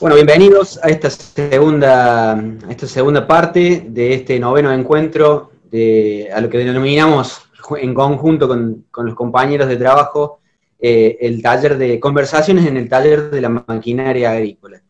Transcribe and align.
Bueno, 0.00 0.16
bienvenidos 0.16 0.80
a 0.82 0.88
esta 0.88 1.10
segunda, 1.10 2.42
esta 2.68 2.86
segunda 2.86 3.26
parte 3.26 3.84
de 3.88 4.14
este 4.14 4.40
noveno 4.40 4.72
encuentro 4.72 5.52
de, 5.70 6.30
a 6.34 6.40
lo 6.40 6.48
que 6.48 6.58
denominamos 6.58 7.42
en 7.78 7.94
conjunto 7.94 8.48
con, 8.48 8.86
los 8.96 9.14
compañeros 9.14 9.68
de 9.68 9.76
trabajo 9.76 10.40
eh, 10.80 11.18
el 11.20 11.40
taller 11.42 11.78
de 11.78 12.00
conversaciones 12.00 12.66
en 12.66 12.78
el 12.78 12.88
taller 12.88 13.30
de 13.30 13.40
la 13.42 13.50
maquinaria 13.50 14.32
agrícola. 14.32 14.82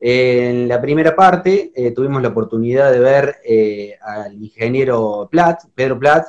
En 0.00 0.68
la 0.68 0.80
primera 0.80 1.14
parte 1.14 1.72
eh, 1.74 1.90
tuvimos 1.90 2.22
la 2.22 2.28
oportunidad 2.28 2.92
de 2.92 3.00
ver 3.00 3.36
eh, 3.44 3.98
al 4.00 4.42
ingeniero 4.42 5.28
Platt, 5.30 5.64
Pedro 5.74 5.98
Platt, 5.98 6.28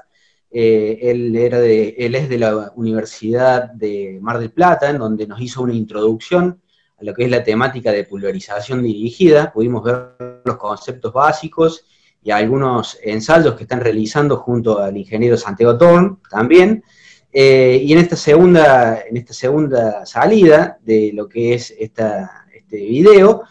él, 0.50 1.36
era 1.36 1.60
de, 1.60 1.96
él 2.00 2.16
es 2.16 2.28
de 2.30 2.40
la 2.40 2.72
Universidad 2.76 3.72
de 3.72 4.18
Mar 4.22 4.40
del 4.40 4.52
Plata, 4.52 4.90
en 4.90 4.98
donde 4.98 5.28
nos 5.28 5.40
hizo 5.40 5.62
una 5.62 5.74
introducción 5.74 6.60
a 7.00 7.04
lo 7.04 7.14
que 7.14 7.26
es 7.26 7.30
la 7.30 7.44
temática 7.44 7.92
de 7.92 8.04
pulverización 8.04 8.82
dirigida, 8.82 9.52
pudimos 9.52 9.84
ver 9.84 10.42
los 10.44 10.58
conceptos 10.58 11.14
básicos 11.14 11.86
y 12.24 12.32
algunos 12.32 12.98
ensayos 13.04 13.56
que 13.56 13.64
están 13.64 13.82
realizando 13.82 14.38
junto 14.38 14.80
al 14.80 14.98
ingeniero 14.98 15.38
Santiago 15.38 15.78
Torn 15.78 16.20
también. 16.30 16.84
Eh, 17.32 17.82
y 17.84 17.94
en 17.94 18.00
esta, 18.00 18.16
segunda, 18.16 19.02
en 19.08 19.18
esta 19.18 19.34
segunda 19.34 20.06
salida 20.06 20.80
de 20.84 21.12
lo 21.14 21.30
que 21.30 21.54
es 21.54 21.74
este 21.78 22.28
video, 22.72 23.44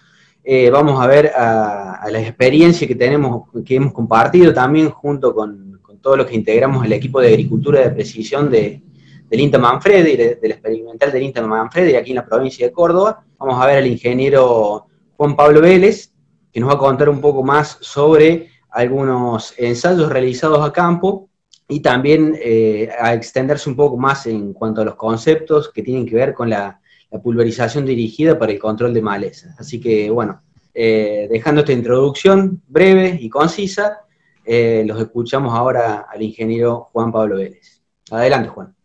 eh, 0.43 0.71
vamos 0.71 1.01
a 1.01 1.07
ver 1.07 1.33
a, 1.37 2.05
la 2.11 2.21
experiencia 2.21 2.87
que 2.87 2.97
tenemos, 2.97 3.49
que 3.65 3.77
hemos 3.77 3.93
compartido 3.93 4.53
también 4.53 4.91
junto 4.91 5.35
con, 5.35 5.79
con 5.83 5.99
todos 5.99 6.19
los 6.19 6.27
que 6.27 6.35
integramos 6.35 6.85
el 6.85 6.93
equipo 6.93 7.21
de 7.21 7.29
agricultura 7.29 7.81
de 7.81 7.91
precisión 7.91 8.51
de, 8.51 8.83
del 9.29 9.41
INTA 9.41 9.59
Manfredi, 9.59 10.17
del 10.17 10.53
experimental 10.53 11.13
del 11.13 11.23
INTA 11.23 11.43
Manfredi, 11.43 11.97
aquí 11.97 12.11
en 12.11 12.17
la 12.17 12.27
provincia 12.27 12.67
de 12.67 12.73
Córdoba. 12.73 13.25
Vamos 13.39 13.61
a 13.61 13.67
ver 13.67 13.79
al 13.79 13.87
ingeniero 13.87 14.87
Juan 15.17 15.35
Pablo 15.35 15.61
Vélez, 15.61 16.13
que 16.53 16.61
nos 16.61 16.71
va 16.71 16.75
a 16.75 16.79
contar 16.79 17.09
un 17.09 17.21
poco 17.21 17.43
más 17.43 17.79
sobre 17.81 18.51
algunos 18.71 19.55
ensayos 19.59 20.11
realizados 20.11 20.67
a 20.67 20.73
campo 20.73 21.29
y 21.69 21.81
también 21.81 22.39
eh, 22.41 22.89
a 22.99 23.15
extenderse 23.15 23.69
un 23.69 23.77
poco 23.77 23.97
más 23.97 24.27
en 24.27 24.53
cuanto 24.53 24.83
a 24.83 24.85
los 24.85 24.95
conceptos 24.95 25.71
que 25.73 25.83
tienen 25.83 26.07
que 26.07 26.15
ver 26.15 26.35
con 26.35 26.51
la, 26.51 26.81
pulverización 27.23 27.87
dirigida 27.87 28.39
para 28.39 28.53
el 28.53 28.59
control 28.59 28.93
de 28.93 29.01
malezas. 29.01 29.59
Así 29.59 29.81
que, 29.81 30.11
bueno, 30.11 30.43
eh, 30.75 31.27
dejando 31.31 31.63
esta 31.63 31.73
introducción 31.73 32.61
breve 32.69 33.17
y 33.19 33.31
concisa, 33.31 34.01
eh, 34.45 34.85
los 34.87 35.01
escuchamos 35.01 35.55
ahora 35.55 36.07
al 36.13 36.21
ingeniero 36.21 36.91
Juan 36.93 37.11
Pablo 37.11 37.37
Vélez. 37.37 37.81
Adelante, 38.11 38.51
Juan. 38.51 38.76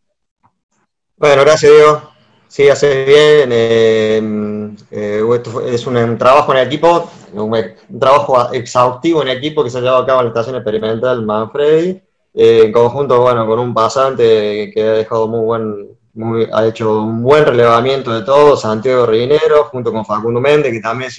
Bueno, 1.21 1.43
gracias 1.43 1.71
Diego. 1.71 2.01
Sí, 2.47 2.67
hace 2.67 3.05
bien. 3.05 3.49
Eh, 3.53 4.73
eh, 4.89 5.23
esto 5.35 5.61
es 5.61 5.85
un, 5.85 6.17
trabajo 6.17 6.51
en 6.51 6.65
equipo, 6.65 7.11
un, 7.33 7.55
trabajo 7.99 8.51
exhaustivo 8.51 9.21
en 9.21 9.27
equipo 9.27 9.63
que 9.63 9.69
se 9.69 9.77
ha 9.77 9.81
llevado 9.81 10.01
a 10.01 10.05
cabo 10.07 10.21
en 10.21 10.25
la 10.25 10.29
estación 10.29 10.55
experimental 10.55 11.23
Manfredi, 11.23 12.01
eh, 12.33 12.61
en 12.65 12.71
conjunto 12.71 13.21
bueno, 13.21 13.45
con 13.45 13.59
un 13.59 13.71
pasante 13.71 14.71
que 14.73 14.81
ha 14.81 14.93
dejado 14.93 15.27
muy 15.27 15.41
buen, 15.41 16.49
ha 16.53 16.65
hecho 16.65 17.03
un 17.03 17.21
buen 17.21 17.45
relevamiento 17.45 18.11
de 18.11 18.23
todo, 18.23 18.57
Santiago 18.57 19.05
Rinero, 19.05 19.65
junto 19.65 19.93
con 19.93 20.03
Facundo 20.03 20.41
Méndez, 20.41 20.71
que 20.71 20.81
también 20.81 21.11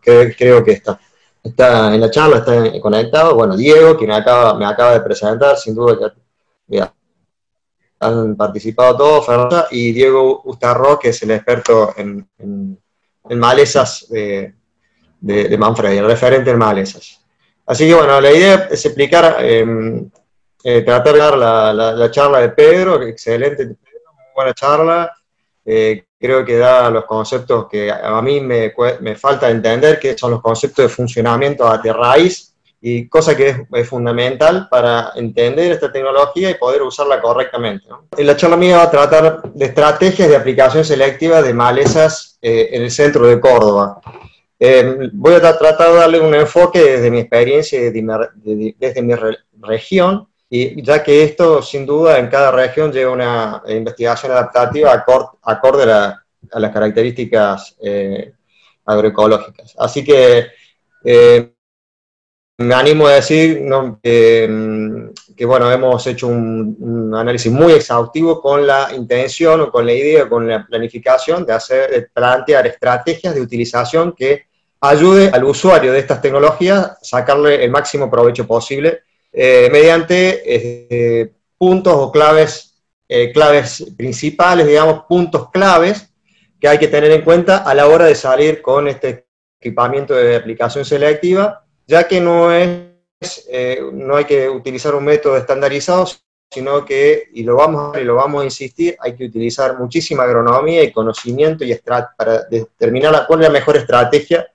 creo 0.00 0.64
que 0.64 0.72
está, 0.72 0.98
está 1.42 1.94
en 1.94 2.00
la 2.00 2.10
charla, 2.10 2.38
está 2.38 2.80
conectado. 2.80 3.34
Bueno, 3.34 3.58
Diego, 3.58 3.94
quien 3.98 4.10
acaba, 4.10 4.54
me 4.54 4.64
acaba 4.64 4.94
de 4.94 5.02
presentar, 5.02 5.58
sin 5.58 5.74
duda 5.74 5.98
que 5.98 6.80
han 8.00 8.34
participado 8.34 8.96
todos, 8.96 9.66
y 9.70 9.92
Diego 9.92 10.42
Ustarro, 10.44 10.98
que 10.98 11.10
es 11.10 11.22
el 11.22 11.32
experto 11.32 11.94
en, 11.96 12.26
malezas 13.36 14.06
de, 14.08 14.54
de, 15.20 15.58
Manfredi, 15.58 15.98
el 15.98 16.06
referente 16.06 16.50
en 16.50 16.58
malezas. 16.58 17.20
Así 17.66 17.86
que 17.86 17.94
bueno, 17.94 18.20
la 18.20 18.32
idea 18.32 18.68
es 18.70 18.84
explicar, 18.86 19.36
em, 19.44 20.10
eh, 20.64 20.82
tratar 20.82 21.12
de 21.12 21.18
dar 21.18 21.38
la, 21.38 22.10
charla 22.10 22.40
de 22.40 22.48
Pedro, 22.48 23.02
excelente, 23.02 23.66
muy 23.66 23.76
buena 24.34 24.54
charla, 24.54 25.14
eh, 25.64 26.06
creo 26.18 26.44
que 26.44 26.56
da 26.56 26.90
los 26.90 27.04
conceptos 27.04 27.68
que 27.68 27.92
a 27.92 28.20
mí 28.22 28.40
me, 28.40 28.72
me 29.00 29.14
falta 29.14 29.50
entender, 29.50 30.00
que 30.00 30.16
son 30.16 30.32
los 30.32 30.40
conceptos 30.40 30.86
de 30.86 30.88
funcionamiento 30.88 31.70
de 31.78 31.92
raíz, 31.92 32.49
y 32.82 33.08
cosa 33.08 33.36
que 33.36 33.66
es, 33.70 33.88
fundamental 33.88 34.68
para 34.70 35.12
entender 35.14 35.72
esta 35.72 35.92
tecnología 35.92 36.50
y 36.50 36.54
poder 36.54 36.82
usarla 36.82 37.20
correctamente. 37.20 37.86
En 38.16 38.26
la 38.26 38.36
charla 38.36 38.56
mía 38.56 38.78
va 38.78 38.84
a 38.84 38.90
tratar 38.90 39.42
de 39.42 39.64
estrategias 39.66 40.28
de 40.28 40.36
aplicación 40.36 40.84
selectiva 40.84 41.42
de 41.42 41.52
malezas 41.52 42.38
eh, 42.40 42.70
en 42.72 42.82
el 42.82 42.90
centro 42.90 43.26
de 43.26 43.38
Córdoba. 43.38 44.00
Eh, 44.58 45.10
voy 45.12 45.34
a 45.34 45.40
tratar 45.40 45.90
de 45.90 45.96
darle 45.96 46.20
un 46.20 46.34
enfoque 46.34 46.80
desde 46.80 47.10
mi 47.10 47.20
experiencia 47.20 47.78
y 47.78 47.90
desde 48.78 49.02
mi, 49.02 49.14
región, 49.62 50.26
y 50.48 50.82
ya 50.82 51.02
que 51.02 51.22
esto 51.22 51.62
sin 51.62 51.84
duda 51.84 52.18
en 52.18 52.28
cada 52.28 52.50
región 52.50 52.90
lleva 52.90 53.12
una 53.12 53.62
investigación 53.68 54.32
adaptativa 54.32 54.92
acorde, 55.42 55.92
a, 55.92 56.22
las 56.54 56.72
características 56.72 57.76
eh, 57.82 58.32
agroecológicas. 58.86 59.74
Así 59.78 60.02
que 60.02 60.46
me 62.60 62.74
animo 62.74 63.06
a 63.06 63.14
decir 63.14 63.64
que, 64.02 65.46
bueno, 65.46 65.72
hemos 65.72 66.06
hecho 66.06 66.26
un, 66.28 67.10
análisis 67.16 67.50
muy 67.50 67.72
exhaustivo 67.72 68.40
con 68.40 68.66
la 68.66 68.90
intención 68.94 69.62
o 69.62 69.70
con 69.70 69.86
la 69.86 69.94
idea, 69.94 70.28
con 70.28 70.46
la 70.46 70.66
planificación 70.66 71.46
de 71.46 71.54
hacer, 71.54 72.10
plantear 72.12 72.66
estrategias 72.66 73.34
de 73.34 73.40
utilización 73.40 74.12
que 74.12 74.44
ayude 74.78 75.30
al 75.30 75.44
usuario 75.44 75.92
de 75.92 76.00
estas 76.00 76.20
tecnologías 76.20 76.78
a 76.78 76.98
sacarle 77.00 77.64
el 77.64 77.70
máximo 77.70 78.10
provecho 78.10 78.46
posible 78.46 79.00
eh, 79.32 79.68
mediante 79.72 80.42
eh, 80.44 81.32
puntos 81.56 81.94
o 81.96 82.12
claves, 82.12 82.78
eh, 83.08 83.32
claves 83.32 83.86
principales, 83.96 84.66
digamos, 84.66 85.04
puntos 85.08 85.50
claves 85.50 86.12
que 86.60 86.68
hay 86.68 86.76
que 86.76 86.88
tener 86.88 87.10
en 87.10 87.22
cuenta 87.22 87.58
a 87.58 87.74
la 87.74 87.86
hora 87.88 88.04
de 88.04 88.14
salir 88.14 88.60
con 88.60 88.86
este 88.86 89.28
equipamiento 89.58 90.14
de 90.14 90.36
aplicación 90.36 90.84
selectiva 90.84 91.59
ya 91.90 92.06
que 92.06 92.20
no, 92.20 92.52
es, 92.52 93.48
eh, 93.50 93.80
no 93.92 94.14
hay 94.14 94.24
que 94.24 94.48
utilizar 94.48 94.94
un 94.94 95.04
método 95.04 95.36
estandarizado, 95.36 96.06
sino 96.48 96.84
que, 96.84 97.24
y 97.34 97.42
lo 97.42 97.56
vamos 97.56 97.96
a, 97.96 98.00
y 98.00 98.04
lo 98.04 98.14
vamos 98.14 98.42
a 98.42 98.44
insistir, 98.44 98.96
hay 99.00 99.16
que 99.16 99.24
utilizar 99.24 99.76
muchísima 99.76 100.22
agronomía 100.22 100.84
y 100.84 100.92
conocimiento 100.92 101.64
y 101.64 101.74
para 102.16 102.44
determinar 102.44 103.26
cuál 103.26 103.40
es 103.40 103.48
la 103.48 103.52
mejor 103.52 103.76
estrategia 103.76 104.46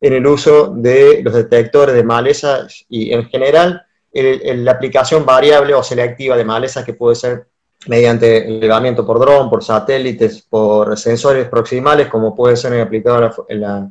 en 0.00 0.14
el 0.14 0.26
uso 0.26 0.72
de 0.74 1.22
los 1.22 1.32
detectores 1.32 1.94
de 1.94 2.02
malezas 2.02 2.84
y 2.88 3.12
en 3.12 3.28
general 3.28 3.86
la 4.12 4.72
aplicación 4.72 5.24
variable 5.24 5.74
o 5.74 5.84
selectiva 5.84 6.36
de 6.36 6.44
malezas 6.44 6.84
que 6.84 6.94
puede 6.94 7.14
ser 7.14 7.46
mediante 7.86 8.48
elevamiento 8.48 9.06
por 9.06 9.20
dron, 9.20 9.48
por 9.48 9.62
satélites, 9.62 10.42
por 10.42 10.98
sensores 10.98 11.48
proximales, 11.48 12.08
como 12.08 12.34
puede 12.34 12.56
ser 12.56 12.80
aplicado 12.80 13.46
en 13.48 13.60
la, 13.60 13.68
la, 13.68 13.90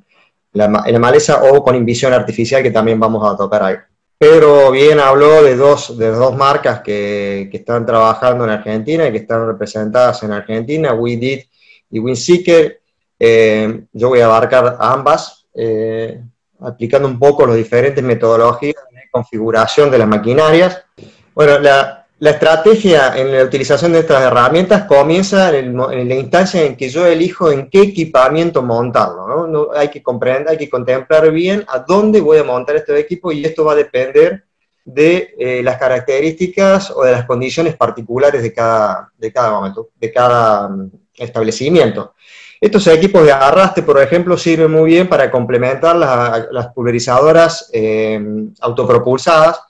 en 0.53 0.93
la 0.93 0.99
maleza 0.99 1.43
o 1.43 1.63
con 1.63 1.75
invisión 1.75 2.13
artificial 2.13 2.63
que 2.63 2.71
también 2.71 2.99
vamos 2.99 3.31
a 3.31 3.37
tocar 3.37 3.63
ahí. 3.63 3.75
Pedro 4.17 4.69
bien 4.71 4.99
habló 4.99 5.41
de 5.43 5.55
dos, 5.55 5.97
de 5.97 6.11
dos 6.11 6.35
marcas 6.35 6.81
que, 6.81 7.47
que 7.49 7.57
están 7.57 7.85
trabajando 7.85 8.43
en 8.43 8.49
Argentina 8.49 9.07
y 9.07 9.11
que 9.11 9.19
están 9.19 9.47
representadas 9.47 10.23
en 10.23 10.33
Argentina, 10.33 10.93
WeDid 10.93 11.43
y 11.89 11.99
WinSeeker. 11.99 12.81
Eh, 13.17 13.83
yo 13.93 14.09
voy 14.09 14.19
a 14.19 14.25
abarcar 14.25 14.77
ambas, 14.79 15.45
eh, 15.53 16.21
aplicando 16.59 17.07
un 17.07 17.17
poco 17.17 17.45
las 17.45 17.55
diferentes 17.55 18.03
metodologías 18.03 18.75
de 18.91 19.09
configuración 19.09 19.89
de 19.89 19.97
las 19.97 20.07
maquinarias. 20.07 20.83
Bueno, 21.33 21.59
la, 21.59 21.98
la 22.19 22.31
estrategia 22.31 23.18
en 23.18 23.31
la 23.31 23.44
utilización 23.44 23.94
de 23.94 24.00
estas 24.00 24.22
herramientas 24.24 24.84
comienza 24.84 25.57
en, 25.57 25.78
la 25.78 26.16
instancia 26.16 26.63
en 26.63 26.75
que 26.75 26.90
yo 26.90 27.06
elijo 27.06 27.50
en 27.50 27.69
qué 27.69 27.81
equipamiento 27.81 28.62
montarlo. 28.62 29.72
hay 29.74 29.88
que 29.88 30.03
comprender, 30.03 30.50
hay 30.50 30.58
que 30.58 30.69
contemplar 30.69 31.32
bien 31.32 31.64
a 31.70 31.79
dónde 31.79 32.20
voy 32.20 32.38
a 32.38 32.43
montar 32.43 32.76
este 32.76 32.97
equipo 32.99 33.32
y 33.32 33.46
esto 33.46 33.64
va 33.64 33.72
a 33.72 33.76
depender 33.76 34.43
de 34.84 35.34
eh, 35.38 35.61
las 35.64 35.78
características 35.78 36.91
o 36.91 37.03
de 37.03 37.14
las 37.14 37.26
condiciones 37.26 37.78
particulares 37.78 38.41
de 38.41 38.53
cada, 38.53 39.11
de 39.17 39.32
cada 39.32 39.52
momento, 39.52 39.90
de 39.96 40.11
cada 40.11 40.67
mm, 40.67 40.91
establecimiento. 41.16 42.16
Estos 42.59 42.85
equipos 42.88 43.23
de 43.23 43.32
arrastre, 43.32 43.84
por 43.84 44.02
ejemplo, 44.02 44.38
sirven 44.38 44.72
muy 44.72 44.90
bien 44.91 45.08
para 45.08 45.32
complementar 45.32 45.96
las, 45.96 46.67
pulverizadoras 46.73 47.70
eh, 47.72 48.20
autopropulsadas, 48.59 49.61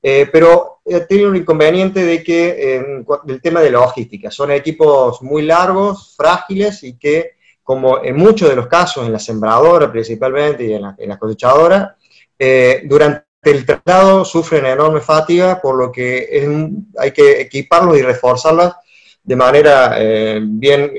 eh, 0.00 0.28
pero 0.30 0.75
tiene 1.08 1.26
un 1.26 1.36
inconveniente 1.36 2.04
de 2.04 2.22
que, 2.22 3.04
el 3.26 3.42
tema 3.42 3.60
de 3.60 3.70
logística, 3.70 4.30
son 4.30 4.52
equipos 4.52 5.20
muy 5.22 5.42
largos, 5.42 6.14
frágiles 6.16 6.82
y 6.84 6.96
que, 6.96 7.32
como 7.62 8.02
en 8.04 8.16
muchos 8.16 8.48
de 8.48 8.56
los 8.56 8.68
casos, 8.68 9.06
en 9.06 9.12
la 9.12 9.18
sembradora 9.18 9.90
principalmente 9.90 10.64
y 10.64 10.72
en 10.74 10.82
la, 10.82 11.18
cosechadora, 11.18 11.96
eh, 12.38 12.82
durante 12.84 13.24
el 13.42 13.66
traslado 13.66 14.24
sufren 14.24 14.66
enorme 14.66 15.00
fatiga, 15.00 15.60
por 15.60 15.76
lo 15.76 15.90
que 15.90 16.46
hay 16.98 17.10
que 17.12 17.40
equiparlos 17.40 17.98
y 17.98 18.02
reforzarlas 18.02 18.76
de 19.22 19.36
manera 19.36 19.98
bien 20.40 20.92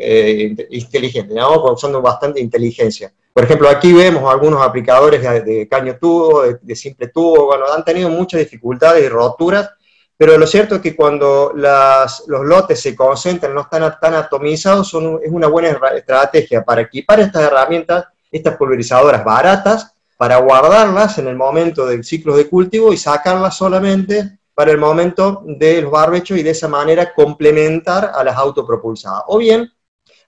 inteligente, 0.70 1.34
usando 1.72 2.02
bastante 2.02 2.42
inteligencia. 2.42 3.14
Por 3.38 3.44
ejemplo, 3.44 3.70
aquí 3.70 3.94
vemos 3.94 4.34
algunos 4.34 4.64
aplicadores 4.64 5.22
de, 5.46 5.68
caño 5.70 5.96
tubo, 6.00 6.42
de, 6.42 6.76
simple 6.76 7.10
tubo, 7.10 7.46
bueno, 7.46 7.66
han 7.72 7.86
tenido 7.86 8.10
muchas 8.10 8.40
dificultades 8.40 9.06
y 9.06 9.10
roturas, 9.10 9.70
pero 10.18 10.36
lo 10.36 10.48
cierto 10.48 10.76
es 10.76 10.82
que 10.82 10.96
cuando 10.96 11.54
los 11.54 12.46
lotes 12.46 12.82
se 12.82 12.96
concentran, 12.96 13.54
no 13.54 13.62
están 13.62 14.00
tan 14.02 14.16
atomizados, 14.16 14.88
es 14.88 15.32
una 15.32 15.48
buena 15.48 15.78
estrategia 15.96 16.64
para 16.64 16.82
equipar 16.82 17.20
estas 17.20 17.44
herramientas, 17.44 18.06
estas 18.32 18.58
pulverizadoras 18.58 19.24
baratas, 19.24 19.94
para 20.18 20.38
guardarlas 20.38 21.20
en 21.20 21.28
el 21.28 21.36
momento 21.36 21.86
del 21.86 22.04
ciclo 22.04 22.36
de 22.36 22.50
cultivo 22.50 22.92
y 22.92 22.98
sacarlas 22.98 23.56
solamente 23.56 24.40
para 24.56 24.72
el 24.72 24.80
momento 24.80 25.44
de 25.46 25.84
los 25.84 25.92
barbechos 25.92 26.40
y 26.40 26.42
de 26.42 26.50
esa 26.50 26.68
manera 26.68 27.14
complementar 27.14 28.12
a 28.16 28.24
las 28.24 28.36
autopropulsadas. 28.36 29.22
O 29.28 29.38
bien, 29.38 29.72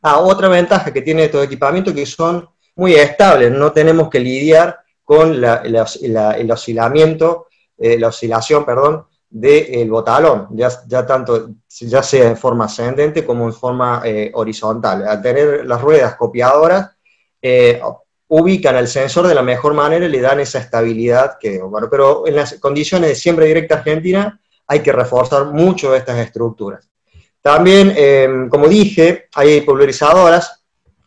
a 0.03 0.19
otra 0.19 0.47
ventaja 0.47 0.93
que 0.93 1.01
tiene 1.01 1.25
estos 1.25 1.43
equipamientos 1.43 1.95
que 1.95 2.05
son 2.05 2.47
muy 2.75 2.93
estables, 2.93 3.51
no 3.51 3.71
tenemos 3.71 4.07
que 4.07 4.19
lidiar 4.19 4.79
con 5.03 5.43
el 5.43 6.51
oscilamiento, 6.51 7.47
eh, 7.75 7.97
la 7.97 8.09
oscilación, 8.09 8.63
perdón, 8.63 9.07
del 9.29 9.89
botalón, 9.91 10.47
ya, 10.51 11.05
tanto, 11.05 11.51
ya 11.67 12.01
sea 12.01 12.29
en 12.29 12.37
forma 12.37 12.65
ascendente 12.65 13.23
como 13.23 13.45
en 13.45 13.53
forma 13.53 14.01
eh, 14.03 14.31
horizontal. 14.33 15.07
Al 15.07 15.21
tener 15.21 15.65
las 15.65 15.79
ruedas 15.79 16.15
copiadoras, 16.15 16.89
eh, 17.41 17.79
ubican 18.27 18.75
el 18.75 18.87
sensor 18.87 19.27
de 19.27 19.35
la 19.35 19.41
mejor 19.41 19.73
manera 19.73 20.05
y 20.05 20.09
le 20.09 20.21
dan 20.21 20.39
esa 20.39 20.59
estabilidad 20.59 21.37
que, 21.39 21.59
bueno, 21.59 21.87
pero 21.89 22.27
en 22.27 22.35
las 22.35 22.55
condiciones 22.55 23.09
de 23.09 23.15
siembra 23.15 23.45
directa 23.45 23.75
argentina 23.75 24.39
hay 24.67 24.81
que 24.81 24.91
reforzar 24.91 25.45
mucho 25.45 25.95
estas 25.95 26.17
estructuras. 26.19 26.87
También, 27.41 27.93
em, 27.95 28.49
como 28.49 28.67
dije, 28.67 29.29
hay 29.33 29.61
pulverizadoras 29.61 30.63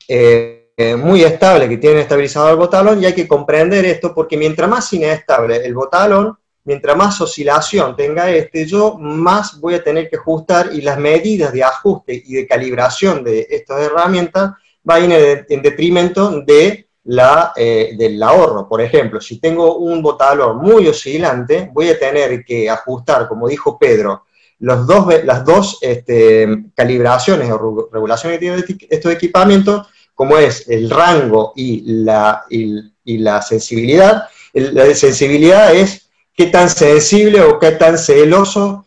eh, 0.09 0.69
muy 0.97 1.23
estables 1.23 1.69
que 1.69 1.77
tienen 1.77 2.01
estabilizado 2.01 2.51
el 2.51 2.57
botalón 2.57 3.01
y 3.03 3.07
hay 3.07 3.15
que 3.15 3.29
comprender 3.29 3.85
esto 3.85 4.15
porque 4.15 4.37
mientras 4.37 4.69
más 4.69 4.93
inestable 4.93 5.65
el 5.65 5.75
botalón, 5.75 6.37
mientras 6.65 6.97
más 6.97 7.21
oscilación 7.21 7.97
tenga 7.97 8.31
este, 8.31 8.67
yo 8.67 8.97
más 8.99 9.61
voy 9.61 9.75
a 9.75 9.83
tener 9.83 10.09
que 10.09 10.17
ajustar 10.17 10.71
y 10.73 10.81
las 10.81 10.99
medidas 10.99 11.53
de 11.53 11.65
ajuste 11.65 12.23
y 12.25 12.35
de 12.35 12.47
calibración 12.47 13.25
de 13.25 13.47
estas 13.51 13.83
herramientas 13.83 14.53
van 14.85 15.03
a 15.03 15.19
ir 15.19 15.47
en 15.49 15.63
detrimento 15.63 16.41
de 16.43 16.87
la, 17.05 17.53
eh, 17.57 17.95
del 17.97 18.23
ahorro. 18.23 18.69
Por 18.69 18.81
ejemplo, 18.81 19.21
si 19.21 19.39
tengo 19.39 19.77
un 19.77 20.03
botalón 20.03 20.59
muy 20.59 20.87
oscilante, 20.87 21.71
voy 21.73 21.89
a 21.89 21.99
tener 21.99 22.45
que 22.45 22.71
ajustar, 22.71 23.29
como 23.29 23.49
dijo 23.49 23.79
Pedro, 23.79 24.25
los 24.61 24.87
dos, 24.87 25.13
las 25.25 25.45
dos 25.45 25.79
este, 25.81 26.67
calibraciones 26.75 27.51
o 27.51 27.89
regulaciones 27.93 28.39
que 28.39 28.41
tienen 28.41 28.65
estos 28.89 29.13
equipamientos, 29.13 29.89
como 30.15 30.39
es 30.39 30.69
el 30.69 30.89
rango 30.89 31.53
y 31.57 31.83
la, 32.05 32.45
y, 32.49 33.19
la 33.19 33.43
sensibilidad. 33.43 34.29
la 34.53 34.95
sensibilidad 34.95 35.75
es 35.75 36.12
qué 36.43 36.51
tan 36.51 36.69
sensible 36.69 37.41
o 37.43 37.59
qué 37.59 37.73
tan 37.73 37.97
celoso 37.97 38.87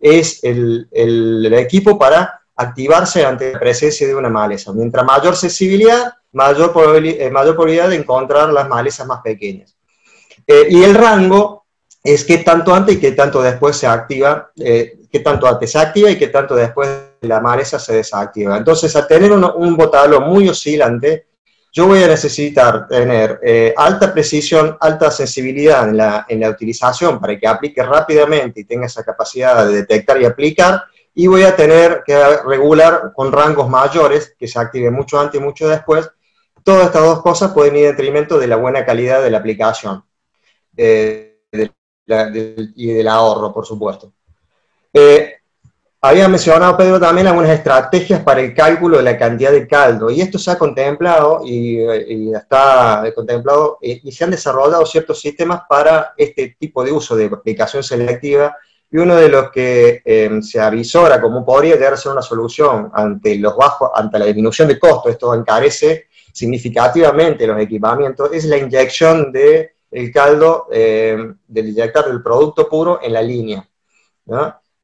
es 0.00 0.42
el, 0.42 0.88
el 0.90 1.54
equipo 1.54 1.98
para 1.98 2.40
activarse 2.56 3.24
ante 3.24 3.52
la 3.52 3.60
presencia 3.60 4.08
de 4.08 4.14
una 4.14 4.28
maleza. 4.28 4.72
Mientras 4.72 5.04
mayor 5.04 5.36
sensibilidad, 5.36 6.14
mayor, 6.32 6.72
probabilidad, 6.72 7.26
eh, 7.26 7.30
mayor 7.30 7.54
probabilidad 7.54 7.90
de 7.90 7.96
encontrar 7.96 8.52
las 8.52 8.68
malezas 8.68 9.06
más 9.06 9.20
pequeñas. 9.22 9.76
Eh, 10.46 10.66
y 10.70 10.82
el 10.82 10.94
rango 10.94 11.64
es 12.02 12.24
qué 12.24 12.38
tanto 12.38 12.74
antes 12.74 12.96
y 12.96 13.00
qué 13.00 13.12
tanto 13.12 13.40
después 13.40 13.76
se 13.76 13.86
activa, 13.86 14.50
eh, 14.56 14.98
qué 15.10 15.20
tanto 15.20 15.46
antes 15.46 15.70
se 15.70 15.78
activa 15.78 16.10
y 16.10 16.18
qué 16.18 16.28
tanto 16.28 16.56
después 16.56 16.88
la 17.20 17.40
maleza 17.40 17.78
se 17.78 17.94
desactiva. 17.94 18.56
Entonces, 18.56 18.94
al 18.96 19.06
tener 19.06 19.30
un, 19.30 19.44
un 19.44 19.76
muy 20.26 20.48
oscilante, 20.48 21.26
yo 21.76 21.86
voy 21.86 22.02
a 22.02 22.08
necesitar 22.08 22.88
tener 22.88 23.38
alta 23.76 24.10
precisión, 24.10 24.78
alta 24.80 25.10
sensibilidad 25.10 25.86
en 25.86 25.98
la, 25.98 26.24
en 26.26 26.40
la 26.40 26.48
utilización 26.48 27.20
para 27.20 27.38
que 27.38 27.46
aplique 27.46 27.82
rápidamente 27.82 28.60
y 28.60 28.64
tenga 28.64 28.86
esa 28.86 29.04
capacidad 29.04 29.66
de 29.66 29.74
detectar 29.74 30.18
y 30.20 30.24
aplicar, 30.24 30.84
y 31.14 31.26
voy 31.26 31.42
a 31.42 31.54
tener 31.54 32.02
que 32.06 32.18
regular 32.46 33.12
con 33.14 33.30
rangos 33.30 33.68
mayores, 33.68 34.34
que 34.38 34.48
se 34.48 34.58
active 34.58 34.90
mucho 34.90 35.20
antes 35.20 35.38
y 35.38 35.44
mucho 35.44 35.68
después, 35.68 36.10
Todas 36.66 36.86
estas 36.86 37.02
dos 37.04 37.22
cosas 37.22 37.52
pueden 37.52 37.76
ir 37.76 37.84
en 37.84 37.90
detrimento 37.92 38.40
de 38.40 38.48
la 38.48 38.56
buena 38.56 38.84
calidad 38.84 39.22
de 39.22 39.30
la 39.30 39.38
aplicación 39.38 40.02
eh, 40.76 41.38
y 42.74 42.92
del 42.92 43.06
ahorro, 43.06 43.54
por 43.54 43.64
supuesto. 43.64 44.12
Eh, 44.92 45.42
había 46.00 46.28
mencionado 46.28 46.76
Pedro 46.76 47.00
también 47.00 47.26
algunas 47.26 47.50
estrategias 47.50 48.22
para 48.22 48.40
el 48.40 48.54
cálculo 48.54 48.98
de 48.98 49.02
la 49.02 49.18
cantidad 49.18 49.50
de 49.50 49.66
caldo, 49.66 50.10
y 50.10 50.20
esto 50.20 50.38
se 50.38 50.50
ha 50.50 50.58
contemplado 50.58 51.40
y, 51.44 51.80
está 52.32 53.02
contemplado 53.14 53.78
y 53.80 54.12
se 54.12 54.24
han 54.24 54.30
desarrollado 54.30 54.84
ciertos 54.86 55.20
sistemas 55.20 55.62
para 55.68 56.12
este 56.16 56.56
tipo 56.58 56.84
de 56.84 56.92
uso 56.92 57.16
de 57.16 57.26
aplicación 57.26 57.82
selectiva, 57.82 58.56
y 58.90 58.98
uno 58.98 59.16
de 59.16 59.28
los 59.28 59.50
que 59.50 60.00
eh, 60.04 60.30
se 60.42 60.60
avisora 60.60 61.20
como 61.20 61.44
podría 61.44 61.74
llegar 61.74 61.94
a 61.94 61.96
ser 61.96 62.12
una 62.12 62.22
solución 62.22 62.90
ante 62.94 63.36
los 63.36 63.56
bajos, 63.56 63.90
ante 63.94 64.18
la 64.18 64.26
disminución 64.26 64.68
de 64.68 64.78
costos, 64.78 65.12
esto 65.12 65.34
encarece 65.34 66.06
significativamente 66.32 67.46
los 67.46 67.58
equipamientos 67.60 68.30
es 68.32 68.44
la 68.44 68.58
inyección 68.58 69.32
del 69.32 69.70
el 69.90 70.12
caldo, 70.12 70.66
eh, 70.70 71.16
del 71.46 71.68
inyectar 71.70 72.04
del 72.06 72.22
producto 72.22 72.68
puro 72.68 73.00
en 73.02 73.12
la 73.12 73.22
línea, 73.22 73.66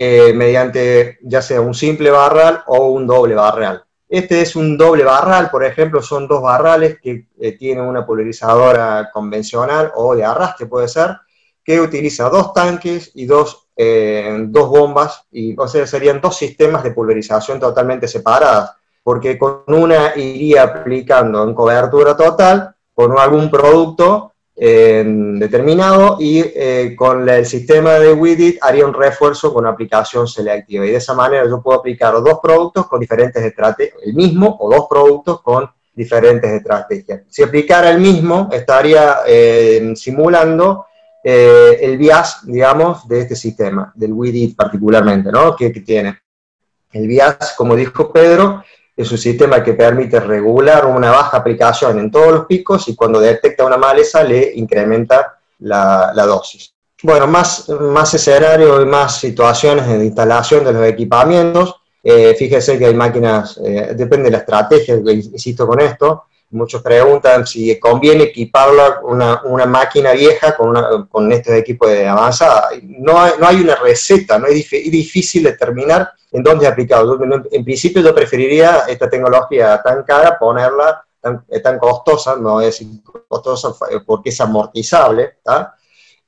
eh, 0.05 0.33
mediante 0.33 1.19
ya 1.23 1.41
sea 1.43 1.61
un 1.61 1.75
simple 1.75 2.11
barral 2.11 2.63
o 2.67 2.89
un 2.89 3.07
doble 3.07 3.35
barral. 3.35 3.85
Este 4.09 4.41
es 4.41 4.57
un 4.57 4.77
doble 4.77 5.05
barral, 5.05 5.51
por 5.51 5.65
ejemplo, 5.65 6.03
son 6.03 6.27
dos 6.29 6.43
barrales 6.43 6.99
que 7.01 7.27
eh, 7.41 7.53
tienen 7.53 7.85
una 7.85 8.05
pulverizadora 8.05 9.11
convencional 9.13 9.93
o 9.95 10.15
de 10.15 10.25
arrastre 10.25 10.67
puede 10.67 10.89
ser, 10.89 11.17
que 11.65 11.81
utiliza 11.81 12.29
dos 12.29 12.53
tanques 12.53 13.13
y 13.15 13.27
dos, 13.27 13.69
dos 13.77 14.69
bombas, 14.69 15.25
y, 15.31 15.57
o 15.59 15.67
sea, 15.67 15.87
serían 15.87 16.21
dos 16.21 16.37
sistemas 16.37 16.83
de 16.83 16.91
pulverización 16.91 17.59
totalmente 17.59 18.07
separadas 18.07 18.73
porque 19.03 19.39
con 19.39 19.65
una 19.67 20.17
iría 20.17 20.63
aplicando 20.63 21.43
en 21.45 21.55
cobertura 21.55 22.17
total 22.17 22.75
con 22.95 23.19
algún 23.19 23.51
producto 23.51 24.32
eh, 24.55 25.03
determinado 25.07 26.19
y 26.21 26.41
eh, 26.41 26.95
con 26.95 27.27
el 27.27 27.47
sistema 27.47 27.93
de 27.95 28.13
WIDIT 28.13 28.59
haría 28.61 28.85
un 28.85 28.93
refuerzo 28.93 29.53
con 29.53 29.67
aplicación 29.67 30.29
selectiva. 30.29 30.85
Y 30.85 30.91
de 30.91 30.97
esa 30.97 31.15
manera 31.15 31.49
yo 31.49 31.63
puedo 31.63 31.79
aplicar 31.79 32.13
dos 32.15 32.39
productos 32.43 32.87
con 32.87 33.01
diferentes 33.01 33.43
estrategias, 33.43 33.97
el 34.05 34.15
mismo 34.15 34.57
o 34.61 34.71
dos 34.71 34.87
productos 34.89 35.41
con 35.41 35.71
diferentes 35.95 36.51
estrategias. 36.51 37.23
Si 37.29 37.43
aplicara 37.43 37.91
el 37.91 38.01
mismo, 38.01 38.49
estaría 38.53 39.19
eh, 39.27 39.93
simulando 39.97 40.87
el 41.25 41.99
bias, 41.99 42.41
digamos, 42.45 43.07
de 43.07 43.21
este 43.21 43.37
sistema, 43.37 43.93
del 43.95 44.13
WIDIT 44.13 44.57
particularmente, 44.57 45.31
¿no? 45.31 45.55
que 45.55 45.71
tiene. 45.71 46.19
El 46.91 47.07
bias, 47.07 47.55
como 47.57 47.77
dijo 47.77 48.13
Pedro, 48.13 48.65
es 48.97 49.11
un 49.11 49.19
sistema 49.19 49.63
que 49.63 49.73
permite 49.73 50.21
regular 50.21 50.87
una 50.87 51.11
baja 51.11 51.39
aplicación 51.39 51.99
en 51.99 52.11
todos 52.11 52.33
los 52.33 52.47
picos 52.47 52.89
y 52.89 52.95
cuando 52.95 53.21
detecta 53.21 53.65
una 53.65 53.79
maleza 53.79 54.23
le 54.23 54.53
incrementa 54.55 55.39
la, 55.61 56.13
dosis. 56.27 56.75
Bueno, 57.03 57.27
más, 57.27 57.69
más 57.69 58.15
escenario 58.15 58.83
y 58.83 58.87
más 58.87 59.19
situaciones 59.19 59.87
de 59.87 60.05
instalación 60.05 60.65
de 60.65 60.73
los 60.73 60.87
equipamientos. 60.87 61.77
Eh, 62.05 62.35
fíjese 62.37 62.79
que 62.79 62.87
hay 62.87 62.95
máquinas, 62.95 63.59
eh, 63.65 63.95
depende 63.97 64.25
de 64.25 64.33
la 64.33 64.39
estrategia, 64.39 64.97
insisto 64.97 65.67
con 65.67 65.81
esto, 65.81 66.25
Muchos 66.53 66.83
preguntan 66.83 67.47
si 67.47 67.79
conviene 67.81 68.25
equiparla 68.25 69.01
una, 69.05 69.41
una 69.45 69.65
máquina 69.65 70.13
vieja 70.13 70.55
con, 70.55 70.69
una, 70.69 71.07
con 71.09 71.33
estos 71.33 71.55
equipos 71.55 71.89
de 71.89 72.07
avanzada. 72.07 72.69
No 72.83 73.19
hay, 73.19 73.33
no 73.41 73.47
hay 73.47 73.61
una 73.63 73.75
receta, 73.77 74.39
no 74.39 74.47
es, 74.47 74.71
difícil 74.71 75.45
determinar 75.45 76.11
en 76.31 76.43
dónde 76.43 76.67
aplicarlo. 76.67 77.19
En 77.51 77.65
principio 77.65 78.03
yo 78.03 78.15
preferiría 78.15 78.85
esta 78.87 79.09
tecnología 79.09 79.81
tan 79.83 80.03
cara, 80.03 80.39
ponerla 80.39 81.03
tan, 81.23 81.43
tan 81.63 81.79
costosa, 81.79 82.37
no 82.37 82.61
es 82.61 82.85
costosa 83.29 83.71
porque 84.05 84.29
es 84.29 84.41
amortizable, 84.41 85.39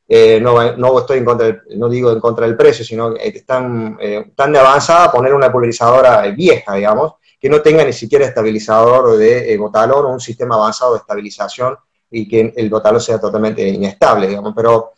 eh, 0.09 0.40
no, 0.40 0.76
no, 0.76 0.99
estoy 0.99 1.19
en 1.19 1.25
contra 1.25 1.62
no 1.76 1.88
digo 1.88 2.11
en 2.11 2.21
contra 2.21 2.47
del 2.47 2.57
precio, 2.57 2.83
sino 2.85 3.12
que 3.12 3.28
es 3.28 3.45
tan, 3.45 3.99
eh, 4.00 4.33
tan 4.35 4.57
avanzada 4.57 5.12
poner 5.12 5.35
una 5.35 5.52
pulverizadora 5.52 6.23
vieja, 6.28 6.75
digamos, 6.75 7.14
que 7.45 7.51
no 7.51 7.61
tenga 7.61 7.85
ni 7.85 7.93
siquiera 7.93 8.25
estabilizador 8.25 9.19
de 9.19 9.53
eh, 9.53 9.59
botalón 9.59 10.07
o 10.07 10.13
un 10.15 10.19
sistema 10.19 10.55
avanzado 10.55 10.95
de 10.95 11.01
estabilización 11.01 11.77
y 12.11 12.27
que 12.27 12.55
el 12.57 12.71
botalón 12.71 13.03
sea 13.03 13.21
totalmente 13.21 13.69
inestable, 13.69 14.29
digamos. 14.29 14.55
Pero, 14.57 14.93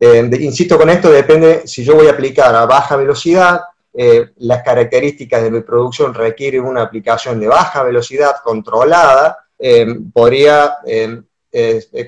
eh, 0.00 0.28
insisto 0.40 0.76
con 0.76 0.90
esto, 0.90 1.12
depende 1.12 1.64
si 1.64 1.84
yo 1.84 1.94
voy 1.94 2.08
a 2.08 2.10
aplicar 2.10 2.52
a 2.56 2.66
baja 2.66 2.96
velocidad, 2.96 3.60
eh, 3.94 4.30
las 4.38 4.64
características 4.64 5.44
de 5.44 5.52
mi 5.52 5.60
producción 5.60 6.12
requieren 6.12 6.64
una 6.64 6.82
aplicación 6.82 7.38
de 7.38 7.46
baja 7.46 7.84
velocidad 7.84 8.34
controlada, 8.42 9.38
podría, 10.12 10.78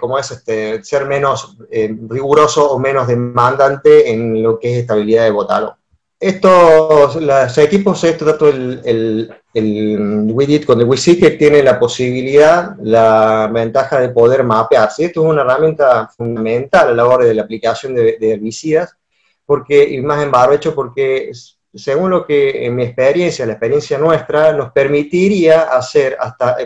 como 0.01 0.19
es, 0.19 0.31
este, 0.33 0.83
ser 0.83 1.07
menos 1.07 1.57
riguroso 1.71 2.69
o 2.69 2.81
menos 2.81 3.07
demandante 3.07 4.11
en 4.11 4.43
lo 4.43 4.59
que 4.59 4.73
es 4.73 4.79
estabilidad 4.81 5.23
de 5.23 5.31
botalón. 5.31 5.84
Estos 6.18 7.16
los 7.16 7.59
equipos, 7.59 8.02
esto 8.04 8.25
tanto 8.25 8.49
el, 8.49 8.80
el, 8.85 9.35
el 9.52 10.64
con 10.64 10.80
el 10.80 10.88
que 11.21 11.30
tiene 11.33 11.62
la 11.62 11.78
posibilidad, 11.78 12.76
la 12.83 13.50
ventaja 13.52 14.00
de 14.00 14.09
poder 14.09 14.42
mapearse. 14.44 15.04
Esto 15.04 15.23
es 15.23 15.30
una 15.30 15.42
herramienta 15.42 16.09
fundamental 16.09 16.88
a 16.88 16.94
la 16.94 17.06
hora 17.06 17.26
de 17.26 17.35
la 17.35 17.42
aplicación 17.42 17.94
de, 17.94 18.16
de 18.18 18.33
herbicidas, 18.33 18.97
porque, 19.44 19.85
y 19.85 20.00
más 20.00 20.23
en 20.23 20.30
barbecho, 20.30 20.75
porque 20.75 21.30
según 21.75 22.11
lo 22.11 22.25
que 22.25 22.64
en 22.64 22.75
mi 22.76 22.85
experiencia, 22.85 23.44
la 23.44 23.52
experiencia 23.52 23.99
nuestra, 23.99 24.52
nos 24.52 24.73
permitiría 24.73 25.62
hacer, 25.62 26.16
hasta 26.18 26.56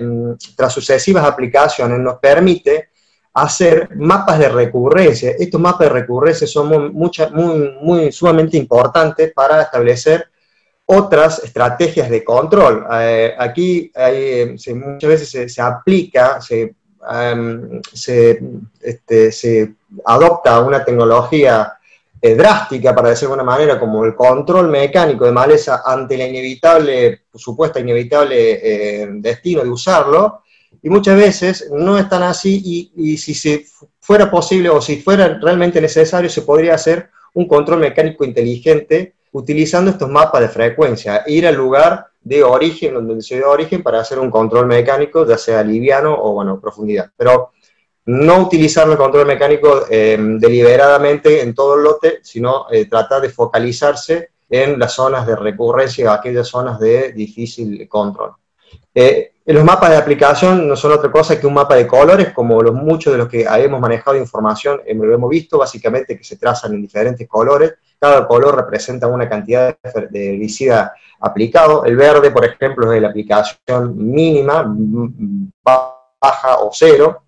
tras 0.55 0.73
sucesivas 0.73 1.25
aplicaciones, 1.25 1.99
nos 1.99 2.19
permite 2.19 2.91
hacer 3.35 3.89
mapas 3.97 4.39
de 4.39 4.49
recurrencia. 4.49 5.33
Estos 5.39 5.61
mapas 5.61 5.89
de 5.89 5.95
recurrencia 5.95 6.47
son 6.47 6.69
muy, 6.69 7.11
muy, 7.33 7.79
muy 7.81 8.13
sumamente 8.13 8.57
importantes 8.57 9.33
para 9.33 9.63
establecer 9.63 10.29
otras 10.91 11.45
estrategias 11.45 12.09
de 12.09 12.25
control. 12.25 12.87
Eh, 12.93 13.35
aquí 13.39 13.93
muchas 14.75 15.09
veces 15.11 15.53
se, 15.53 15.63
aplica, 15.63 16.41
se, 16.41 16.75
em, 17.11 17.81
este, 18.81 19.31
se, 19.31 19.75
adopta 20.07 20.61
una 20.61 20.83
tecnología 20.85 21.75
eh, 22.21 22.35
drástica, 22.35 22.95
para 22.95 23.11
decirlo 23.11 23.37
de 23.37 23.43
una 23.43 23.53
manera, 23.53 23.79
como 23.79 24.05
el 24.05 24.15
control 24.15 24.69
mecánico 24.69 25.27
de 25.27 25.33
maleza 25.33 25.83
ante 25.85 26.17
la 26.17 26.27
inevitable, 26.27 27.27
supuesta 27.35 27.81
inevitable 27.81 28.59
eh, 29.03 29.09
destino 29.13 29.63
de 29.63 29.69
usarlo, 29.69 30.43
y 30.83 30.91
muchas 30.91 31.17
veces 31.17 31.71
no 31.73 31.99
es 31.99 32.09
tan 32.09 32.23
así 32.23 32.91
y, 32.97 33.17
si 33.17 33.65
fuera 34.01 34.31
posible 34.31 34.69
o 34.69 34.81
si 34.81 35.01
fuera 35.01 35.39
realmente 35.41 35.81
necesario 35.81 36.31
se 36.31 36.43
podría 36.43 36.75
hacer 36.75 37.11
un 37.35 37.47
control 37.47 37.81
mecánico 37.81 38.25
inteligente 38.25 39.15
utilizando 39.33 39.91
estos 39.91 40.09
mapas 40.09 40.41
de 40.41 40.49
frecuencia, 40.49 41.23
ir 41.27 41.47
al 41.47 41.55
lugar 41.55 42.07
de 42.21 42.43
origen, 42.43 42.95
donde 42.95 43.23
se 43.23 43.37
dio 43.37 43.51
origen, 43.51 43.83
para 43.83 44.01
hacer 44.01 44.19
un 44.19 44.31
control 44.31 44.67
mecánico, 44.67 45.27
ya 45.27 45.39
sea 45.39 45.63
liviano 45.63 46.15
o, 46.15 46.33
bueno, 46.33 46.61
profundidad. 46.61 47.11
Pero 47.17 47.53
no 48.07 48.39
utilizar 48.39 48.89
el 48.89 48.97
control 48.97 49.27
mecánico 49.27 49.83
em, 49.91 50.39
deliberadamente 50.39 51.43
en 51.43 51.55
todo 51.55 51.77
el 51.77 51.85
lote, 51.85 52.21
sino 52.23 52.67
eh, 52.71 52.87
tratar 52.87 53.21
de 53.21 53.29
focalizarse 53.29 54.31
en 54.49 54.79
las 54.79 54.95
zonas 54.95 55.27
de 55.27 55.37
recurrencia, 55.37 56.13
aquellas 56.13 56.49
zonas 56.49 56.81
de 56.81 57.13
difícil 57.13 57.87
control. 57.87 58.33
Eh, 58.95 59.33
los 59.55 59.65
mapas 59.65 59.91
de 59.91 59.97
aplicación 59.97 60.69
no 60.69 60.77
son 60.77 60.93
otra 60.93 61.11
cosa 61.11 61.41
que 61.41 61.47
un 61.47 61.55
mapa 61.55 61.75
de 61.75 61.87
colores, 61.87 62.33
como 62.35 62.63
los 62.63 62.75
muchos 62.75 63.13
de 63.13 63.19
los 63.19 63.29
que 63.29 63.47
hemos 63.49 63.81
manejado 63.81 64.17
información 64.19 64.83
eh, 64.85 64.95
lo 64.95 65.15
hemos 65.15 65.31
visto, 65.31 65.57
básicamente 65.57 66.19
que 66.19 66.25
se 66.25 66.37
trazan 66.37 66.75
en 66.75 66.83
diferentes 66.83 67.27
colores. 67.27 67.75
Cada 67.99 68.27
color 68.29 68.57
representa 68.57 69.07
una 69.07 69.27
cantidad 69.27 69.75
de 70.11 70.35
herbicida 70.35 70.93
aplicado. 71.21 71.87
El 71.87 71.97
verde, 71.97 72.31
por 72.31 72.45
ejemplo, 72.45 72.93
es 72.93 73.01
la 73.01 73.09
aplicación 73.09 73.97
mínima, 73.97 74.71
baja 75.65 76.59
o 76.61 76.71
cero. 76.71 77.23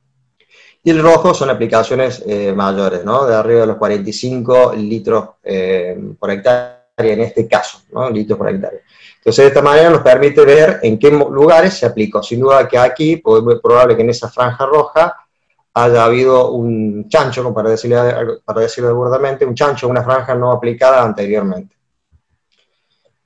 Y 0.82 0.90
el 0.90 1.02
rojo 1.02 1.32
son 1.32 1.48
aplicaciones 1.48 2.22
eh, 2.26 2.52
mayores, 2.52 3.02
¿no? 3.02 3.26
de 3.26 3.34
arriba 3.34 3.60
de 3.60 3.66
los 3.66 3.76
45 3.76 4.74
litros 4.76 5.30
eh, 5.42 5.98
por 6.18 6.30
hectárea 6.30 6.80
en 6.98 7.20
este 7.20 7.48
caso, 7.48 7.80
¿no? 7.92 8.10
litros 8.10 8.38
por 8.38 8.50
hectárea. 8.50 8.80
Entonces, 9.20 9.44
de 9.44 9.48
esta 9.48 9.60
manera 9.60 9.90
nos 9.90 10.00
permite 10.00 10.42
ver 10.46 10.80
en 10.82 10.98
qué 10.98 11.10
lugares 11.10 11.74
se 11.74 11.84
aplicó. 11.84 12.22
Sin 12.22 12.40
duda 12.40 12.66
que 12.66 12.78
aquí, 12.78 13.12
es 13.12 13.42
muy 13.42 13.60
probable 13.60 13.94
que 13.94 14.02
en 14.02 14.08
esa 14.08 14.30
franja 14.30 14.64
roja 14.64 15.14
haya 15.74 16.04
habido 16.04 16.52
un 16.52 17.06
chancho, 17.06 17.52
para 17.52 17.68
decirlo, 17.68 18.40
para 18.42 18.62
decirlo 18.62 18.94
burdamente, 18.94 19.44
un 19.44 19.54
chancho, 19.54 19.88
una 19.88 20.02
franja 20.02 20.34
no 20.34 20.50
aplicada 20.50 21.02
anteriormente. 21.02 21.76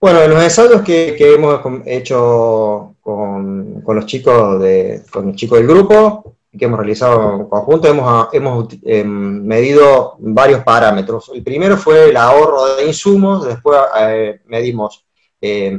Bueno, 0.01 0.21
en 0.21 0.31
los 0.31 0.43
ensayos 0.43 0.83
que, 0.83 1.17
hemos 1.17 1.61
hecho 1.87 2.97
con, 3.01 3.85
los 3.87 4.07
chicos 4.07 4.61
de, 4.61 5.03
con 5.13 5.29
los 5.29 5.37
chicos 5.37 5.59
del 5.59 5.69
grupo, 5.69 6.35
que 6.59 6.65
hemos 6.65 6.79
realizado 6.79 7.37
en 7.37 7.45
conjunto, 7.47 7.89
hemos, 7.89 8.29
hemos 8.33 8.69
em, 8.83 9.45
medido 9.45 10.17
varios 10.19 10.65
parámetros. 10.65 11.31
El 11.33 11.45
primero 11.45 11.77
fue 11.77 12.11
el 12.11 12.17
ahorro 12.17 12.75
de 12.77 12.87
insumos, 12.87 13.47
después 13.47 13.79
eh, 14.01 14.41
medimos 14.47 15.05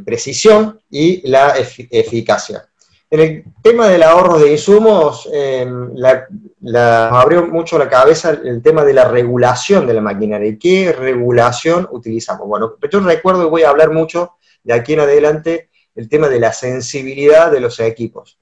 precisión 0.06 0.80
y 0.90 1.28
la 1.28 1.56
eficacia. 1.58 2.68
En 3.10 3.20
el 3.20 3.44
tema 3.62 3.88
del 3.88 4.04
ahorro 4.04 4.40
de 4.40 4.52
insumos, 4.52 5.30
em, 5.32 5.92
la, 5.96 7.08
abrió 7.08 7.46
mucho 7.48 7.78
la 7.78 7.88
cabeza 7.88 8.32
el 8.32 8.62
tema 8.62 8.84
de 8.84 8.94
la 8.94 9.06
regulación 9.08 9.86
de 9.86 9.94
la 9.94 10.02
maquinaria. 10.02 10.58
¿Qué 10.60 10.92
regulación 10.92 11.88
utilizamos? 11.92 12.48
Bueno, 12.48 12.76
yo 12.92 13.00
recuerdo 13.02 13.46
y 13.46 13.50
voy 13.50 13.64
a 13.64 13.70
hablar 13.70 13.92
mucho 13.92 14.34
de 14.64 14.74
aquí 14.74 14.94
en 14.94 15.02
adelante 15.02 15.70
el 15.96 16.10
tema 16.10 16.28
de 16.28 16.40
la 16.40 16.52
sensibilidad 16.52 17.52
de 17.52 17.60
los 17.60 17.80
equipos, 17.80 18.40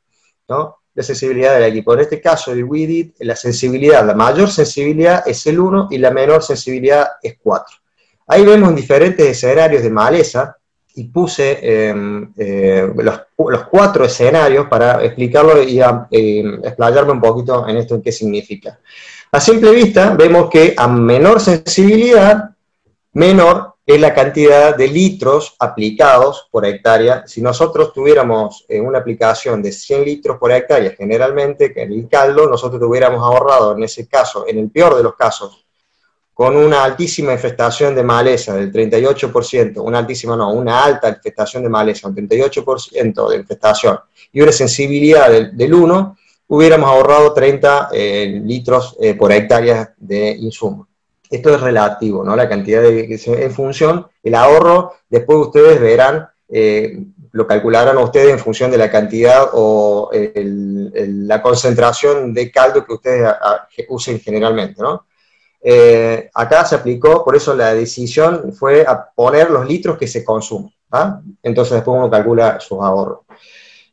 ¿no? 0.47 0.77
La 0.95 1.03
sensibilidad 1.03 1.53
del 1.53 1.63
equipo. 1.63 1.93
En 1.93 1.99
este 1.99 2.21
caso, 2.21 2.51
el 2.51 2.63
WIDIT, 2.63 3.17
la 3.19 3.35
sensibilidad, 3.35 4.05
la 4.05 4.15
mayor 4.15 4.49
sensibilidad 4.49 5.27
es 5.27 5.45
el 5.45 5.59
1 5.59 5.89
y 5.91 5.97
la 5.97 6.11
menor 6.11 6.41
sensibilidad 6.41 7.07
es 7.21 7.37
4. 7.43 7.77
Ahí 8.27 8.45
vemos 8.45 8.73
diferentes 8.75 9.27
escenarios 9.27 9.83
de 9.83 9.89
maleza, 9.89 10.57
y 10.95 11.05
puse 11.05 11.59
em, 11.61 12.31
eh, 12.37 12.91
los, 12.95 13.63
cuatro 13.69 14.05
escenarios 14.05 14.67
para 14.67 15.03
explicarlo 15.03 15.61
y 15.63 15.81
em, 15.81 16.63
explayarme 16.63 17.13
un 17.13 17.21
poquito 17.21 17.67
en 17.67 17.77
esto, 17.77 17.95
en 17.95 18.01
qué 18.01 18.11
significa. 18.11 18.79
A 19.31 19.39
simple 19.39 19.71
vista, 19.71 20.15
vemos 20.15 20.49
que 20.49 20.73
a 20.77 20.87
menor 20.87 21.39
sensibilidad, 21.39 22.51
menor 23.13 23.73
es 23.85 23.99
la 23.99 24.13
cantidad 24.13 24.75
de 24.75 24.87
litros 24.87 25.55
aplicados 25.59 26.47
por 26.51 26.65
hectárea. 26.65 27.23
Si 27.27 27.41
nosotros 27.41 27.91
tuviéramos 27.91 28.65
eh, 28.69 28.79
una 28.79 28.99
aplicación 28.99 29.61
de 29.61 29.71
100 29.71 30.05
litros 30.05 30.37
por 30.37 30.51
hectárea, 30.51 30.91
generalmente, 30.97 31.73
que 31.73 31.81
en 31.81 31.91
el 31.91 32.07
caldo, 32.07 32.47
nosotros 32.47 32.81
hubiéramos 32.83 33.21
ahorrado, 33.21 33.75
en 33.75 33.83
ese 33.83 34.07
caso, 34.07 34.45
en 34.47 34.59
el 34.59 34.69
peor 34.69 34.95
de 34.95 35.03
los 35.03 35.15
casos, 35.15 35.62
con 36.33 36.57
una 36.57 36.83
altísima 36.83 37.33
infestación 37.33 37.93
de 37.93 38.03
maleza 38.03 38.55
del 38.55 38.71
38%, 38.71 39.81
una 39.83 39.99
altísima 39.99 40.35
no, 40.35 40.51
una 40.51 40.83
alta 40.83 41.09
infestación 41.09 41.61
de 41.63 41.69
maleza, 41.69 42.07
un 42.07 42.15
38% 42.15 43.29
de 43.29 43.35
infestación, 43.35 43.99
y 44.31 44.41
una 44.41 44.51
sensibilidad 44.51 45.29
del, 45.29 45.73
1, 45.73 46.17
hubiéramos 46.47 46.89
ahorrado 46.89 47.33
30 47.33 47.89
eh, 47.93 48.41
litros 48.43 48.97
eh, 48.99 49.13
por 49.13 49.31
hectárea 49.31 49.93
de 49.97 50.31
insumo. 50.31 50.87
Esto 51.29 51.53
es 51.53 51.61
relativo, 51.61 52.23
¿no? 52.23 52.35
La 52.35 52.49
cantidad 52.49 52.81
de, 52.81 53.19
en 53.25 53.51
función, 53.51 54.07
el 54.23 54.35
ahorro, 54.35 54.93
después 55.09 55.37
ustedes 55.37 55.79
verán, 55.79 56.27
eh, 56.49 56.99
lo 57.31 57.47
calcularán 57.47 57.97
ustedes 57.97 58.31
en 58.31 58.39
función 58.39 58.69
de 58.69 58.77
la 58.77 58.91
cantidad 58.91 59.49
o 59.53 60.11
la 60.13 61.41
concentración 61.41 62.33
de 62.33 62.51
caldo 62.51 62.85
que 62.85 62.93
ustedes 62.93 63.27
usen 63.89 64.19
generalmente, 64.19 64.79
¿no? 64.81 65.05
Eh, 65.65 66.29
acá 66.33 66.65
se 66.65 66.75
aplicó, 66.75 67.23
por 67.23 67.37
eso 67.37 67.55
la 67.55 67.73
decisión 67.73 68.51
fue 68.51 68.81
a 68.85 69.09
poner 69.15 69.49
los 69.49 69.65
litros 69.65 69.97
que 69.97 70.07
se 70.07 70.23
consumen. 70.23 70.73
¿ah? 70.91 71.21
Entonces 71.41 71.75
después 71.75 71.97
uno 71.97 72.11
calcula 72.11 72.59
sus 72.59 72.79
ahorros. 72.81 73.19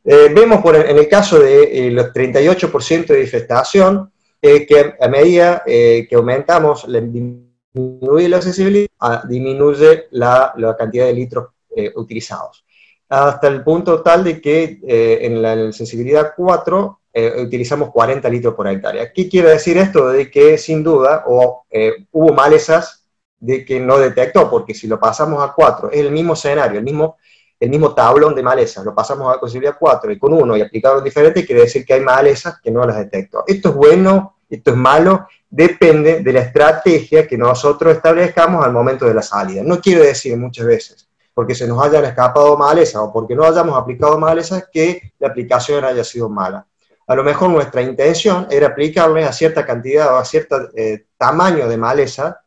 Eh, 0.03 0.29
vemos 0.35 0.61
por, 0.61 0.75
en 0.75 0.97
el 0.97 1.07
caso 1.07 1.39
de 1.39 1.87
eh, 1.87 1.91
los 1.91 2.07
38% 2.07 3.05
de 3.05 3.21
infestación, 3.21 4.11
que 4.41 4.95
a 4.99 5.07
medida 5.07 5.63
que 5.63 6.09
aumentamos, 6.13 6.87
la, 6.87 6.99
disminuye 6.99 8.27
la 8.27 8.37
accesibilidad, 8.37 8.87
ah, 8.99 9.23
disminuye 9.29 10.07
la, 10.09 10.75
cantidad 10.77 11.05
de 11.05 11.13
litros 11.13 11.49
utilizados. 11.93 12.65
Hasta 13.07 13.47
el 13.47 13.63
punto 13.63 14.01
tal 14.01 14.23
de 14.23 14.41
que 14.41 14.79
en 15.21 15.43
la 15.43 15.71
sensibilidad 15.71 16.33
4 16.35 17.00
eh, 17.13 17.41
utilizamos 17.41 17.91
40 17.91 18.29
litros 18.29 18.53
por 18.53 18.67
hectárea. 18.67 19.11
¿Qué 19.11 19.27
quiere 19.27 19.49
decir 19.49 19.77
esto? 19.77 20.07
De 20.09 20.31
que 20.31 20.57
sin 20.57 20.83
duda 20.83 21.25
o, 21.27 21.65
eh, 21.69 22.05
hubo 22.11 22.33
malezas 22.33 23.05
de 23.39 23.65
que 23.65 23.79
no 23.79 23.97
detectó, 23.97 24.49
porque 24.49 24.73
si 24.73 24.87
lo 24.87 24.99
pasamos 24.99 25.43
a 25.43 25.53
4, 25.53 25.91
es 25.91 25.99
el 25.99 26.11
mismo 26.11 26.33
escenario, 26.33 26.77
el 26.77 26.85
mismo, 26.85 27.17
el 27.59 27.69
mismo 27.69 27.93
tablón 27.93 28.35
de 28.35 28.43
malezas, 28.43 28.85
lo 28.85 28.95
pasamos 28.95 29.35
a 29.35 29.39
posibilidad 29.39 29.75
4 29.77 30.11
y 30.11 30.19
con 30.19 30.33
uno 30.33 30.55
y 30.55 30.61
aplicado 30.61 31.01
diferente, 31.01 31.45
quiere 31.45 31.63
decir 31.63 31.85
que 31.85 31.95
hay 31.95 32.01
malezas 32.01 32.61
que 32.61 32.71
no 32.71 32.85
las 32.85 32.97
detectó. 32.97 33.43
Esto 33.47 33.69
es 33.69 33.75
bueno, 33.75 34.37
esto 34.49 34.71
es 34.71 34.77
malo, 34.77 35.27
depende 35.49 36.21
de 36.21 36.33
la 36.33 36.41
estrategia 36.41 37.27
que 37.27 37.37
nosotros 37.37 37.95
establezcamos 37.95 38.63
al 38.63 38.71
momento 38.71 39.05
de 39.05 39.15
la 39.15 39.21
salida. 39.21 39.63
No 39.65 39.81
quiere 39.81 40.05
decir 40.05 40.37
muchas 40.37 40.65
veces 40.65 41.07
porque 41.33 41.55
se 41.55 41.65
nos 41.65 41.81
hayan 41.81 42.05
escapado 42.05 42.57
malezas 42.57 43.01
o 43.01 43.11
porque 43.11 43.35
no 43.35 43.43
hayamos 43.45 43.77
aplicado 43.77 44.19
malezas 44.19 44.67
que 44.71 45.13
la 45.17 45.29
aplicación 45.29 45.83
haya 45.83 46.03
sido 46.03 46.29
mala 46.29 46.67
a 47.11 47.15
lo 47.15 47.25
mejor 47.25 47.49
nuestra 47.49 47.81
intención 47.81 48.47
era 48.49 48.67
aplicarle 48.67 49.25
a 49.25 49.33
cierta 49.33 49.65
cantidad 49.65 50.13
o 50.13 50.17
a 50.17 50.23
cierto 50.23 50.69
eh, 50.73 51.07
tamaño 51.17 51.67
de 51.67 51.75
maleza 51.75 52.41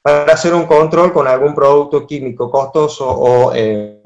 para 0.00 0.32
hacer 0.32 0.54
un 0.54 0.64
control 0.64 1.12
con 1.12 1.26
algún 1.26 1.56
producto 1.56 2.06
químico 2.06 2.48
costoso 2.48 3.04
o 3.08 3.52
eh, 3.52 4.00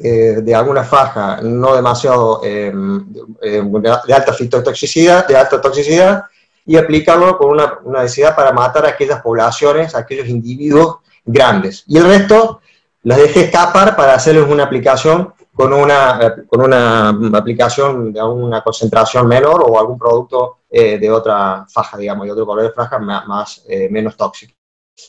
eh, 0.00 0.08
de 0.42 0.54
alguna 0.56 0.82
faja 0.82 1.40
no 1.40 1.76
demasiado 1.76 2.40
de 2.40 4.12
alta 4.12 4.32
fitotoxicidad, 4.32 5.28
de 5.28 5.36
alta 5.36 5.60
toxicidad, 5.60 6.24
y 6.66 6.76
aplicarlo 6.76 7.38
con 7.38 7.50
una, 7.50 7.78
una 7.84 8.02
necesidad 8.02 8.34
para 8.34 8.50
matar 8.50 8.86
a 8.86 8.88
aquellas 8.88 9.22
poblaciones, 9.22 9.94
a 9.94 9.98
aquellos 9.98 10.26
individuos 10.26 10.96
grandes. 11.24 11.84
Y 11.86 11.96
el 11.96 12.06
resto 12.06 12.60
las 13.04 13.18
dejé 13.18 13.42
escapar 13.42 13.94
para 13.94 14.14
hacerles 14.14 14.48
una 14.48 14.64
aplicación 14.64 15.32
con 15.54 15.72
una, 15.72 16.44
con 16.46 16.62
una 16.62 17.10
aplicación 17.36 18.12
de 18.12 18.22
una 18.22 18.62
concentración 18.62 19.28
menor 19.28 19.64
o 19.68 19.78
algún 19.78 19.98
producto 19.98 20.60
eh, 20.70 20.98
de 20.98 21.10
otra 21.10 21.66
faja, 21.68 21.98
digamos, 21.98 22.24
de 22.26 22.32
otro 22.32 22.46
color 22.46 22.64
de 22.64 22.72
faja 22.72 22.98
más, 22.98 23.62
eh, 23.68 23.88
menos 23.90 24.16
tóxico. 24.16 24.54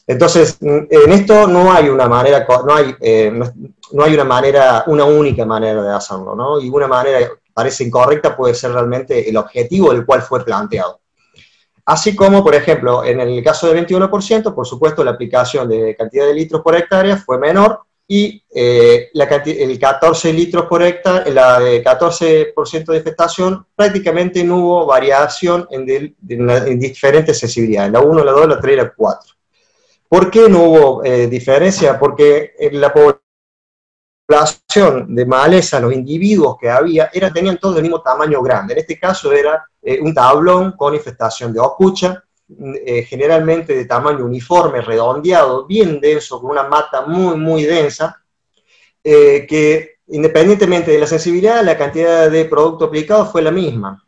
Entonces, 0.06 0.58
en 0.62 1.12
esto 1.12 1.48
no 1.48 1.72
hay 1.72 1.88
una 1.88 2.08
manera, 2.08 2.46
no 2.66 2.74
hay, 2.74 2.96
eh, 3.00 3.32
no, 3.92 4.04
hay 4.04 4.14
una 4.14 4.24
manera, 4.24 4.84
una 4.88 5.06
única 5.06 5.46
manera 5.46 5.82
de 5.82 5.94
hacerlo, 5.94 6.36
¿no? 6.36 6.60
Y 6.60 6.70
una 6.70 6.88
manera 6.88 7.20
parece 7.54 7.84
incorrecta 7.84 8.36
puede 8.36 8.56
ser 8.56 8.72
realmente 8.72 9.30
el 9.30 9.38
objetivo 9.38 9.94
del 9.94 10.06
cual 10.06 10.22
fue 10.22 10.44
planteado. 10.44 11.00
Así 11.86 12.16
como, 12.16 12.44
por 12.44 12.56
ejemplo, 12.56 13.04
en 13.04 13.20
el 13.20 13.44
caso 13.44 13.68
del 13.68 13.86
21%, 13.86 14.54
por 14.54 14.66
supuesto, 14.66 15.04
la 15.04 15.12
aplicación 15.12 15.68
de 15.68 15.96
cantidad 15.96 16.26
de 16.26 16.34
litros 16.34 16.62
por 16.62 16.76
hectárea 16.76 17.18
fue 17.18 17.38
menor 17.38 17.82
y 18.08 18.44
eh, 18.54 19.10
el 19.14 19.80
14 19.80 20.34
litros 20.34 20.66
por 20.66 20.84
hectárea, 20.84 21.34
la 21.34 21.60
de 21.60 21.84
14% 21.84 22.86
de 22.86 22.98
infestación, 22.98 23.66
prácticamente 23.76 24.44
no 24.44 24.58
hubo 24.58 24.86
variación 24.86 25.68
en, 25.72 26.16
diferentes 26.20 27.40
sensibilidades, 27.40 27.92
la 27.92 28.02
1, 28.02 28.24
la 28.24 28.32
2, 28.32 28.48
la 28.50 28.60
3 28.60 28.74
y 28.74 28.78
la 28.78 28.94
4. 28.94 29.34
¿Por 30.10 30.30
qué 30.30 30.50
no 30.50 30.64
hubo 30.64 31.04
eh, 31.04 31.28
diferencia? 31.28 31.98
Porque 31.98 32.54
en 32.60 32.80
la 32.80 32.94
población 32.94 33.24
de 35.16 35.26
maleza, 35.26 35.80
los 35.80 35.94
individuos 35.94 36.58
que 36.60 36.70
había, 36.70 37.10
era, 37.14 37.32
tenían 37.32 37.58
todos 37.58 37.78
el 37.78 37.84
mismo 37.84 38.02
tamaño 38.02 38.42
grande. 38.42 38.74
En 38.74 38.80
este 38.80 39.00
caso 39.00 39.32
era 39.32 39.66
eh, 39.82 40.00
un 40.02 40.14
tablón 40.14 40.74
con 40.74 40.94
infestación 40.94 41.54
de 41.54 41.60
ocucha, 41.60 42.24
eh, 42.86 43.04
generalmente 43.04 43.76
de 43.76 43.86
tamaño 43.86 44.26
uniforme, 44.26 44.82
redondeado, 44.82 45.66
bien 45.66 46.00
denso, 46.00 46.42
con 46.42 46.52
una 46.52 46.64
mata 46.64 47.06
muy, 47.06 47.36
muy 47.36 47.64
densa, 47.64 48.20
que 49.04 49.98
independientemente 50.08 50.92
de 50.92 51.00
la 51.00 51.08
sensibilidad, 51.08 51.64
la 51.64 51.78
cantidad 51.78 52.30
de 52.30 52.46
producto 52.46 52.86
aplicado 52.86 53.26
fue 53.26 53.42
la 53.42 53.52
misma. 53.52 54.06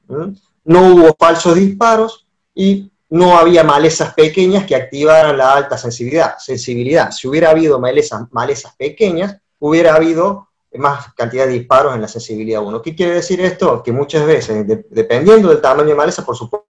No 0.63 0.93
hubo 0.93 1.15
falsos 1.19 1.55
disparos 1.55 2.27
y 2.53 2.91
no 3.09 3.37
había 3.37 3.63
malezas 3.63 4.13
pequeñas 4.13 4.65
que 4.65 4.75
activaran 4.75 5.37
la 5.37 5.53
alta 5.53 5.77
sensibilidad. 5.77 6.35
sensibilidad. 6.37 7.11
Si 7.11 7.27
hubiera 7.27 7.51
habido 7.51 7.79
malezas, 7.79 8.23
malezas 8.31 8.75
pequeñas, 8.75 9.37
hubiera 9.59 9.95
habido 9.95 10.49
más 10.73 11.13
cantidad 11.13 11.45
de 11.45 11.53
disparos 11.53 11.95
en 11.95 12.01
la 12.01 12.07
sensibilidad 12.07 12.61
1. 12.61 12.81
¿Qué 12.81 12.95
quiere 12.95 13.13
decir 13.13 13.39
esto? 13.41 13.81
Que 13.81 13.91
muchas 13.91 14.25
veces, 14.25 14.65
dependiendo 14.89 15.49
del 15.49 15.61
tamaño 15.61 15.89
de 15.89 15.95
maleza, 15.95 16.25
por 16.25 16.35
supuesto 16.35 16.67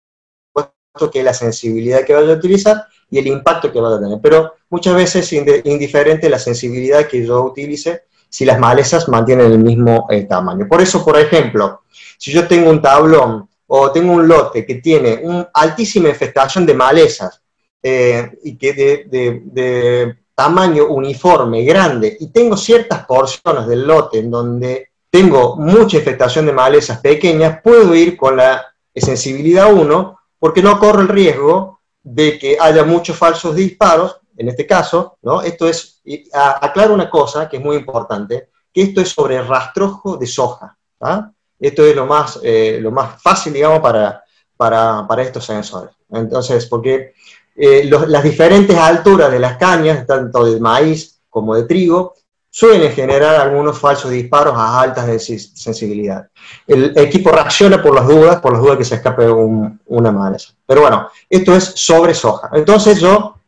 que 1.11 1.23
la 1.23 1.33
sensibilidad 1.33 2.05
que 2.05 2.13
vaya 2.13 2.33
a 2.33 2.37
utilizar 2.37 2.85
y 3.09 3.17
el 3.17 3.27
impacto 3.27 3.71
que 3.71 3.79
vaya 3.79 3.97
a 3.97 3.99
tener. 3.99 4.19
Pero 4.21 4.53
muchas 4.69 4.95
veces 4.95 5.31
es 5.31 5.65
indiferente 5.65 6.29
la 6.29 6.39
sensibilidad 6.39 7.07
que 7.07 7.25
yo 7.25 7.43
utilice 7.43 8.03
si 8.29 8.45
las 8.45 8.59
malezas 8.59 9.07
mantienen 9.09 9.51
el 9.51 9.59
mismo 9.59 10.07
eh, 10.09 10.23
tamaño. 10.23 10.67
Por 10.67 10.81
eso, 10.81 11.03
por 11.03 11.19
ejemplo, 11.19 11.81
si 12.17 12.31
yo 12.31 12.47
tengo 12.47 12.69
un 12.69 12.81
tablón 12.81 13.47
o 13.67 13.91
tengo 13.91 14.13
un 14.13 14.27
lote 14.27 14.65
que 14.65 14.75
tiene 14.75 15.19
una 15.21 15.49
altísima 15.53 16.09
infestación 16.09 16.65
de 16.65 16.73
malezas 16.73 17.41
eh, 17.81 18.31
y 18.43 18.57
que 18.57 18.73
de, 18.73 20.15
tamaño 20.35 20.87
uniforme, 20.87 21.63
grande, 21.63 22.17
y 22.19 22.31
tengo 22.31 22.57
ciertas 22.57 23.05
porciones 23.05 23.67
del 23.67 23.85
lote 23.85 24.17
en 24.17 24.31
donde 24.31 24.89
tengo 25.11 25.57
mucha 25.57 25.97
infestación 25.97 26.47
de 26.47 26.53
malezas 26.53 26.99
pequeñas, 27.01 27.59
puedo 27.63 27.93
ir 27.93 28.17
con 28.17 28.37
la 28.37 28.65
sensibilidad 28.95 29.71
1 29.71 30.19
porque 30.43 30.61
no 30.61 30.77
corro 30.77 30.99
el 30.99 31.07
riesgo 31.07 31.79
de 32.03 32.37
que 32.37 32.57
haya 32.59 32.83
muchos 32.83 33.15
falsos 33.15 33.55
disparos, 33.55 34.17
en 34.35 34.49
este 34.49 34.67
caso, 34.67 35.17
¿no? 35.21 35.41
Esto 35.41 35.69
es, 35.69 36.01
aclaro 36.33 36.93
una 36.93 37.09
cosa 37.09 37.47
que 37.47 37.55
es 37.55 37.63
muy 37.63 37.77
importante, 37.77 38.49
que 38.73 38.81
esto 38.81 38.99
es 38.99 39.07
sobre 39.07 39.41
rastrojo 39.41 40.17
de 40.17 40.27
soja, 40.27 40.77
¿ah? 40.99 41.31
Esto 41.57 41.85
es 41.85 41.95
lo 41.95 42.05
más, 42.05 42.41
eh, 42.43 42.77
lo 42.81 42.91
más 42.91 43.21
fácil, 43.21 43.53
digamos, 43.53 43.79
para, 43.79 44.21
para, 44.57 45.23
estos 45.23 45.45
sensores. 45.45 45.95
Entonces, 46.11 46.65
porque 46.65 47.13
eh, 47.55 47.89
las 48.07 48.23
diferentes 48.25 48.77
alturas 48.77 49.31
de 49.31 49.39
las 49.39 49.55
cañas, 49.55 50.05
tanto 50.05 50.43
de 50.43 50.59
maíz 50.59 51.21
como 51.29 51.55
de 51.55 51.63
trigo, 51.63 52.15
suelen 52.55 52.91
generar 52.91 53.41
algunos 53.41 53.79
falsos 53.79 54.11
disparos 54.11 54.53
a 54.55 54.79
altas 54.79 55.07
de 55.07 55.17
sensibilidad. 55.17 56.27
El 56.67 56.95
equipo 56.95 57.31
reacciona 57.31 57.81
por 57.81 57.95
las 57.95 58.07
dudas, 58.07 58.39
por 58.41 58.53
las 58.53 58.61
dudas 58.61 58.77
que 58.77 58.85
se 58.85 58.95
escape 58.95 59.27
una 59.27 60.11
maleza. 60.11 60.53
Pero 60.67 60.81
bueno, 60.81 61.07
esto 61.27 61.55
es 61.55 61.63
sobre 61.63 62.13
soja. 62.13 62.51
Entonces 62.53 62.99
yo, 62.99 63.39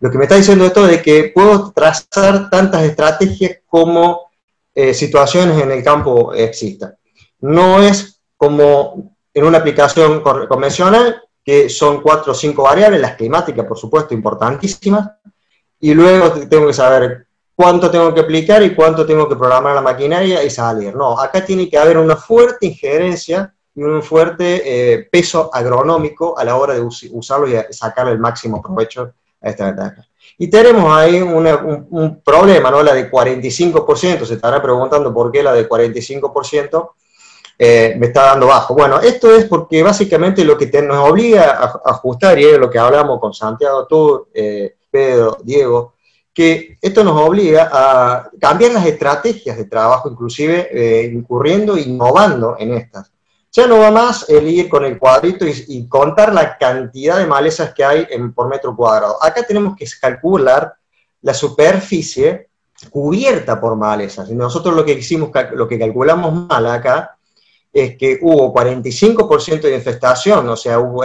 lo 0.00 0.10
que 0.10 0.16
me 0.16 0.24
está 0.24 0.36
diciendo 0.36 0.64
esto 0.64 0.88
es 0.88 1.02
que 1.02 1.30
puedo 1.34 1.72
trazar 1.72 2.48
tantas 2.48 2.84
estrategias 2.84 3.58
como 3.66 4.30
eh, 4.74 4.94
situaciones 4.94 5.62
en 5.62 5.70
el 5.70 5.84
campo 5.84 6.32
existan. 6.32 6.96
No 7.40 7.82
es 7.82 8.18
como 8.38 9.14
en 9.34 9.44
una 9.44 9.58
aplicación 9.58 10.22
convencional, 10.22 11.20
que 11.44 11.68
son 11.68 12.00
cuatro 12.00 12.32
o 12.32 12.34
cinco 12.34 12.62
variables, 12.62 13.02
las 13.02 13.14
climáticas, 13.14 13.66
por 13.66 13.76
supuesto, 13.76 14.14
importantísimas, 14.14 15.06
y 15.78 15.92
luego 15.92 16.32
tengo 16.48 16.68
que 16.68 16.72
saber 16.72 17.27
cuánto 17.58 17.90
tengo 17.90 18.14
que 18.14 18.20
aplicar 18.20 18.62
y 18.62 18.72
cuánto 18.72 19.04
tengo 19.04 19.28
que 19.28 19.34
programar 19.34 19.74
la 19.74 19.80
maquinaria 19.80 20.44
y 20.44 20.48
salir. 20.48 20.94
No, 20.94 21.18
acá 21.18 21.44
tiene 21.44 21.68
que 21.68 21.76
haber 21.76 21.98
una 21.98 22.14
fuerte 22.14 22.66
injerencia 22.66 23.52
y 23.74 23.82
un 23.82 24.00
fuerte 24.00 24.62
eh, 24.64 25.08
peso 25.10 25.50
agronómico 25.52 26.38
a 26.38 26.44
la 26.44 26.54
hora 26.54 26.74
de 26.74 26.80
usarlo 26.80 27.48
y 27.48 27.56
sacarle 27.70 28.12
el 28.12 28.20
máximo 28.20 28.62
provecho 28.62 29.12
a 29.42 29.50
esta 29.50 29.66
ventaja. 29.66 30.06
Y 30.38 30.46
tenemos 30.46 30.96
ahí 30.96 31.20
un, 31.20 32.22
problema, 32.24 32.70
¿no? 32.70 32.80
La 32.80 32.94
de 32.94 33.10
45%, 33.10 34.24
se 34.24 34.34
estará 34.34 34.62
preguntando 34.62 35.12
por 35.12 35.32
qué 35.32 35.42
la 35.42 35.52
de 35.52 35.68
45%, 35.68 36.90
eh, 37.58 37.96
me 37.98 38.06
está 38.06 38.26
dando 38.26 38.46
bajo. 38.46 38.72
Bueno, 38.72 39.00
esto 39.00 39.34
es 39.34 39.46
porque 39.46 39.82
básicamente 39.82 40.44
lo 40.44 40.56
que 40.56 40.70
nos 40.80 41.10
obliga 41.10 41.58
a, 41.58 41.80
ajustar, 41.86 42.38
y 42.38 42.44
es 42.44 42.56
lo 42.56 42.70
que 42.70 42.78
hablamos 42.78 43.18
con 43.18 43.34
Santiago, 43.34 43.84
tú, 43.88 44.28
eh, 44.32 44.76
Pedro, 44.88 45.38
Diego, 45.42 45.94
que 46.38 46.78
esto 46.80 47.02
nos 47.02 47.20
obliga 47.20 47.68
a 47.72 48.30
cambiar 48.38 48.70
las 48.70 48.86
estrategias 48.86 49.56
de 49.56 49.64
trabajo, 49.64 50.08
inclusive 50.08 50.68
eh, 50.70 51.10
incurriendo 51.12 51.76
innovando 51.76 52.54
en 52.60 52.74
estas. 52.74 53.10
Ya 53.50 53.66
no 53.66 53.80
va 53.80 53.90
más 53.90 54.28
el 54.28 54.46
ir 54.46 54.68
con 54.68 54.84
el 54.84 55.00
cuadrito 55.00 55.44
y, 55.44 55.88
contar 55.88 56.32
la 56.32 56.56
cantidad 56.56 57.18
de 57.18 57.26
malezas 57.26 57.74
que 57.74 57.84
hay 57.84 58.06
en, 58.08 58.32
por 58.32 58.46
metro 58.46 58.76
cuadrado. 58.76 59.20
Acá 59.20 59.42
tenemos 59.42 59.74
que 59.74 59.84
calcular 60.00 60.76
la 61.22 61.34
superficie 61.34 62.50
cubierta 62.88 63.60
por 63.60 63.74
malezas. 63.74 64.30
Y 64.30 64.36
nosotros 64.36 64.76
lo 64.76 64.84
que 64.84 64.92
hicimos, 64.92 65.30
lo 65.54 65.66
que 65.66 65.76
calculamos 65.76 66.46
mal 66.46 66.66
acá, 66.68 67.18
es 67.72 67.96
que 67.96 68.20
hubo 68.22 68.54
45% 68.54 69.62
de 69.62 69.74
infestación, 69.74 70.48
o 70.48 70.56
sea, 70.56 70.78
hubo 70.78 71.02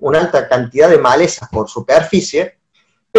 una 0.00 0.18
alta 0.18 0.48
cantidad 0.48 0.90
de 0.90 0.98
malezas 0.98 1.48
por 1.50 1.68
superficie, 1.68 2.58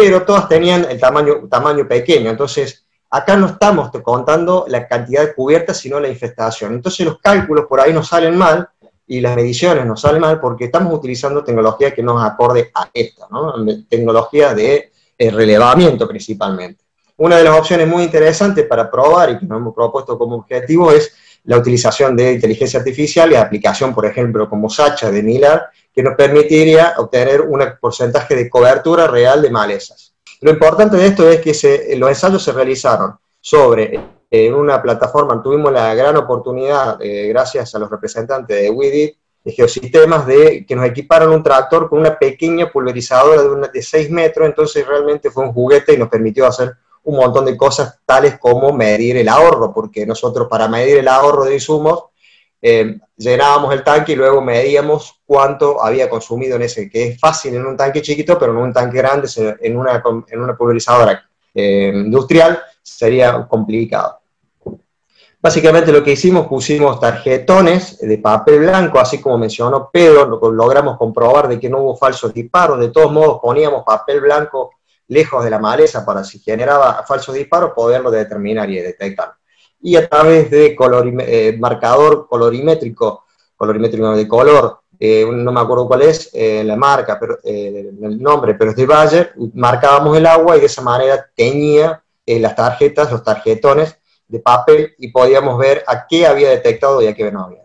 pero 0.00 0.22
todas 0.22 0.48
tenían 0.48 0.86
el 0.88 1.00
tamaño, 1.00 1.48
tamaño 1.50 1.88
pequeño. 1.88 2.30
Entonces, 2.30 2.86
acá 3.10 3.36
no 3.36 3.46
estamos 3.46 3.90
contando 4.04 4.64
la 4.68 4.86
cantidad 4.86 5.26
de 5.26 5.34
cubiertas, 5.34 5.78
sino 5.78 5.98
la 5.98 6.06
infestación. 6.06 6.74
Entonces, 6.74 7.04
los 7.04 7.18
cálculos 7.18 7.66
por 7.66 7.80
ahí 7.80 7.92
nos 7.92 8.06
salen 8.06 8.36
mal 8.36 8.68
y 9.08 9.20
las 9.20 9.34
mediciones 9.34 9.84
nos 9.84 10.00
salen 10.00 10.20
mal 10.20 10.38
porque 10.38 10.66
estamos 10.66 10.94
utilizando 10.94 11.42
tecnología 11.42 11.92
que 11.92 12.04
nos 12.04 12.22
acorde 12.22 12.70
a 12.74 12.88
esta, 12.94 13.26
¿no? 13.28 13.54
tecnología 13.88 14.54
de 14.54 14.92
eh, 15.18 15.30
relevamiento 15.32 16.06
principalmente. 16.06 16.84
Una 17.16 17.38
de 17.38 17.44
las 17.44 17.58
opciones 17.58 17.88
muy 17.88 18.04
interesantes 18.04 18.64
para 18.66 18.88
probar 18.88 19.30
y 19.30 19.38
que 19.38 19.46
nos 19.46 19.58
hemos 19.58 19.74
propuesto 19.74 20.16
como 20.16 20.36
objetivo 20.36 20.92
es 20.92 21.12
la 21.44 21.56
utilización 21.56 22.16
de 22.16 22.34
inteligencia 22.34 22.80
artificial 22.80 23.32
y 23.32 23.36
aplicación, 23.36 23.94
por 23.94 24.06
ejemplo, 24.06 24.48
como 24.48 24.68
Sacha 24.68 25.10
de 25.10 25.22
Miller, 25.22 25.62
que 25.92 26.02
nos 26.02 26.14
permitiría 26.14 26.94
obtener 26.98 27.40
un 27.40 27.62
porcentaje 27.80 28.36
de 28.36 28.48
cobertura 28.48 29.06
real 29.06 29.42
de 29.42 29.50
malezas. 29.50 30.14
Lo 30.40 30.50
importante 30.50 30.96
de 30.96 31.06
esto 31.06 31.28
es 31.28 31.40
que 31.40 31.96
los 31.96 32.08
ensayos 32.08 32.42
se 32.42 32.52
realizaron 32.52 33.16
sobre 33.40 34.00
en 34.30 34.54
una 34.54 34.82
plataforma, 34.82 35.42
tuvimos 35.42 35.72
la 35.72 35.94
gran 35.94 36.16
oportunidad, 36.16 37.00
eh, 37.00 37.28
gracias 37.28 37.74
a 37.74 37.78
los 37.78 37.90
representantes 37.90 38.60
de 38.60 38.70
WIDIT, 38.70 39.16
de 39.44 39.52
Geosistemas, 39.52 40.26
de 40.26 40.66
que 40.66 40.76
nos 40.76 40.84
equiparon 40.84 41.32
un 41.32 41.42
tractor 41.42 41.88
con 41.88 42.00
una 42.00 42.18
pequeña 42.18 42.70
pulverizadora 42.70 43.42
de, 43.42 43.48
una, 43.48 43.68
de 43.68 43.82
6 43.82 44.10
metros, 44.10 44.46
entonces 44.46 44.86
realmente 44.86 45.30
fue 45.30 45.44
un 45.44 45.52
juguete 45.52 45.94
y 45.94 45.96
nos 45.96 46.08
permitió 46.08 46.46
hacer 46.46 46.76
un 47.08 47.16
montón 47.16 47.46
de 47.46 47.56
cosas 47.56 48.00
tales 48.04 48.38
como 48.38 48.70
medir 48.70 49.16
el 49.16 49.28
ahorro, 49.28 49.72
porque 49.72 50.04
nosotros 50.04 50.46
para 50.46 50.68
medir 50.68 50.98
el 50.98 51.08
ahorro 51.08 51.44
de 51.44 51.54
insumos 51.54 52.04
eh, 52.60 52.98
llenábamos 53.16 53.72
el 53.72 53.82
tanque 53.82 54.12
y 54.12 54.16
luego 54.16 54.42
medíamos 54.42 55.20
cuánto 55.24 55.82
había 55.82 56.10
consumido 56.10 56.56
en 56.56 56.62
ese, 56.62 56.90
que 56.90 57.08
es 57.08 57.20
fácil 57.20 57.54
en 57.54 57.64
un 57.64 57.78
tanque 57.78 58.02
chiquito, 58.02 58.38
pero 58.38 58.52
en 58.52 58.58
un 58.58 58.72
tanque 58.74 58.98
grande, 58.98 59.26
en 59.60 59.78
una, 59.78 60.02
en 60.28 60.40
una 60.40 60.54
pulverizadora 60.54 61.26
eh, 61.54 61.92
industrial, 61.94 62.60
sería 62.82 63.46
complicado. 63.48 64.20
Básicamente 65.40 65.92
lo 65.92 66.04
que 66.04 66.12
hicimos, 66.12 66.46
pusimos 66.46 67.00
tarjetones 67.00 68.00
de 68.00 68.18
papel 68.18 68.58
blanco, 68.60 68.98
así 68.98 69.18
como 69.18 69.38
mencionó 69.38 69.88
Pedro, 69.90 70.26
logramos 70.50 70.98
comprobar 70.98 71.48
de 71.48 71.58
que 71.58 71.70
no 71.70 71.78
hubo 71.78 71.96
falsos 71.96 72.34
disparos, 72.34 72.78
de 72.80 72.90
todos 72.90 73.10
modos 73.10 73.38
poníamos 73.40 73.82
papel 73.84 74.20
blanco 74.20 74.72
lejos 75.08 75.42
de 75.42 75.50
la 75.50 75.58
maleza 75.58 76.04
para 76.04 76.22
si 76.22 76.38
generaba 76.38 77.02
falsos 77.06 77.34
disparos, 77.34 77.72
poderlo 77.74 78.10
determinar 78.10 78.70
y 78.70 78.76
detectar. 78.76 79.32
Y 79.80 79.96
a 79.96 80.08
través 80.08 80.50
de 80.50 80.76
eh, 81.20 81.56
marcador 81.58 82.26
colorimétrico, 82.28 83.24
colorimétrico 83.56 84.14
de 84.14 84.28
color, 84.28 84.80
eh, 85.00 85.24
no 85.30 85.52
me 85.52 85.60
acuerdo 85.60 85.86
cuál 85.86 86.02
es 86.02 86.30
eh, 86.32 86.62
la 86.64 86.76
marca, 86.76 87.18
pero, 87.18 87.38
el 87.44 88.20
nombre, 88.20 88.54
pero 88.54 88.70
es 88.70 88.76
de 88.76 88.86
Bayer, 88.86 89.32
marcábamos 89.54 90.16
el 90.16 90.26
agua 90.26 90.56
y 90.56 90.60
de 90.60 90.66
esa 90.66 90.82
manera 90.82 91.24
tenía 91.34 92.02
las 92.26 92.54
tarjetas, 92.54 93.10
los 93.10 93.22
tarjetones 93.22 93.96
de 94.26 94.40
papel 94.40 94.94
y 94.98 95.08
podíamos 95.10 95.58
ver 95.58 95.82
a 95.86 96.06
qué 96.06 96.26
había 96.26 96.50
detectado 96.50 97.00
y 97.00 97.06
a 97.06 97.14
qué 97.14 97.32
no 97.32 97.44
había. 97.44 97.64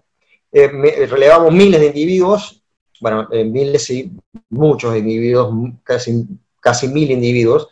relevamos 1.09 1.51
miles 1.51 1.81
de 1.81 1.87
individuos, 1.87 2.63
bueno, 3.01 3.27
miles 3.29 3.89
y 3.89 4.13
muchos 4.49 4.95
individuos, 4.95 5.53
casi 5.83 6.25
casi 6.63 6.87
mil 6.87 7.11
individuos, 7.11 7.67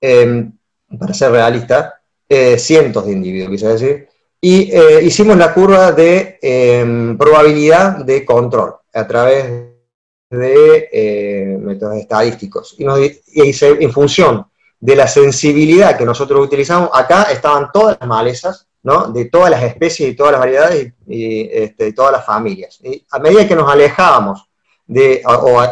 em, 0.00 0.52
para 0.98 1.14
ser 1.14 1.30
realista, 1.30 2.02
eh, 2.28 2.58
cientos 2.58 3.06
de 3.06 3.12
individuos, 3.12 3.50
quise 3.50 3.68
decir, 3.68 4.08
y 4.40 4.70
eh, 4.72 5.00
hicimos 5.04 5.36
la 5.36 5.54
curva 5.54 5.92
de 5.92 6.38
em, 6.42 7.16
probabilidad 7.16 8.04
de 8.04 8.24
control 8.24 8.74
a 8.92 9.06
través 9.06 9.72
de 10.30 10.88
eh, 10.92 11.58
métodos 11.60 11.96
estadísticos. 11.96 12.74
Y, 12.78 12.84
nos, 12.84 12.98
en 13.62 13.92
función 13.92 14.46
de 14.80 14.96
la 14.96 15.06
sensibilidad 15.06 15.96
que 15.96 16.04
nosotros 16.04 16.44
utilizamos, 16.44 16.90
acá 16.92 17.24
estaban 17.24 17.70
todas 17.72 17.98
las 18.00 18.08
malezas, 18.08 18.66
¿no? 18.82 19.12
de 19.12 19.26
todas 19.26 19.50
las 19.50 19.62
especies 19.62 20.10
y 20.10 20.16
todas 20.16 20.32
las 20.32 20.40
variedades 20.40 20.92
y, 21.06 21.48
este, 21.52 21.84
de 21.84 21.92
todas 21.92 22.12
las 22.12 22.26
familias. 22.26 22.80
Y 22.82 23.06
a 23.10 23.20
medida 23.20 23.46
que 23.46 23.54
nos 23.54 23.70
alejábamos 23.70 24.48
de, 24.92 25.22
o 25.24 25.62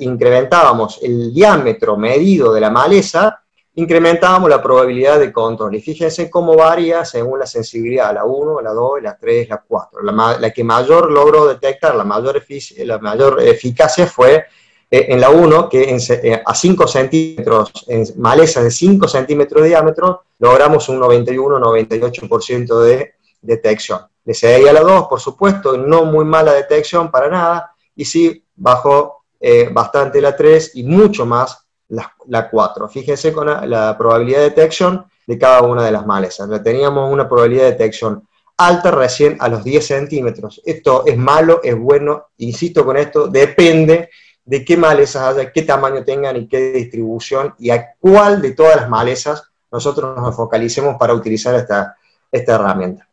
incrementábamos 0.00 0.98
el 1.00 1.32
diámetro 1.32 1.96
medido 1.96 2.52
de 2.52 2.60
la 2.60 2.70
maleza, 2.70 3.40
incrementábamos 3.76 4.50
la 4.50 4.60
probabilidad 4.60 5.20
de 5.20 5.32
control. 5.32 5.76
Y 5.76 5.80
fíjense 5.80 6.28
cómo 6.28 6.56
varía 6.56 7.04
según 7.04 7.38
la 7.38 7.46
sensibilidad, 7.46 8.12
la 8.12 8.24
1, 8.24 8.60
la 8.60 8.72
2, 8.72 9.02
la 9.02 9.16
3, 9.16 9.48
la 9.48 9.62
4. 9.66 10.02
La, 10.40 10.50
que 10.50 10.64
mayor 10.64 11.10
logró 11.10 11.46
detectar, 11.46 11.94
la 11.94 12.02
mayor, 12.02 12.42
la 12.78 12.98
mayor 12.98 13.40
eficacia 13.42 14.08
fue 14.08 14.44
eh, 14.90 15.06
en 15.08 15.20
la 15.20 15.30
1, 15.30 15.68
que 15.68 15.96
eh, 15.96 16.42
a 16.44 16.54
5 16.54 16.88
centímetros, 16.88 17.70
en 17.86 18.04
maleza 18.16 18.60
de 18.60 18.72
5 18.72 19.06
centímetros 19.06 19.62
de 19.62 19.68
diámetro, 19.68 20.24
logramos 20.40 20.88
un 20.88 21.00
91-98% 21.00 22.80
de 22.80 23.14
detección. 23.40 24.00
Le 24.24 24.34
seguía 24.34 24.72
la 24.72 24.80
2, 24.80 25.06
por 25.06 25.20
supuesto, 25.20 25.76
no 25.76 26.04
muy 26.06 26.24
mala 26.24 26.52
detección 26.54 27.10
para 27.10 27.28
nada, 27.28 27.70
y 27.94 28.04
sí 28.04 28.43
bajó 28.56 29.24
eh, 29.40 29.68
bastante 29.70 30.20
la 30.20 30.36
3 30.36 30.72
y 30.74 30.84
mucho 30.84 31.26
más 31.26 31.66
la, 31.88 32.48
4. 32.50 32.88
Fíjense 32.88 33.32
con 33.32 33.46
la, 33.46 33.96
probabilidad 33.98 34.38
de 34.38 34.50
detección 34.50 35.06
de 35.26 35.38
cada 35.38 35.62
una 35.62 35.84
de 35.84 35.92
las 35.92 36.06
malezas. 36.06 36.48
Teníamos 36.62 37.12
una 37.12 37.28
probabilidad 37.28 37.64
de 37.64 37.72
detección 37.72 38.26
alta 38.56 38.90
recién 38.90 39.36
a 39.40 39.48
los 39.48 39.64
10 39.64 39.86
centímetros. 39.86 40.62
Esto 40.64 41.04
es 41.06 41.16
malo, 41.16 41.60
es 41.62 41.76
bueno, 41.78 42.28
insisto 42.38 42.84
con 42.84 42.96
esto, 42.96 43.28
depende 43.28 44.10
de 44.44 44.64
qué 44.64 44.76
malezas 44.76 45.36
haya, 45.36 45.52
qué 45.52 45.62
tamaño 45.62 46.04
tengan 46.04 46.36
y 46.36 46.48
qué 46.48 46.72
distribución 46.72 47.54
y 47.58 47.70
a 47.70 47.94
cuál 47.98 48.42
de 48.42 48.52
todas 48.52 48.76
las 48.76 48.88
malezas 48.88 49.50
nosotros 49.72 50.16
nos 50.16 50.36
focalicemos 50.36 50.96
para 50.98 51.14
utilizar 51.14 51.54
esta, 51.54 51.96
esta 52.30 52.54
herramienta. 52.54 53.08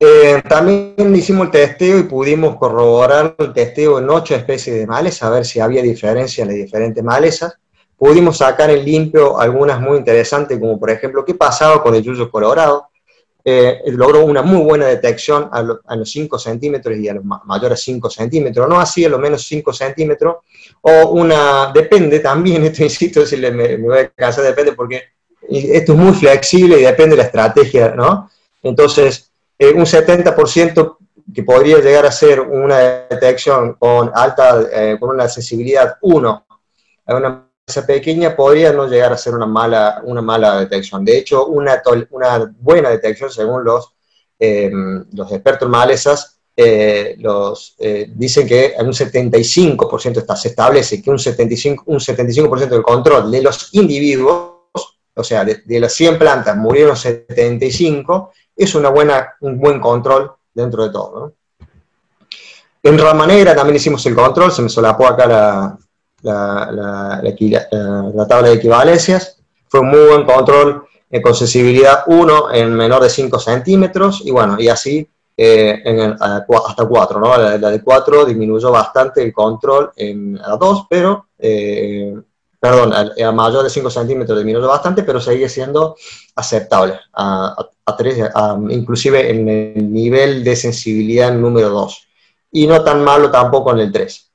Eh, 0.00 0.40
también 0.48 1.16
hicimos 1.16 1.46
el 1.46 1.50
testeo 1.50 1.98
y 1.98 2.04
pudimos 2.04 2.56
corroborar 2.56 3.34
el 3.36 3.52
testeo 3.52 3.98
en 3.98 4.08
ocho 4.08 4.36
especies 4.36 4.76
de 4.76 4.86
malezas, 4.86 5.22
a 5.24 5.30
ver 5.30 5.44
si 5.44 5.58
había 5.58 5.82
diferencia 5.82 6.42
en 6.42 6.48
las 6.48 6.56
diferentes 6.56 7.02
malezas. 7.02 7.54
Pudimos 7.96 8.36
sacar 8.38 8.70
en 8.70 8.84
limpio 8.84 9.40
algunas 9.40 9.80
muy 9.80 9.98
interesantes, 9.98 10.56
como 10.60 10.78
por 10.78 10.90
ejemplo, 10.90 11.24
qué 11.24 11.34
pasaba 11.34 11.82
con 11.82 11.96
el 11.96 12.02
yuyo 12.02 12.30
colorado. 12.30 12.90
Eh, 13.44 13.80
logró 13.86 14.24
una 14.24 14.42
muy 14.42 14.62
buena 14.62 14.86
detección 14.86 15.48
a, 15.50 15.62
los 15.62 16.10
5 16.10 16.38
centímetros 16.38 16.96
y 16.96 17.08
a 17.08 17.14
los 17.14 17.24
mayores 17.24 17.80
5 17.80 18.10
centímetros, 18.10 18.68
no 18.68 18.78
así 18.78 19.04
a 19.04 19.08
lo 19.08 19.18
menos 19.18 19.46
5 19.46 19.72
centímetros, 19.72 20.36
o 20.82 21.10
una, 21.12 21.72
depende 21.72 22.20
también, 22.20 22.62
esto 22.66 22.84
insisto, 22.84 23.26
si 23.26 23.36
me, 23.38 23.50
me 23.50 23.76
voy 23.78 23.98
a 23.98 24.08
casar, 24.10 24.44
depende 24.44 24.72
porque 24.72 25.02
esto 25.48 25.92
es 25.92 25.98
muy 25.98 26.12
flexible 26.12 26.78
y 26.78 26.84
depende 26.84 27.16
de 27.16 27.22
la 27.22 27.24
estrategia, 27.24 27.94
¿no? 27.96 28.30
Entonces, 28.62 29.27
eh, 29.58 29.72
un 29.72 29.84
70% 29.84 30.96
que 31.34 31.42
podría 31.42 31.78
llegar 31.78 32.06
a 32.06 32.12
ser 32.12 32.40
una 32.40 33.06
detección 33.10 33.74
con 33.74 34.10
alta, 34.14 34.66
eh, 34.72 34.96
con 34.98 35.10
una 35.10 35.28
sensibilidad 35.28 35.96
1 36.00 36.46
a 37.06 37.14
una 37.16 37.50
masa 37.66 37.86
pequeña, 37.86 38.36
podría 38.36 38.72
no 38.72 38.86
llegar 38.86 39.12
a 39.12 39.18
ser 39.18 39.34
una 39.34 39.46
mala, 39.46 40.00
una 40.04 40.22
mala 40.22 40.60
detección. 40.60 41.04
De 41.04 41.18
hecho, 41.18 41.46
una, 41.46 41.82
una 42.10 42.54
buena 42.60 42.90
detección, 42.90 43.30
según 43.30 43.64
los, 43.64 43.94
eh, 44.38 44.70
los 45.12 45.32
expertos 45.32 45.68
malezas, 45.68 46.36
los, 47.18 47.76
dicen 48.08 48.48
que 48.48 48.74
en 48.76 48.86
un 48.86 48.92
75% 48.92 50.18
está, 50.18 50.34
se 50.34 50.48
establece 50.48 51.00
que 51.00 51.08
un 51.08 51.18
75%, 51.18 51.82
un 51.86 52.00
75 52.00 52.56
del 52.56 52.82
control 52.82 53.30
de 53.30 53.42
los 53.42 53.68
individuos, 53.74 54.54
o 55.14 55.24
sea, 55.24 55.44
de, 55.44 55.62
de 55.64 55.80
las 55.80 55.92
100 55.92 56.18
plantas 56.18 56.56
murieron 56.56 56.96
75, 56.96 58.32
es 58.58 58.74
una 58.74 58.90
buena, 58.90 59.34
un 59.40 59.58
buen 59.58 59.80
control 59.80 60.32
dentro 60.52 60.84
de 60.84 60.90
todo. 60.90 61.32
En 62.82 62.98
rama 62.98 63.26
negra 63.26 63.54
también 63.54 63.76
hicimos 63.76 64.04
el 64.06 64.14
control, 64.14 64.52
se 64.52 64.62
me 64.62 64.68
solapó 64.68 65.06
acá 65.06 65.26
la, 65.26 65.78
la, 66.22 68.26
tabla 68.28 68.48
de 68.48 68.54
equivalencias. 68.54 69.40
Fue 69.68 69.80
un 69.80 69.90
muy 69.90 70.06
buen 70.06 70.24
control 70.24 70.84
eh, 71.10 71.20
con 71.20 71.34
sensibilidad 71.34 72.04
1 72.06 72.54
en 72.54 72.74
menor 72.74 73.02
de 73.02 73.10
5 73.10 73.38
centímetros 73.38 74.22
y 74.24 74.30
bueno, 74.30 74.56
y 74.58 74.68
así 74.68 75.08
eh, 75.36 75.82
hasta 76.18 76.86
4, 76.86 77.20
¿no? 77.20 77.36
La, 77.36 77.70
de 77.70 77.82
4 77.82 78.24
disminuyó 78.24 78.72
bastante 78.72 79.22
el 79.22 79.32
control 79.32 79.92
en 79.96 80.40
a 80.42 80.56
2, 80.56 80.86
pero 80.90 81.28
eh, 81.38 82.14
perdón, 82.60 82.92
a, 82.92 83.32
mayor 83.32 83.62
de 83.64 83.70
5 83.70 83.90
centímetros 83.90 84.38
disminuyó 84.38 84.66
bastante, 84.66 85.02
pero 85.02 85.20
sigue 85.20 85.48
siendo 85.48 85.96
aceptable, 86.34 86.98
a, 87.12 87.56
a, 87.84 87.96
3, 87.96 88.30
inclusive 88.70 89.30
en 89.30 89.48
el 89.48 89.92
nivel 89.92 90.42
de 90.42 90.56
sensibilidad 90.56 91.32
número 91.32 91.68
2, 91.70 92.08
y 92.52 92.66
no 92.66 92.82
tan 92.82 93.04
malo 93.04 93.30
tampoco 93.30 93.72
en 93.72 93.80
el 93.80 93.92
3. 93.92 94.28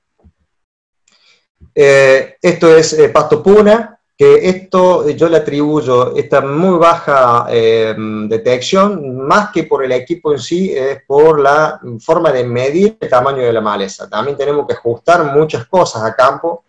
Eh, 1.76 2.36
esto 2.42 2.76
es 2.76 2.94
eh, 2.94 3.10
pasto 3.10 3.42
puna, 3.42 4.00
que 4.16 4.48
esto 4.48 5.10
yo 5.10 5.28
le 5.28 5.38
atribuyo 5.38 6.16
esta 6.16 6.42
muy 6.42 6.78
baja 6.78 7.48
eh, 7.50 7.96
detección, 8.28 9.26
más 9.26 9.50
que 9.52 9.64
por 9.64 9.84
el 9.84 9.92
equipo 9.92 10.32
en 10.32 10.40
sí, 10.40 10.72
es 10.72 11.02
por 11.08 11.40
la 11.40 11.80
forma 12.00 12.32
de 12.32 12.44
medir 12.44 12.96
el 13.00 13.10
tamaño 13.10 13.42
de 13.42 13.54
la 13.54 13.62
maleza. 13.62 14.08
También 14.08 14.38
tenemos 14.38 14.68
que 14.68 14.74
ajustar 14.74 15.36
muchas 15.36 15.66
cosas 15.66 16.04
a 16.04 16.16
campo, 16.16 16.64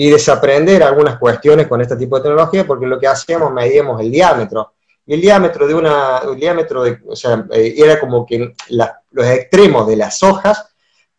y 0.00 0.10
desaprender 0.10 0.80
algunas 0.84 1.18
cuestiones 1.18 1.66
con 1.66 1.80
este 1.80 1.96
tipo 1.96 2.16
de 2.16 2.22
tecnología, 2.22 2.64
porque 2.64 2.86
lo 2.86 3.00
que 3.00 3.08
hacíamos, 3.08 3.52
medíamos 3.52 4.00
el 4.00 4.12
diámetro. 4.12 4.74
Y 5.04 5.14
el 5.14 5.20
diámetro 5.20 5.66
de 5.66 5.74
una, 5.74 6.18
el 6.18 6.36
diámetro 6.36 6.84
de, 6.84 7.00
o 7.04 7.16
sea, 7.16 7.44
eh, 7.50 7.74
era 7.76 7.98
como 7.98 8.24
que 8.24 8.54
los 8.68 9.26
extremos 9.26 9.88
de 9.88 9.96
las 9.96 10.22
hojas 10.22 10.68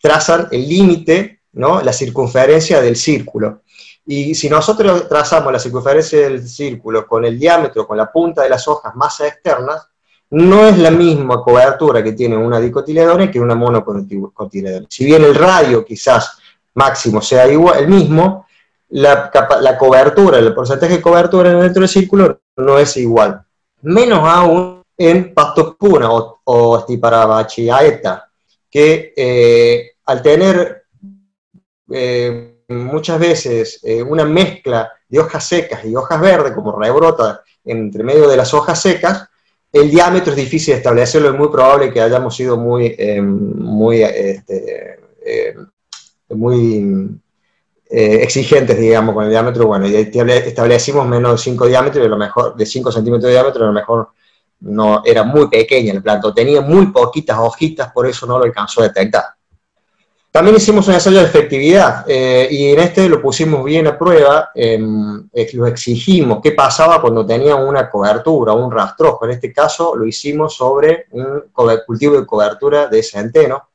trazan 0.01 0.47
el 0.51 0.69
límite, 0.69 1.41
¿no? 1.51 1.81
la 1.81 1.91
circunferencia 1.91 2.81
del 2.81 2.95
círculo. 2.95 3.63
Y 4.05 4.33
si 4.33 4.49
nosotros 4.49 5.09
trazamos 5.09 5.51
la 5.51 5.59
circunferencia 5.59 6.21
del 6.21 6.47
círculo 6.47 7.05
con 7.05 7.25
el 7.25 7.37
diámetro, 7.37 7.85
con 7.85 7.97
la 7.97 8.09
punta 8.09 8.43
de 8.43 8.49
las 8.49 8.65
hojas 8.65 8.95
más 8.95 9.19
externas, 9.19 9.89
no 10.29 10.65
es 10.65 10.77
la 10.77 10.91
misma 10.91 11.43
cobertura 11.43 12.01
que 12.01 12.13
tiene 12.13 12.37
una 12.37 12.61
dicotiledone 12.61 13.29
que 13.29 13.41
una 13.41 13.55
monocotiledone. 13.55 14.87
Si 14.89 15.03
bien 15.03 15.25
el 15.25 15.35
radio 15.35 15.83
quizás 15.83 16.37
máximo 16.75 17.21
sea 17.21 17.45
igual, 17.45 17.79
el 17.79 17.89
mismo, 17.89 18.45
la, 18.89 19.31
la 19.61 19.77
cobertura, 19.77 20.39
el 20.39 20.53
porcentaje 20.53 20.95
de 20.95 21.01
cobertura 21.01 21.53
dentro 21.53 21.81
del 21.81 21.89
círculo 21.89 22.41
no 22.57 22.79
es 22.79 22.97
igual. 22.97 23.41
Menos 23.81 24.19
aún 24.23 24.83
en 24.97 25.33
pastos 25.33 25.75
puna 25.77 26.11
o, 26.11 26.41
o 26.43 26.79
stiparabachiaeta, 26.81 28.29
que 28.69 29.13
eh, 29.15 29.91
al 30.05 30.21
tener 30.21 30.83
eh, 31.91 32.63
muchas 32.67 33.19
veces 33.19 33.79
eh, 33.83 34.03
una 34.03 34.25
mezcla 34.25 34.91
de 35.07 35.19
hojas 35.19 35.47
secas 35.47 35.85
y 35.85 35.95
hojas 35.95 36.19
verdes, 36.19 36.53
como 36.53 36.77
rebrota 36.77 37.41
entre 37.63 38.03
medio 38.03 38.27
de 38.27 38.37
las 38.37 38.53
hojas 38.53 38.81
secas, 38.81 39.27
el 39.71 39.89
diámetro 39.89 40.31
es 40.31 40.37
difícil 40.37 40.73
de 40.73 40.79
establecerlo, 40.79 41.29
es 41.29 41.37
muy 41.37 41.49
probable 41.49 41.93
que 41.93 42.01
hayamos 42.01 42.35
sido 42.35 42.57
muy, 42.57 42.97
muy, 43.21 44.01
este, 44.01 44.99
muy 46.29 47.19
eh, 47.89 48.19
exigentes, 48.21 48.77
digamos, 48.77 49.15
con 49.15 49.23
el 49.23 49.31
diámetro, 49.31 49.65
bueno, 49.65 49.87
y 49.87 49.95
establecimos 49.95 51.07
menos 51.07 51.31
de 51.31 51.37
5 51.39 51.65
diámetros, 51.65 52.05
y 52.05 52.09
lo 52.09 52.17
mejor, 52.17 52.55
de 52.55 52.65
5 52.65 52.91
centímetros 52.91 53.27
de 53.27 53.31
diámetro, 53.31 53.63
a 53.63 53.67
lo 53.67 53.73
mejor 53.73 54.09
no, 54.61 55.01
era 55.03 55.23
muy 55.23 55.47
pequeña 55.49 55.93
el 55.93 56.03
planto, 56.03 56.33
tenía 56.33 56.61
muy 56.61 56.87
poquitas 56.87 57.37
hojitas, 57.39 57.91
por 57.91 58.05
eso 58.05 58.27
no 58.27 58.37
lo 58.37 58.45
alcanzó 58.45 58.81
a 58.81 58.89
detectar. 58.89 59.23
También 60.31 60.57
hicimos 60.57 60.87
un 60.87 60.93
ensayo 60.93 61.17
de 61.17 61.25
efectividad 61.25 62.05
eh, 62.07 62.47
y 62.51 62.71
en 62.71 62.79
este 62.79 63.09
lo 63.09 63.19
pusimos 63.19 63.63
bien 63.63 63.87
a 63.87 63.97
prueba, 63.97 64.51
em, 64.53 65.27
lo 65.53 65.65
exigimos, 65.65 66.39
qué 66.43 66.51
pasaba 66.51 67.01
cuando 67.01 67.25
tenía 67.25 67.55
una 67.55 67.89
cobertura, 67.89 68.53
un 68.53 68.71
rastrojo. 68.71 69.25
En 69.25 69.31
este 69.31 69.51
caso 69.51 69.95
lo 69.95 70.05
hicimos 70.05 70.53
sobre 70.53 71.07
un 71.11 71.45
cultivo 71.87 72.19
de 72.19 72.27
cobertura 72.27 72.85
de 72.85 73.01
centeno, 73.01 73.68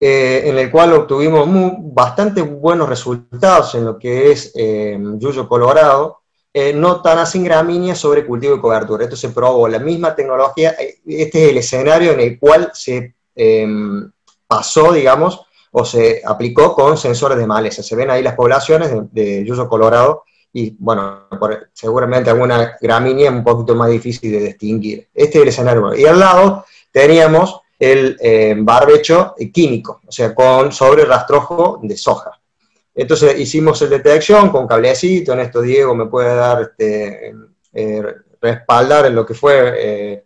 eh, 0.00 0.42
en 0.44 0.56
el 0.56 0.70
cual 0.70 0.92
obtuvimos 0.92 1.48
bastante 1.92 2.42
buenos 2.42 2.88
resultados 2.88 3.74
en 3.74 3.84
lo 3.84 3.98
que 3.98 4.30
es 4.30 4.52
em, 4.54 5.18
yuyo 5.18 5.48
colorado, 5.48 6.20
eh, 6.54 6.72
no 6.72 7.02
tan 7.02 7.18
así 7.18 7.42
gramínea 7.42 7.96
sobre 7.96 8.24
cultivo 8.24 8.54
de 8.54 8.60
cobertura. 8.60 9.04
Esto 9.04 9.16
se 9.16 9.30
probó, 9.30 9.66
la 9.66 9.80
misma 9.80 10.14
tecnología, 10.14 10.76
este 11.04 11.44
es 11.44 11.50
el 11.50 11.58
escenario 11.58 12.12
en 12.12 12.20
el 12.20 12.38
cual 12.38 12.70
se 12.74 13.16
em, 13.34 14.10
pasó, 14.46 14.92
digamos, 14.92 15.40
o 15.72 15.84
se 15.84 16.22
aplicó 16.24 16.74
con 16.74 16.96
sensores 16.96 17.36
de 17.36 17.46
maleza. 17.46 17.82
Se 17.82 17.96
ven 17.96 18.10
ahí 18.10 18.22
las 18.22 18.34
poblaciones 18.34 18.90
de, 19.12 19.44
yuyo 19.44 19.68
colorado 19.68 20.24
y, 20.52 20.76
bueno, 20.78 21.28
seguramente 21.72 22.30
alguna 22.30 22.76
gramínea 22.80 23.30
un 23.30 23.44
poquito 23.44 23.74
más 23.74 23.90
difícil 23.90 24.30
de 24.32 24.40
distinguir. 24.40 25.08
Este 25.12 25.38
es 25.38 25.42
el 25.42 25.48
escenario. 25.48 25.94
Y 25.94 26.06
al 26.06 26.18
lado 26.18 26.64
teníamos 26.92 27.60
el 27.78 28.16
eh, 28.20 28.54
barbecho 28.58 29.34
químico, 29.52 30.00
o 30.06 30.12
sea, 30.12 30.34
con 30.34 30.72
sobre 30.72 31.04
rastrojo 31.04 31.80
de 31.82 31.96
soja. 31.96 32.32
Entonces 32.94 33.38
hicimos 33.38 33.80
el 33.82 33.90
detección 33.90 34.50
con 34.50 34.66
cablecito, 34.66 35.32
en 35.32 35.40
esto 35.40 35.60
Diego 35.60 35.94
me 35.94 36.06
puede 36.06 36.34
dar, 36.34 36.62
este, 36.62 37.32
eh, 37.72 38.02
respaldar 38.40 39.06
en 39.06 39.14
lo 39.14 39.24
que 39.24 39.34
fue 39.34 39.74
eh, 39.76 40.24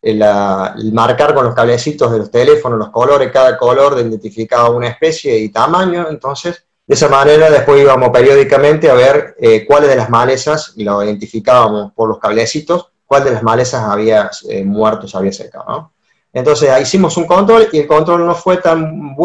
el, 0.00 0.92
marcar 0.92 1.34
con 1.34 1.44
los 1.44 1.54
cablecitos 1.54 2.12
de 2.12 2.18
los 2.18 2.30
teléfonos 2.30 2.78
los 2.78 2.90
colores, 2.90 3.30
cada 3.32 3.56
color 3.56 3.98
identificaba 3.98 4.70
una 4.70 4.88
especie 4.88 5.38
y 5.38 5.48
tamaño, 5.48 6.06
entonces 6.08 6.64
de 6.86 6.94
esa 6.94 7.08
manera 7.08 7.50
después 7.50 7.80
íbamos 7.80 8.10
periódicamente 8.10 8.90
a 8.90 8.94
ver 8.94 9.34
eh, 9.40 9.64
cuáles 9.66 9.88
de 9.88 9.96
las 9.96 10.10
malezas, 10.10 10.74
y 10.76 10.84
lo 10.84 11.02
identificábamos 11.02 11.92
por 11.94 12.08
los 12.08 12.18
cablecitos, 12.18 12.90
cuál 13.06 13.24
de 13.24 13.32
las 13.32 13.42
malezas 13.42 13.82
había 13.82 14.30
eh, 14.48 14.64
muerto, 14.64 15.08
se 15.08 15.16
había 15.16 15.32
secado. 15.32 15.92
Entonces 16.34 16.70
hicimos 16.82 17.16
un 17.16 17.26
control 17.26 17.68
y 17.72 17.78
el 17.78 17.86
control 17.86 18.26
no 18.26 18.34
fue 18.34 18.58
tan, 18.58 19.16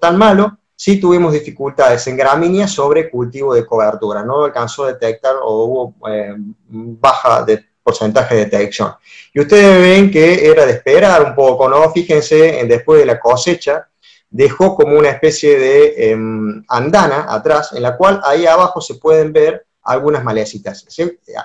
tan 0.00 0.18
malo, 0.18 0.58
sí 0.74 1.00
tuvimos 1.00 1.32
dificultades 1.32 2.06
en 2.08 2.16
gramíneas 2.16 2.72
sobre 2.72 3.08
cultivo 3.08 3.54
de 3.54 3.64
cobertura, 3.64 4.22
no 4.24 4.44
alcanzó 4.44 4.84
a 4.84 4.88
detectar 4.88 5.36
o 5.42 5.64
hubo 5.64 5.94
eh, 6.10 6.34
baja 6.68 7.44
de 7.44 7.64
porcentaje 7.82 8.34
de 8.34 8.44
detección. 8.46 8.92
Y 9.32 9.40
ustedes 9.40 9.80
ven 9.80 10.10
que 10.10 10.44
era 10.50 10.66
de 10.66 10.72
esperar 10.72 11.22
un 11.22 11.36
poco, 11.36 11.68
¿no? 11.68 11.88
Fíjense, 11.92 12.58
en, 12.58 12.68
después 12.68 12.98
de 12.98 13.06
la 13.06 13.20
cosecha, 13.20 13.88
dejó 14.28 14.74
como 14.74 14.98
una 14.98 15.10
especie 15.10 15.56
de 15.56 16.10
em, 16.10 16.64
andana 16.68 17.26
atrás, 17.28 17.72
en 17.72 17.82
la 17.82 17.96
cual 17.96 18.20
ahí 18.24 18.44
abajo 18.44 18.80
se 18.80 18.96
pueden 18.96 19.32
ver 19.32 19.66
algunas 19.84 20.24
malecitas. 20.24 20.84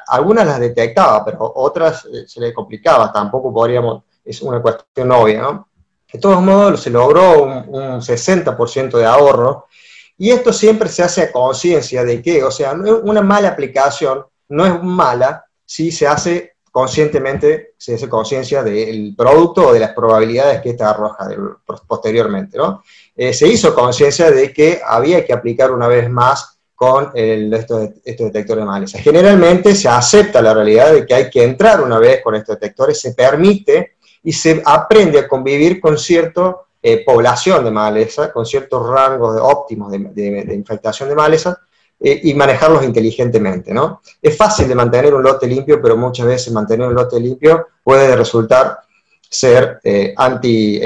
Algunas 0.07 0.47
las 0.47 0.59
detectaba, 0.59 1.23
pero 1.23 1.53
otras 1.55 2.05
eh, 2.05 2.23
se 2.27 2.39
le 2.39 2.51
complicaba, 2.53 3.13
tampoco 3.13 3.53
podríamos, 3.53 4.03
es 4.23 4.41
una 4.41 4.61
cuestión 4.61 5.11
obvia, 5.11 5.41
¿no? 5.41 5.67
De 6.11 6.19
todos 6.19 6.41
modos, 6.41 6.81
se 6.81 6.89
logró 6.89 7.43
un, 7.43 7.51
un 7.69 8.01
60% 8.01 8.97
de 8.97 9.05
ahorro, 9.05 9.67
y 10.17 10.29
esto 10.29 10.53
siempre 10.53 10.87
se 10.89 11.01
hace 11.01 11.23
a 11.23 11.31
conciencia 11.31 12.03
de 12.03 12.21
que, 12.21 12.43
o 12.43 12.51
sea, 12.51 12.73
una 12.73 13.21
mala 13.21 13.49
aplicación 13.49 14.23
no 14.49 14.65
es 14.65 14.83
mala 14.83 15.45
si 15.65 15.91
se 15.91 16.05
hace 16.05 16.57
conscientemente, 16.71 17.73
se 17.77 17.95
hace 17.95 18.07
conciencia 18.07 18.63
del 18.63 19.13
producto 19.17 19.67
o 19.67 19.73
de 19.73 19.79
las 19.79 19.93
probabilidades 19.93 20.61
que 20.61 20.69
ésta 20.69 20.89
arroja 20.89 21.27
posteriormente. 21.87 22.57
¿no? 22.57 22.83
Eh, 23.15 23.33
se 23.33 23.47
hizo 23.47 23.73
conciencia 23.73 24.31
de 24.31 24.53
que 24.53 24.81
había 24.85 25.25
que 25.25 25.33
aplicar 25.33 25.71
una 25.71 25.87
vez 25.87 26.09
más 26.09 26.59
con 26.75 27.11
estos, 27.13 27.89
detectores 28.03 28.63
de 28.63 28.65
maleza. 28.65 28.99
Generalmente 28.99 29.75
se 29.75 29.87
acepta 29.87 30.41
la 30.41 30.53
realidad 30.53 30.93
de 30.93 31.05
que 31.05 31.13
hay 31.13 31.29
que 31.29 31.43
entrar 31.43 31.81
una 31.81 31.99
vez 31.99 32.23
con 32.23 32.33
estos 32.35 32.59
detectores, 32.59 32.99
se 32.99 33.13
permite 33.13 33.97
y 34.23 34.31
se 34.31 34.61
aprende 34.65 35.19
a 35.19 35.27
convivir 35.27 35.79
con 35.79 35.97
cierta 35.97 36.57
eh, 36.83 37.03
población 37.05 37.63
de 37.63 37.71
maleza, 37.71 38.31
con 38.31 38.45
ciertos 38.45 38.87
rangos 38.89 39.39
óptimos 39.41 39.91
de, 39.91 39.99
de 39.99 40.55
infectación 40.55 41.09
de 41.09 41.15
maleza, 41.15 41.59
eh, 41.99 42.19
y 42.23 42.33
manejarlos 42.33 42.83
inteligentemente, 42.83 43.71
¿no? 43.71 44.01
Es 44.19 44.35
fácil 44.35 44.67
de 44.67 44.73
mantener 44.73 45.13
un 45.13 45.21
lote 45.21 45.45
limpio, 45.45 45.79
pero 45.79 45.95
muchas 45.95 46.25
veces 46.25 46.51
mantener 46.51 46.87
un 46.87 46.95
lote 46.95 47.19
limpio 47.19 47.67
puede 47.83 48.15
resultar 48.15 48.79
ser 49.29 49.79
eh, 49.83 50.13
anti, 50.17 50.81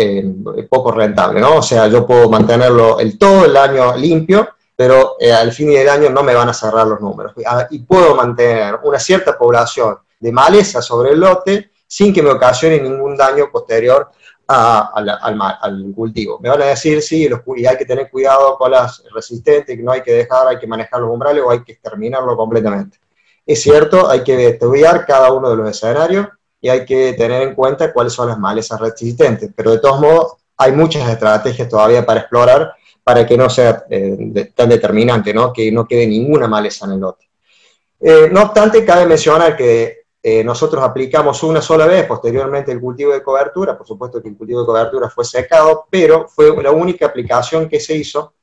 poco 0.70 0.92
rentable, 0.92 1.40
¿no? 1.40 1.56
O 1.56 1.62
sea, 1.62 1.88
yo 1.88 2.06
puedo 2.06 2.30
mantenerlo 2.30 3.00
el 3.00 3.18
todo 3.18 3.46
el 3.46 3.56
año 3.56 3.96
limpio, 3.96 4.50
pero 4.76 5.16
al 5.40 5.54
fin 5.54 5.70
del 5.70 5.88
año 5.88 6.10
no 6.10 6.22
me 6.22 6.36
van 6.36 6.50
a 6.50 6.54
cerrar 6.54 6.86
los 6.86 7.00
números. 7.00 7.32
Ah, 7.48 7.66
y 7.72 7.80
puedo 7.80 8.14
mantener 8.14 8.80
una 8.84 9.00
cierta 9.00 9.38
población 9.38 9.96
de 10.20 10.32
maleza 10.34 10.82
sobre 10.82 11.12
el 11.12 11.22
lote 11.22 11.72
sin 11.96 12.14
que 12.14 12.22
me 12.22 12.30
ocasione 12.30 12.82
ningún 12.82 13.16
daño 13.16 13.50
posterior 13.50 14.10
al, 14.48 15.94
cultivo. 15.96 16.38
Me 16.42 16.50
van 16.50 16.62
a 16.64 16.66
decir, 16.66 17.02
sí, 17.02 17.30
y 17.56 17.66
hay 17.66 17.78
que 17.78 17.86
tener 17.86 18.10
cuidado 18.12 18.58
con 18.58 18.72
las 18.72 19.02
resistentes, 19.14 19.78
que 19.78 19.82
no 19.82 19.94
hay 19.94 20.02
que 20.02 20.12
dejar, 20.12 20.46
hay 20.46 20.60
que 20.60 20.68
manejar 20.68 21.00
los 21.00 21.10
umbrales 21.10 21.42
o 21.42 21.52
hay 21.52 21.64
que 21.64 21.72
exterminarlo 21.72 22.36
completamente. 22.36 22.98
Es 23.46 23.62
cierto, 23.62 24.10
hay 24.10 24.26
que 24.26 24.46
estudiar 24.46 25.06
cada 25.06 25.32
uno 25.32 25.50
de 25.50 25.56
los 25.56 25.70
escenarios 25.70 26.28
y 26.60 26.68
hay 26.68 26.84
que 26.84 27.14
tener 27.14 27.44
en 27.44 27.56
cuenta 27.56 27.94
cuáles 27.94 28.12
son 28.12 28.28
las 28.28 28.38
malezas 28.38 28.78
resistentes, 28.78 29.52
pero 29.56 29.72
de 29.72 29.80
todos 29.80 30.02
modos 30.02 30.34
hay 30.58 30.74
muchas 30.74 31.10
estrategias 31.10 31.70
todavía 31.70 32.06
para 32.06 32.20
explorar 32.20 32.74
para 33.06 33.26
que 33.26 33.38
no 33.38 33.50
sea 33.50 33.86
eh, 33.90 34.52
tan 34.54 34.68
determinante, 34.68 35.34
¿no? 35.34 35.54
que 35.54 35.72
no 35.72 35.88
quede 35.88 36.08
ninguna 36.08 36.50
maleza 36.50 36.88
en 36.88 36.92
el 36.92 37.00
lote. 37.00 37.30
Eh, 38.02 38.28
no 38.34 38.42
obstante, 38.42 38.84
cabe 38.84 39.06
mencionar 39.06 39.56
que 39.56 40.05
eh, 40.28 40.44
nosotros 40.44 40.84
aplicamos 40.84 41.44
una 41.44 41.62
sola 41.62 41.86
vez, 41.86 42.08
posteriormente 42.08 42.72
el 42.72 42.82
cultivo 42.82 43.14
de 43.14 43.22
cobertura, 43.22 43.78
por 43.78 43.86
supuesto 43.86 44.24
que 44.24 44.30
el 44.30 44.36
cultivo 44.36 44.62
de 44.62 44.66
cobertura 44.66 45.08
fue 45.08 45.24
secado, 45.24 45.86
pero 45.88 46.28
fue 46.28 46.64
la 46.64 46.72
única 46.72 47.06
aplicación 47.06 47.70
que 47.70 47.80
se 47.80 47.96
hizo, 47.96 48.34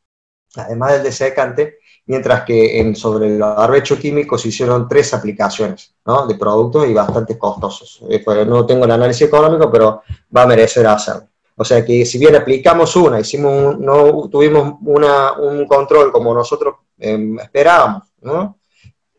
además 0.55 0.93
del 0.93 1.03
desecante, 1.03 1.79
mientras 2.07 2.45
que 2.45 2.79
en, 2.79 2.95
sobre 2.95 3.27
el 3.27 3.41
barbecho 3.41 3.99
químico 3.99 4.39
se 4.39 4.51
hicieron 4.51 4.87
tres 4.87 5.13
aplicaciones 5.13 5.93
de 6.29 6.35
productos 6.37 6.87
y 6.87 6.95
bastante 6.95 7.37
costosos. 7.37 8.01
Eh, 8.09 8.23
pues, 8.25 8.47
no 8.47 8.65
tengo 8.65 8.85
el 8.85 8.91
análisis 8.93 9.27
económico, 9.27 9.69
pero 9.69 10.03
va 10.37 10.43
a 10.43 10.47
merecer 10.47 10.87
hacerlo. 10.87 11.31
O 11.57 11.65
sea 11.65 11.85
que 11.85 12.07
si 12.07 12.17
bien 12.17 12.37
aplicamos 12.37 12.95
una, 12.95 13.19
hicimos 13.19 13.77
no 13.77 14.29
tuvimos 14.29 14.75
una, 14.83 15.33
un 15.33 15.67
control 15.67 16.13
como 16.13 16.33
nosotros 16.33 16.77
em, 17.01 17.41
esperábamos, 17.41 18.05
¿no? 18.21 18.57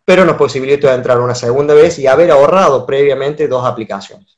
Pero 0.06 0.26
nos 0.26 0.36
posibilitó 0.36 0.92
entrar 0.92 1.20
una 1.20 1.36
segunda 1.36 1.74
vez 1.74 1.98
y 2.00 2.08
haber 2.08 2.32
ahorrado 2.32 2.86
previamente 2.86 3.48
dos 3.48 3.66
aplicaciones. 3.66 4.38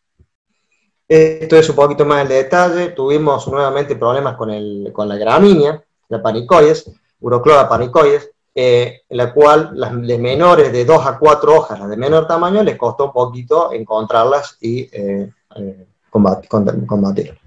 Esto 1.07 1.55
es 1.55 1.69
un 1.69 1.75
poquito 1.75 2.05
más 2.05 2.23
el 2.23 2.29
detalle. 2.29 2.89
Tuvimos 2.89 3.47
nuevamente 3.47 3.95
problemas 3.95 4.35
con, 4.35 4.49
el, 4.49 4.89
con 4.91 5.07
la 5.07 5.17
gramínea, 5.17 5.83
la 6.09 6.21
panicoides, 6.21 6.91
Uroclora 7.21 7.69
panicoides, 7.69 8.31
eh, 8.53 9.01
en 9.09 9.17
la 9.17 9.33
cual 9.33 9.71
las 9.73 9.91
menores 9.93 10.71
de 10.71 10.85
2 10.85 11.05
a 11.05 11.17
4 11.17 11.53
hojas, 11.53 11.79
las 11.79 11.89
de 11.89 11.97
menor 11.97 12.27
tamaño, 12.27 12.63
les 12.63 12.77
costó 12.77 13.05
un 13.05 13.13
poquito 13.13 13.71
encontrarlas 13.73 14.57
y 14.61 14.81
eh, 14.91 15.29
eh 15.55 15.85
combatir, 16.09 17.37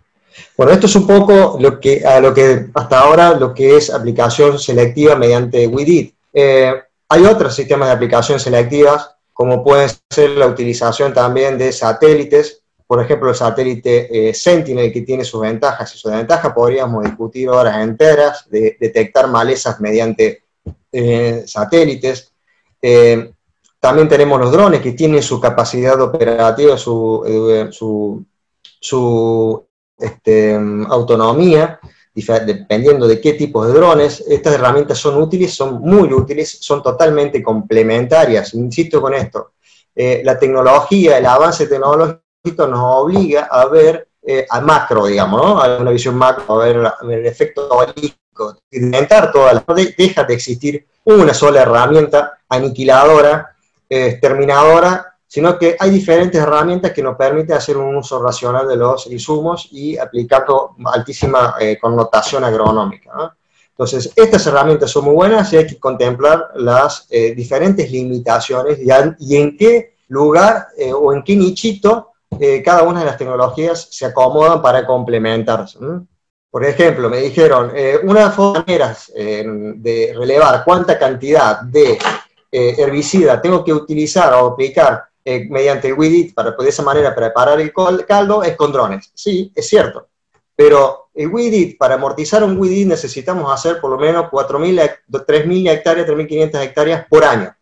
Bueno, 0.57 0.73
esto 0.73 0.87
es 0.87 0.97
un 0.97 1.07
poco 1.07 1.57
lo 1.59 1.81
que, 1.81 2.05
a 2.05 2.21
lo 2.21 2.35
que 2.35 2.67
hasta 2.75 3.01
ahora 3.01 3.33
lo 3.33 3.55
que 3.55 3.79
es 3.79 3.89
aplicación 3.89 4.59
selectiva 4.59 5.17
mediante 5.17 5.67
WIDIT. 5.67 6.15
Hay 7.09 7.25
otros 7.25 7.55
sistemas 7.55 7.89
de 7.89 7.95
aplicación 7.95 8.39
selectivas, 8.39 9.15
como 9.33 9.65
puede 9.65 9.89
ser 10.11 10.31
la 10.31 10.47
utilización 10.47 11.15
también 11.15 11.57
de 11.57 11.73
satélites, 11.73 12.63
por 12.89 13.03
ejemplo, 13.03 13.29
el 13.29 13.37
satélite 13.37 14.31
eh, 14.31 14.33
Sentinel, 14.33 14.91
que 14.91 15.03
tiene 15.03 15.23
sus 15.23 15.43
ventajas 15.43 15.95
y 15.95 15.99
sus 15.99 16.11
desventajas, 16.11 16.55
podríamos 16.55 17.05
discutir 17.05 17.51
horas 17.51 17.77
enteras 17.83 18.49
de 18.49 18.79
detectar 18.81 19.29
malezas 19.29 19.79
mediante 19.79 20.45
eh, 20.91 21.45
satélites. 21.47 22.33
Eh, 22.81 23.31
también 23.79 24.09
tenemos 24.09 24.41
los 24.41 24.51
drones 24.51 24.81
que 24.81 24.93
tienen 24.93 25.23
su 25.23 25.39
capacidad 25.39 26.01
operativa, 26.01 26.79
su, 26.79 28.25
su, 28.81 29.67
este, 29.99 30.55
autonomía, 30.89 31.79
dependiendo 32.45 33.07
de 33.07 33.21
qué 33.21 33.35
tipo 33.35 33.67
de 33.67 33.73
drones, 33.73 34.25
estas 34.29 34.55
herramientas 34.55 34.99
son 34.99 35.21
útiles, 35.21 35.55
son 35.55 35.81
muy 35.81 36.13
útiles, 36.13 36.59
son 36.61 36.83
totalmente 36.83 37.43
complementarias. 37.43 38.55
Insisto 38.55 39.01
con 39.01 39.15
esto, 39.15 39.53
eh, 39.95 40.23
la 40.25 40.39
tecnología, 40.39 41.19
el 41.19 41.27
avance 41.27 41.67
tecnológico 41.67 42.67
nos 42.69 42.81
obliga 42.81 43.49
a 43.51 43.67
ver 43.67 44.09
eh, 44.23 44.47
a 44.49 44.61
macro, 44.61 45.07
digamos, 45.07 45.43
¿no? 45.43 45.61
a 45.61 45.79
una 45.79 45.91
visión 45.91 46.15
macro, 46.15 46.61
a 46.61 46.65
ver, 46.65 46.93
el 47.11 47.27
efecto 47.27 47.69
holístico, 47.69 48.59
inventar 48.71 49.33
todas 49.33 49.55
las... 49.55 49.65
Deja 49.97 50.25
de 50.25 50.35
existir 50.35 50.87
una 51.05 51.35
sola 51.35 51.63
herramienta 51.63 52.39
aniquiladora, 52.49 53.57
exterminadora, 53.89 55.18
sino 55.29 55.59
que 55.59 55.77
hay 55.79 55.91
diferentes 55.91 56.41
herramientas 56.41 56.93
que 56.93 57.03
nos 57.03 57.15
permiten 57.15 57.55
hacer 57.57 57.77
un 57.77 57.97
uso 57.97 58.21
racional 58.21 58.67
de 58.67 58.77
los 58.77 59.07
insumos 59.09 59.69
y 59.71 59.99
aplicando 59.99 60.75
altísima 60.87 61.57
eh, 61.61 61.79
connotación 61.79 62.45
agronómica. 62.45 63.37
Entonces, 63.69 64.11
estas 64.17 64.47
herramientas 64.47 64.91
son 64.91 65.05
muy 65.05 65.15
buenas 65.15 65.53
y 65.53 65.59
hay 65.59 65.67
que 65.67 65.79
contemplar 65.79 66.49
las 66.55 67.07
eh, 67.11 67.35
diferentes 67.35 67.91
limitaciones 67.93 68.79
y, 68.81 69.37
en 69.37 69.57
qué 69.57 69.97
lugar 70.09 70.69
eh, 70.77 70.93
o 70.95 71.13
en 71.13 71.23
qué 71.23 71.37
nichito 71.37 72.13
cada 72.65 72.83
una 72.83 73.01
de 73.01 73.07
las 73.07 73.17
tecnologías 73.17 73.89
se 73.91 74.07
acomodan 74.07 74.63
para 74.63 74.87
complementarse. 74.87 75.79
Por 76.51 76.65
ejemplo, 76.65 77.09
me 77.09 77.19
dijeron, 77.19 77.73
una 78.05 78.21
de 78.21 78.27
las 78.27 78.39
maneras 78.39 79.13
de 79.15 80.15
relevar 80.17 80.63
cuánta 80.65 80.99
cantidad 80.99 81.63
de 81.63 81.99
herbicida 82.53 83.41
tengo 83.41 83.65
que 83.65 83.73
utilizar 83.73 84.33
o 84.35 84.49
aplicar 84.49 85.08
eh, 85.31 85.47
mediante 85.51 85.89
el 85.89 85.93
WIDIT 85.93 86.33
para 86.33 86.53
de 86.53 86.69
esa 86.71 86.83
manera 86.83 87.15
preparar 87.15 87.61
el 87.61 87.71
caldo 87.71 88.43
es 88.43 88.57
con 88.57 88.73
drones. 88.73 89.11
Sí, 89.13 89.53
es 89.55 89.69
cierto. 89.69 90.09
Pero 90.57 91.11
el 91.15 91.29
WIDIT, 91.29 91.77
para 91.77 91.97
amortizar 91.97 92.43
un 92.43 92.59
WIDIT 92.59 92.89
necesitamos 92.89 93.53
hacer 93.53 93.79
por 93.79 93.91
lo 93.91 93.99
menos 93.99 94.31
3.000 94.31 95.71
hectáreas, 95.71 96.09
3.500 96.09 96.63
hectáreas 96.63 97.07
por 97.11 97.27
año. 97.27 97.55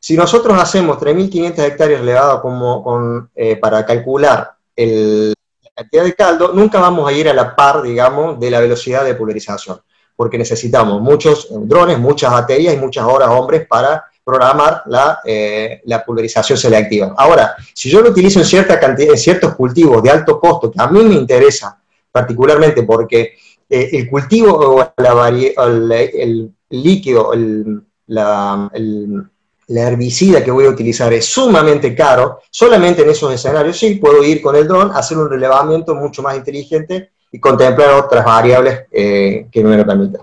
Si 0.00 0.16
nosotros 0.16 0.60
hacemos 0.60 0.98
3.500 0.98 1.58
hectáreas 1.60 2.00
elevadas 2.00 2.40
como 2.40 3.28
eh, 3.36 3.54
para 3.54 3.86
calcular 3.86 4.56
la 4.74 5.34
cantidad 5.76 6.02
de 6.02 6.14
caldo, 6.14 6.52
nunca 6.54 6.80
vamos 6.80 7.08
a 7.08 7.12
ir 7.12 7.28
a 7.28 7.34
la 7.34 7.54
par, 7.54 7.82
digamos, 7.82 8.40
de 8.40 8.50
la 8.50 8.58
velocidad 8.58 9.04
de 9.04 9.14
pulverización, 9.14 9.80
porque 10.16 10.38
necesitamos 10.38 11.00
muchos 11.00 11.46
drones, 11.52 12.00
muchas 12.00 12.32
baterías 12.32 12.74
y 12.74 12.78
muchas 12.78 13.04
horas 13.04 13.28
hombres 13.28 13.64
para 13.68 14.06
programar 14.26 14.82
la, 14.86 15.20
eh, 15.24 15.80
la, 15.84 16.04
pulverización 16.04 16.58
selectiva. 16.58 17.14
Ahora, 17.16 17.54
si 17.72 17.88
yo 17.88 18.00
lo 18.00 18.10
utilizo 18.10 18.40
en, 18.40 18.44
cierta 18.44 18.80
cantidad, 18.80 19.12
en 19.12 19.18
ciertos 19.18 19.54
cultivos 19.54 20.02
de 20.02 20.10
alto 20.10 20.40
costo, 20.40 20.68
que 20.68 20.82
a 20.82 20.88
mí 20.88 21.04
me 21.04 21.14
interesa 21.14 21.80
particularmente 22.10 22.82
porque 22.82 23.34
eh, 23.70 23.90
el 23.92 24.10
cultivo 24.10 24.52
o 24.52 24.92
la 24.96 25.28
el, 25.28 25.92
el, 25.92 26.52
líquido, 26.70 27.30
la, 28.08 28.68
la 29.68 29.82
herbicida 29.82 30.42
que 30.42 30.50
voy 30.50 30.66
a 30.66 30.70
utilizar 30.70 31.12
es 31.12 31.26
sumamente 31.26 31.94
caro, 31.94 32.40
solamente 32.50 33.02
en 33.02 33.10
esos 33.10 33.32
escenarios 33.32 33.78
sí 33.78 33.94
puedo 33.94 34.24
ir 34.24 34.42
con 34.42 34.56
el 34.56 34.66
dron, 34.66 34.90
hacer 34.92 35.18
un 35.18 35.30
relevamiento 35.30 35.94
mucho 35.94 36.20
más 36.22 36.36
inteligente 36.36 37.12
y 37.30 37.38
contemplar 37.38 37.90
otras 37.90 38.24
variables 38.24 38.86
eh, 38.90 39.46
que 39.52 39.62
me 39.62 39.76
lo 39.76 39.86
permitan. 39.86 40.22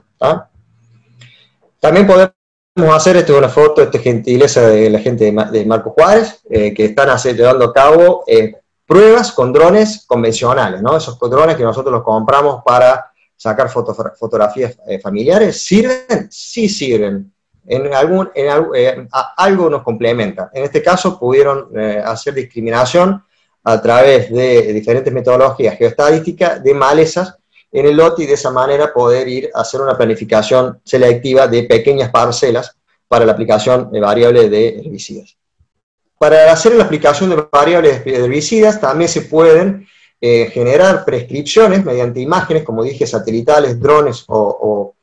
También 1.79 2.05
podemos 2.05 2.33
Vamos 2.75 2.95
a 2.95 2.97
hacer, 2.97 3.17
esto 3.17 3.33
es 3.33 3.37
una 3.37 3.49
foto, 3.49 3.83
esta 3.83 3.99
gentileza 3.99 4.67
de 4.67 4.89
la 4.89 4.97
gente 4.97 5.25
de, 5.25 5.65
Marco 5.65 5.91
Juárez, 5.91 6.41
eh, 6.49 6.73
que 6.73 6.85
están 6.85 7.15
llevando 7.19 7.65
a 7.65 7.73
cabo 7.73 8.23
eh, 8.25 8.55
pruebas 8.87 9.31
con 9.31 9.53
drones 9.53 10.05
convencionales, 10.07 10.81
¿no? 10.81 10.97
Esos 10.97 11.19
drones 11.19 11.55
que 11.55 11.61
nosotros 11.61 11.93
los 11.93 12.01
compramos 12.01 12.63
para 12.65 13.11
sacar 13.35 13.69
fotografías 13.69 14.75
eh, 14.87 14.97
familiares, 14.97 15.61
¿sirven? 15.61 16.27
Sí 16.31 16.67
sirven. 16.67 17.31
En 17.67 17.93
algún, 17.93 18.31
en 18.33 19.07
algo 19.37 19.69
nos 19.69 19.83
complementa. 19.83 20.49
En 20.51 20.63
este 20.63 20.81
caso 20.81 21.19
pudieron 21.19 21.69
hacer 22.03 22.33
discriminación 22.33 23.23
a 23.63 23.81
través 23.81 24.29
de 24.33 24.73
diferentes 24.73 25.13
metodologías 25.13 25.77
geoestadísticas 25.77 26.61
de 26.61 26.73
malezas 26.73 27.37
en 27.73 27.87
el 27.87 27.97
lote 27.97 28.23
y 28.23 28.25
de 28.27 28.35
esa 28.35 28.51
manera 28.51 28.93
poder 28.93 29.27
ir 29.27 29.49
a 29.53 29.61
hacer 29.61 29.81
una 29.81 29.97
planificación 29.97 30.79
selectiva 30.85 31.47
de 31.47 31.63
pequeñas 31.63 32.11
parcelas 32.11 32.77
para 33.07 33.25
la 33.25 33.31
aplicación 33.31 33.91
de 33.91 33.99
variables 33.99 34.51
de 34.51 34.79
herbicidas. 34.79 35.35
Para 36.19 36.51
hacer 36.51 36.75
la 36.75 36.83
aplicación 36.83 37.31
de 37.31 37.47
variables 37.51 38.05
de 38.05 38.15
herbicidas 38.15 38.79
también 38.79 39.09
se 39.09 39.23
pueden 39.23 39.87
eh, 40.21 40.49
generar 40.53 41.03
prescripciones 41.03 41.83
mediante 41.83 42.21
imágenes, 42.21 42.63
como 42.63 42.83
dije, 42.83 43.07
satelitales, 43.07 43.79
drones 43.79 44.23
o, 44.27 44.93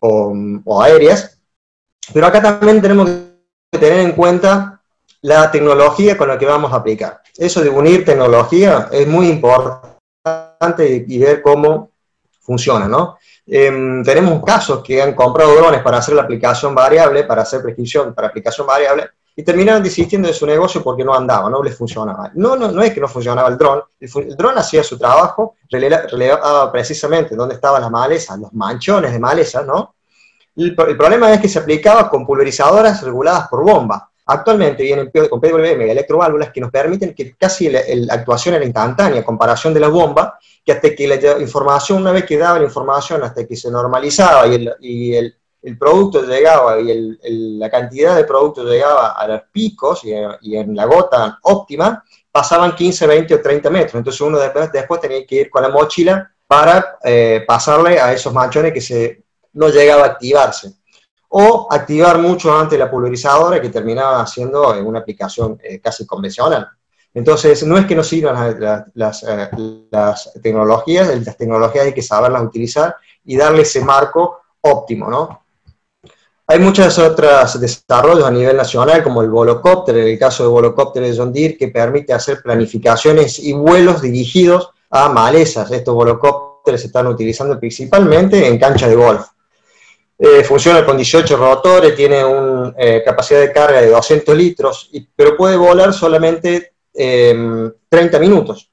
o 0.00 0.82
aéreas, 0.82 1.38
pero 2.12 2.26
acá 2.26 2.40
también 2.40 2.80
tenemos 2.80 3.08
que 3.70 3.78
tener 3.78 4.00
en 4.00 4.12
cuenta 4.12 4.80
la 5.20 5.50
tecnología 5.50 6.16
con 6.16 6.28
la 6.28 6.38
que 6.38 6.46
vamos 6.46 6.72
a 6.72 6.76
aplicar. 6.76 7.20
Eso 7.36 7.60
de 7.60 7.68
unir 7.68 8.04
tecnología 8.04 8.88
es 8.90 9.06
muy 9.06 9.28
importante 9.28 11.04
y 11.06 11.18
ver 11.18 11.42
cómo 11.42 11.90
funciona, 12.46 12.86
¿no? 12.86 13.18
Em, 13.44 14.02
tenemos 14.04 14.42
casos 14.42 14.82
que 14.82 15.02
han 15.02 15.14
comprado 15.14 15.54
drones 15.56 15.82
para 15.82 15.98
hacer 15.98 16.14
la 16.14 16.22
aplicación 16.22 16.74
variable, 16.74 17.24
para 17.24 17.42
hacer 17.42 17.60
prescripción 17.60 18.14
para 18.14 18.28
aplicación 18.28 18.66
variable, 18.66 19.10
y 19.34 19.42
terminaron 19.42 19.82
desistiendo 19.82 20.28
de 20.28 20.34
su 20.34 20.46
negocio 20.46 20.82
porque 20.82 21.04
no 21.04 21.12
andaba, 21.12 21.50
no 21.50 21.62
les 21.62 21.76
funcionaba. 21.76 22.30
No, 22.34 22.56
no, 22.56 22.70
no 22.70 22.82
es 22.82 22.94
que 22.94 23.00
no 23.00 23.08
funcionaba 23.08 23.48
el 23.48 23.58
dron, 23.58 23.82
el, 24.00 24.36
dron 24.36 24.56
hacía 24.56 24.82
su 24.82 24.96
trabajo, 24.96 25.56
relevaba 25.68 26.72
precisamente 26.72 27.36
dónde 27.36 27.56
estaban 27.56 27.82
las 27.82 27.90
malezas, 27.90 28.38
los 28.38 28.52
manchones 28.54 29.12
de 29.12 29.18
maleza, 29.18 29.62
¿no? 29.62 29.96
El, 30.56 30.74
el, 30.88 30.96
problema 30.96 31.32
es 31.34 31.40
que 31.40 31.48
se 31.48 31.58
aplicaba 31.58 32.08
con 32.08 32.24
pulverizadoras 32.24 33.02
reguladas 33.02 33.48
por 33.48 33.62
bomba. 33.62 34.08
Actualmente 34.28 34.82
vienen 34.82 35.10
con 35.30 35.40
PWM 35.40 35.82
electroválvulas 35.82 36.50
que 36.50 36.60
nos 36.60 36.72
permiten 36.72 37.14
que 37.14 37.36
casi 37.36 37.68
la, 37.70 37.80
actuación 38.10 38.56
era 38.56 38.64
instantánea, 38.64 39.24
comparación 39.24 39.72
de 39.72 39.80
la 39.80 39.88
bomba, 39.88 40.38
que 40.64 40.72
hasta 40.72 40.94
que 40.94 41.06
la 41.06 41.40
información, 41.40 42.02
una 42.02 42.10
vez 42.10 42.24
que 42.24 42.36
daba 42.36 42.58
la 42.58 42.64
información, 42.64 43.22
hasta 43.22 43.46
que 43.46 43.54
se 43.54 43.70
normalizaba 43.70 44.48
y 44.48 44.54
el, 44.54 44.74
y 44.80 45.14
el, 45.14 45.36
el 45.62 45.78
producto 45.78 46.22
llegaba 46.22 46.80
y 46.80 47.18
la 47.58 47.70
cantidad 47.70 48.16
de 48.16 48.24
producto 48.24 48.64
llegaba 48.64 49.12
a 49.12 49.28
los 49.28 49.42
picos 49.52 50.02
y, 50.04 50.56
en 50.56 50.74
la 50.74 50.86
gota 50.86 51.38
óptima, 51.42 52.04
pasaban 52.32 52.74
15, 52.74 53.06
20 53.06 53.34
o 53.34 53.40
30 53.40 53.70
metros. 53.70 53.94
Entonces 53.94 54.20
uno 54.20 54.38
después, 54.38 54.72
después 54.72 55.00
tenía 55.00 55.24
que 55.24 55.36
ir 55.42 55.50
con 55.50 55.62
la 55.62 55.68
mochila 55.68 56.32
para 56.46 56.98
eh, 57.04 57.44
pasarle 57.46 58.00
a 58.00 58.12
esos 58.12 58.32
manchones 58.32 58.72
que 58.72 58.80
se, 58.80 59.24
no 59.52 59.68
llegaba 59.68 60.02
a 60.02 60.06
activarse 60.06 60.72
o 61.28 61.68
activar 61.70 62.18
mucho 62.18 62.56
antes 62.56 62.78
la 62.78 62.90
pulverizadora 62.90 63.60
que 63.60 63.68
terminaba 63.68 64.20
haciendo 64.20 64.74
en 64.74 64.86
una 64.86 65.00
aplicación 65.00 65.58
eh, 65.62 65.80
casi 65.80 66.06
convencional. 66.06 66.68
Entonces, 67.12 67.64
no 67.64 67.78
es 67.78 67.86
que 67.86 67.94
no 67.94 68.02
sirvan 68.02 68.90
las, 68.94 69.22
eh, 69.22 69.48
las, 69.90 70.32
tecnologías, 70.42 71.08
las 71.24 71.36
tecnologías 71.36 71.86
hay 71.86 71.94
que 71.94 72.02
saberlas 72.02 72.42
utilizar 72.42 72.94
y 73.24 73.36
darle 73.36 73.62
ese 73.62 73.80
marco 73.80 74.40
óptimo, 74.60 75.08
¿no? 75.08 75.40
Hay 76.48 76.60
muchos 76.60 76.96
otros 76.98 77.58
desarrollos 77.60 78.24
a 78.24 78.30
nivel 78.30 78.56
nacional, 78.56 79.02
como 79.02 79.20
el 79.20 79.30
Volocopter, 79.30 79.96
en 79.96 80.08
el 80.08 80.18
caso 80.18 80.44
de 80.44 80.50
Volocopter 80.50 81.02
de 81.02 81.16
John 81.16 81.32
Deere, 81.32 81.56
que 81.56 81.68
permite 81.68 82.12
hacer 82.12 82.40
planificaciones 82.40 83.40
y 83.40 83.52
vuelos 83.52 84.00
dirigidos 84.00 84.70
a 84.90 85.08
malezas. 85.08 85.70
Estos 85.72 85.94
Volocopters 85.94 86.82
se 86.82 86.86
están 86.86 87.08
utilizando 87.08 87.58
principalmente 87.58 88.46
en 88.46 88.58
cancha 88.58 88.86
de 88.86 88.94
golf. 88.94 89.26
Eh, 90.18 90.42
funciona 90.44 90.84
con 90.84 90.96
18 90.96 91.36
rotores, 91.36 91.94
tiene 91.94 92.24
una 92.24 92.74
eh, 92.78 93.02
capacidad 93.04 93.40
de 93.40 93.52
carga 93.52 93.82
de 93.82 93.90
200 93.90 94.34
litros, 94.34 94.90
pero 95.14 95.36
puede 95.36 95.56
volar 95.56 95.92
solamente 95.92 96.72
30 96.94 98.16
em, 98.16 98.20
minutos. 98.20 98.70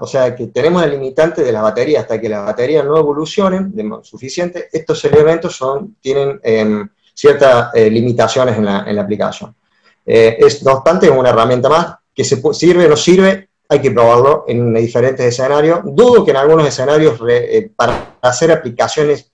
O 0.00 0.06
sea 0.06 0.34
que 0.34 0.48
tenemos 0.48 0.82
el 0.82 0.92
limitante 0.92 1.42
de 1.44 1.52
la 1.52 1.62
batería, 1.62 2.00
hasta 2.00 2.20
que 2.20 2.28
las 2.28 2.44
baterías 2.44 2.84
no 2.84 2.96
evolucionen 2.96 3.72
de 3.72 3.88
suficiente, 4.02 4.68
estos 4.72 5.04
elementos 5.04 5.54
son, 5.54 5.96
tienen 6.00 6.40
em, 6.42 6.88
ciertas 7.14 7.72
eh, 7.74 7.90
limitaciones 7.90 8.56
en 8.56 8.64
la, 8.64 8.84
en 8.86 8.96
la 8.96 9.02
aplicación. 9.02 9.54
es, 10.04 10.62
no 10.64 10.72
obstante, 10.72 11.06
es 11.06 11.12
una 11.12 11.28
herramienta 11.28 11.68
más 11.68 11.96
que 12.12 12.24
se 12.24 12.40
sirve 12.54 12.86
o 12.86 12.88
no 12.88 12.96
sirve, 12.96 13.50
hay 13.68 13.80
que 13.80 13.90
probarlo 13.92 14.44
en 14.48 14.74
diferentes 14.74 15.24
escenarios. 15.26 15.80
Dudo 15.84 16.24
que 16.24 16.32
en 16.32 16.38
algunos 16.38 16.66
escenarios 16.66 17.20
para 17.76 18.16
hacer 18.22 18.50
aplicaciones 18.50 19.29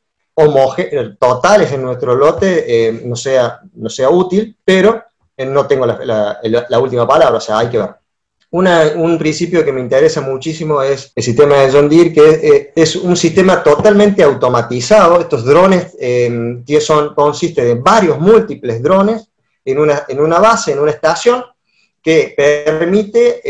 totales 1.18 1.72
en 1.72 1.82
nuestro 1.82 2.14
lote 2.14 2.64
eh, 2.88 3.02
no, 3.04 3.16
sea, 3.16 3.60
no 3.74 3.88
sea 3.88 4.10
útil, 4.10 4.56
pero 4.64 5.02
eh, 5.36 5.44
no 5.44 5.66
tengo 5.66 5.84
la, 5.84 6.78
última 6.80 7.06
palabra, 7.06 7.36
o 7.36 7.40
sea, 7.40 7.58
hay 7.58 7.68
que 7.68 7.78
ver. 7.78 7.90
un 8.50 9.18
principio 9.18 9.64
que 9.64 9.72
me 9.72 9.82
interesa 9.82 10.22
muchísimo 10.22 10.82
es 10.82 11.12
el 11.14 11.22
sistema 11.22 11.56
de 11.56 11.70
John 11.70 11.88
Deere, 11.90 12.12
que 12.12 12.30
eh, 12.30 12.72
es 12.74 12.96
un 12.96 13.16
sistema 13.16 13.62
totalmente 13.62 14.22
automatizado. 14.22 15.20
Estos 15.20 15.44
drones 15.44 15.94
eh, 16.00 16.64
son, 16.80 17.14
consiste 17.14 17.64
de 17.64 17.74
varios 17.74 18.18
múltiples 18.18 18.82
drones 18.82 19.28
en 19.62 19.78
una, 19.78 20.04
en 20.08 20.20
una 20.20 20.38
base, 20.38 20.72
en 20.72 20.78
una 20.78 20.92
estación, 20.92 21.44
que 22.02 22.34
permite 22.36 23.40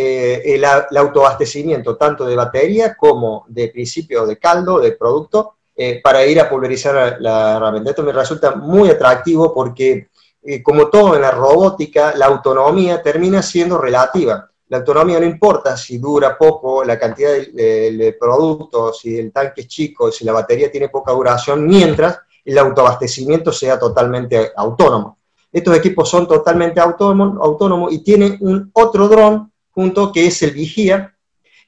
el, 0.54 0.64
el, 0.64 0.96
autoabastecimiento 0.96 1.94
tanto 1.96 2.24
de 2.24 2.34
batería 2.34 2.96
como 2.96 3.44
de 3.48 3.68
principio 3.68 4.26
de 4.26 4.38
caldo, 4.38 4.80
de 4.80 4.92
producto, 4.92 5.55
eh, 5.78 6.00
para 6.02 6.24
ir 6.24 6.40
a 6.40 6.48
pulverizar 6.48 7.18
la, 7.20 7.56
herramienta. 7.56 7.90
Esto 7.90 8.02
me 8.02 8.12
resulta 8.12 8.54
muy 8.54 8.88
atractivo 8.88 9.52
porque, 9.52 10.08
eh, 10.42 10.62
como 10.62 10.88
todo 10.88 11.14
en 11.14 11.20
la 11.20 11.30
robótica, 11.30 12.14
la 12.16 12.26
autonomía 12.26 13.02
termina 13.02 13.42
siendo 13.42 13.76
relativa. 13.76 14.50
La 14.68 14.78
autonomía 14.78 15.20
no 15.20 15.26
importa 15.26 15.76
si 15.76 15.98
dura 15.98 16.38
poco, 16.38 16.82
la 16.82 16.98
cantidad 16.98 17.30
de, 17.30 18.16
productos, 18.18 19.00
si 19.00 19.18
el 19.18 19.30
tanque 19.30 19.60
es 19.60 19.68
chico, 19.68 20.10
si 20.10 20.24
la 20.24 20.32
batería 20.32 20.70
tiene 20.70 20.88
poca 20.88 21.12
duración, 21.12 21.66
mientras 21.66 22.20
el 22.42 22.56
autoabastecimiento 22.56 23.52
sea 23.52 23.78
totalmente 23.78 24.52
autónomo. 24.56 25.18
Estos 25.52 25.76
equipos 25.76 26.08
son 26.08 26.26
totalmente 26.26 26.80
autónomos, 26.80 27.92
y 27.92 28.02
tienen 28.02 28.38
un 28.40 28.70
otro 28.72 29.08
dron 29.08 29.52
junto 29.72 30.10
que 30.10 30.26
es 30.26 30.42
el 30.42 30.52
vigía, 30.52 31.14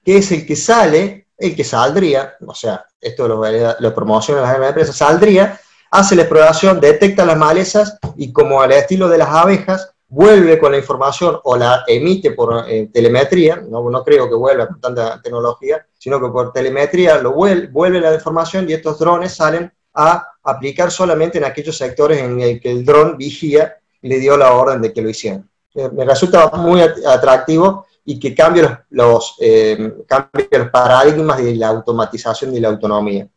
que 0.02 0.16
es 0.16 0.32
el 0.32 0.46
que 0.46 0.56
sale, 0.56 1.27
el 1.38 1.54
que 1.54 1.64
saldría, 1.64 2.34
o 2.44 2.54
sea, 2.54 2.84
esto 3.00 3.28
lo, 3.28 3.42
lo 3.78 3.94
promociona 3.94 4.40
las 4.40 4.56
empresas, 4.56 4.96
saldría, 4.96 5.58
hace 5.90 6.16
la 6.16 6.22
exploración, 6.22 6.80
detecta 6.80 7.24
las 7.24 7.36
malezas 7.36 7.98
y 8.16 8.32
como 8.32 8.60
al 8.60 8.72
estilo 8.72 9.08
de 9.08 9.18
las 9.18 9.28
abejas, 9.28 9.92
vuelve 10.08 10.58
con 10.58 10.72
la 10.72 10.78
información 10.78 11.38
o 11.44 11.56
la 11.56 11.84
emite 11.86 12.32
por 12.32 12.64
eh, 12.66 12.88
telemetría, 12.92 13.62
no, 13.68 14.04
creo 14.04 14.28
que 14.28 14.34
vuelva 14.34 14.66
con 14.66 14.80
tanta 14.80 15.20
tecnología, 15.20 15.86
sino 15.98 16.20
que 16.20 16.28
por 16.28 16.52
telemetría 16.52 17.18
lo 17.18 17.32
vuelve, 17.32 17.66
vuelve 17.66 18.00
la 18.00 18.14
información 18.14 18.68
y 18.68 18.72
estos 18.72 18.98
drones 18.98 19.34
salen 19.34 19.70
a 19.94 20.26
aplicar 20.42 20.90
solamente 20.90 21.38
en 21.38 21.44
aquellos 21.44 21.76
sectores 21.76 22.20
en 22.20 22.40
el 22.40 22.60
que 22.60 22.70
el 22.70 22.84
dron 22.84 23.18
vigía 23.18 23.76
y 24.00 24.08
le 24.08 24.18
dio 24.18 24.36
la 24.36 24.52
orden 24.52 24.80
de 24.80 24.92
que 24.92 25.02
lo 25.02 25.10
hicieran. 25.10 25.48
Eh, 25.74 25.90
me 25.92 26.04
resulta 26.04 26.48
muy 26.52 26.80
atractivo 26.80 27.86
y 28.10 28.18
que 28.18 28.28
eh, 28.28 28.78
los 28.88 30.70
paradigmas 30.72 31.44
de 31.44 31.54
la 31.56 31.68
automatización 31.68 32.56
y 32.56 32.60
la 32.60 32.68
autonomía. 32.68 33.28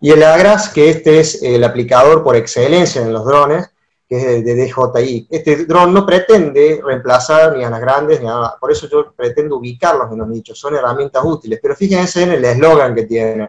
Y 0.00 0.10
el 0.10 0.20
AGRAS, 0.24 0.70
que 0.70 0.90
este 0.90 1.20
es 1.20 1.40
el 1.44 1.62
aplicador 1.62 2.24
por 2.24 2.34
excelencia 2.34 3.02
en 3.02 3.12
los 3.12 3.24
drones, 3.24 3.70
que 4.08 4.16
es 4.16 4.44
de 4.44 4.54
DJI. 4.56 5.28
Este 5.30 5.64
dron 5.64 5.94
no 5.94 6.04
pretende 6.04 6.80
reemplazar 6.84 7.56
ni 7.56 7.62
a 7.62 7.70
las 7.70 7.80
grandes 7.80 8.20
ni 8.20 8.26
a 8.26 8.30
nada, 8.30 8.56
por 8.60 8.72
eso 8.72 8.88
yo 8.88 9.12
pretendo 9.12 9.58
ubicarlos 9.58 10.10
en 10.10 10.18
los 10.18 10.26
nichos, 10.28 10.58
son 10.58 10.74
herramientas 10.74 11.24
útiles, 11.24 11.60
pero 11.62 11.76
fíjense 11.76 12.24
en 12.24 12.32
el 12.32 12.44
eslogan 12.44 12.96
que 12.96 13.04
tiene, 13.04 13.48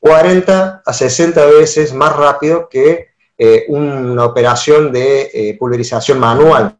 40 0.00 0.82
a 0.84 0.92
60 0.92 1.46
veces 1.46 1.94
más 1.94 2.14
rápido 2.14 2.68
que 2.68 3.14
eh, 3.38 3.64
una 3.68 4.26
operación 4.26 4.92
de 4.92 5.30
eh, 5.32 5.56
pulverización 5.58 6.20
manual. 6.20 6.78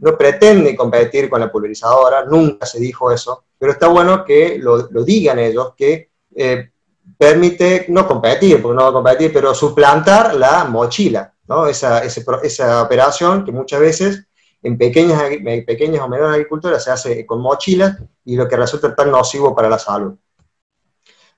No 0.00 0.16
pretende 0.16 0.76
competir 0.76 1.28
con 1.28 1.40
la 1.40 1.50
pulverizadora, 1.50 2.24
nunca 2.24 2.66
se 2.66 2.78
dijo 2.78 3.10
eso, 3.10 3.44
pero 3.58 3.72
está 3.72 3.88
bueno 3.88 4.24
que 4.24 4.58
lo, 4.58 4.82
digan 5.04 5.38
ellos, 5.38 5.74
que 5.76 6.10
eh, 6.34 6.70
permite 7.16 7.86
no 7.88 8.06
competir, 8.06 8.60
porque 8.60 8.76
no 8.76 8.82
va 8.82 8.88
a 8.88 8.92
competir, 8.92 9.32
pero 9.32 9.54
suplantar 9.54 10.34
la 10.34 10.64
mochila. 10.64 11.32
Esa, 11.68 12.02
esa, 12.02 12.82
operación 12.82 13.44
que 13.44 13.52
muchas 13.52 13.78
veces 13.80 14.26
en 14.62 14.76
pequeñas, 14.76 15.22
pequeñas 15.64 16.02
o 16.02 16.08
menores 16.08 16.34
agriculturas 16.34 16.82
se 16.82 16.90
hace 16.90 17.24
con 17.24 17.40
mochilas 17.40 17.98
y 18.24 18.34
lo 18.34 18.48
que 18.48 18.56
resulta 18.56 18.94
tan 18.94 19.12
nocivo 19.12 19.54
para 19.54 19.68
la 19.68 19.78
salud. 19.78 20.16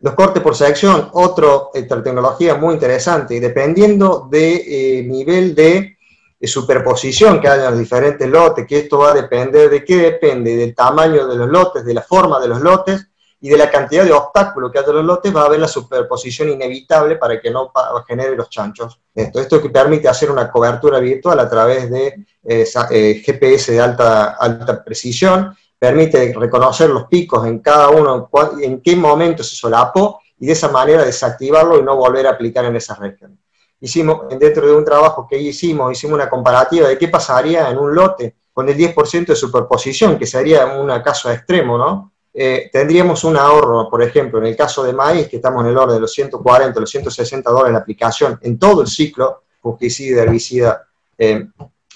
Los 0.01 0.15
cortes 0.15 0.43
por 0.43 0.55
sección, 0.55 1.11
otro, 1.13 1.71
otra 1.75 2.03
tecnología 2.03 2.55
muy 2.55 2.75
interesante, 2.75 3.39
dependiendo 3.41 4.29
del 4.31 4.41
de, 4.41 5.01
eh, 5.01 5.03
nivel 5.03 5.55
de, 5.55 5.98
superposición 6.47 7.41
que 7.41 7.49
haya 7.49 7.65
en 7.65 7.71
los 7.71 7.79
diferentes 7.81 8.29
lotes, 8.29 8.67
que 8.67 8.79
esto 8.79 8.99
va 8.99 9.11
a 9.11 9.15
depender 9.15 9.69
de 9.69 9.85
qué 9.85 9.97
depende, 9.97 10.57
del 10.57 10.75
tamaño 10.75 11.27
de 11.27 11.37
los 11.37 11.49
lotes, 11.49 11.85
de 11.85 11.95
la 11.95 12.03
forma 12.03 12.39
de 12.39 12.49
los 12.49 12.61
lotes, 12.61 13.09
y 13.41 13.49
de 13.49 13.57
la 13.57 13.71
cantidad 13.71 14.05
de 14.05 14.13
obstáculos 14.13 14.73
que 14.73 14.79
hay 14.79 14.85
en 14.89 14.97
los 14.97 15.05
lotes, 15.05 15.35
va 15.35 15.43
a 15.43 15.47
haber 15.47 15.61
la 15.61 15.69
superposición 15.69 16.51
inevitable 16.51 17.17
para 17.17 17.41
que 17.41 17.51
no 17.51 17.73
genere 18.07 18.35
los 18.35 18.51
chanchos. 18.51 19.01
Esto, 19.15 19.41
esto 19.41 19.63
que 19.63 19.71
permite 19.71 20.09
hacer 20.09 20.31
una 20.31 20.51
cobertura 20.51 20.99
virtual 20.99 21.39
a 21.39 21.49
través 21.49 21.89
de 21.91 22.27
eh, 22.43 23.23
GPS 23.25 23.73
de 23.73 23.81
alta, 23.81 24.37
alta 24.39 24.83
precisión, 24.83 25.57
permite 25.79 26.35
reconocer 26.35 26.91
los 26.91 27.05
picos 27.05 27.47
en 27.47 27.61
cada 27.61 27.91
uno, 27.91 28.29
en 28.61 28.81
qué 28.81 28.97
momento 28.97 29.45
se 29.45 29.55
solapó, 29.55 30.21
y 30.41 30.47
de 30.47 30.53
esa 30.53 30.69
manera 30.69 31.05
desactivarlo 31.05 31.79
y 31.79 31.83
no 31.83 31.97
volver 31.97 32.27
a 32.27 32.31
aplicar 32.31 32.65
en 32.65 32.77
esa 32.77 32.95
región. 32.95 33.39
Hicimos, 33.81 34.29
dentro 34.39 34.67
de 34.67 34.75
un 34.75 34.85
trabajo 34.85 35.27
que 35.29 35.39
hicimos, 35.39 35.93
hicimos 35.93 36.15
una 36.15 36.29
comparativa 36.29 36.89
de 36.89 36.99
qué 36.99 37.09
pasaría 37.09 37.71
en 37.71 37.79
un 37.79 37.95
lote 37.95 38.35
con 38.53 38.69
el 38.69 38.77
10% 38.77 39.27
de 39.27 39.37
superposición, 39.37 40.19
que 40.19 40.27
sería 40.27 40.67
un 40.67 40.89
caso 41.01 41.31
extremo, 41.31 41.79
¿no? 41.79 42.13
Eh, 42.35 42.69
tendríamos 42.73 43.25
un 43.25 43.37
ahorro, 43.37 43.89
por 43.89 44.03
ejemplo, 44.03 44.39
en 44.39 44.47
el 44.47 44.57
caso 44.57 44.83
de 44.83 44.93
maíz, 44.93 45.29
que 45.29 45.37
estamos 45.37 45.65
en 45.65 45.71
el 45.71 45.77
orden 45.77 45.97
de 45.97 46.01
los 46.01 46.13
140, 46.13 46.79
los 46.81 46.91
160 46.91 47.51
dólares 47.51 47.73
la 47.73 47.79
aplicación 47.79 48.39
en 48.43 48.59
todo 48.59 48.83
el 48.83 48.89
ciclo, 48.89 49.43
fungicida, 49.61 50.23
herbicida, 50.23 50.87
eh, 51.17 51.47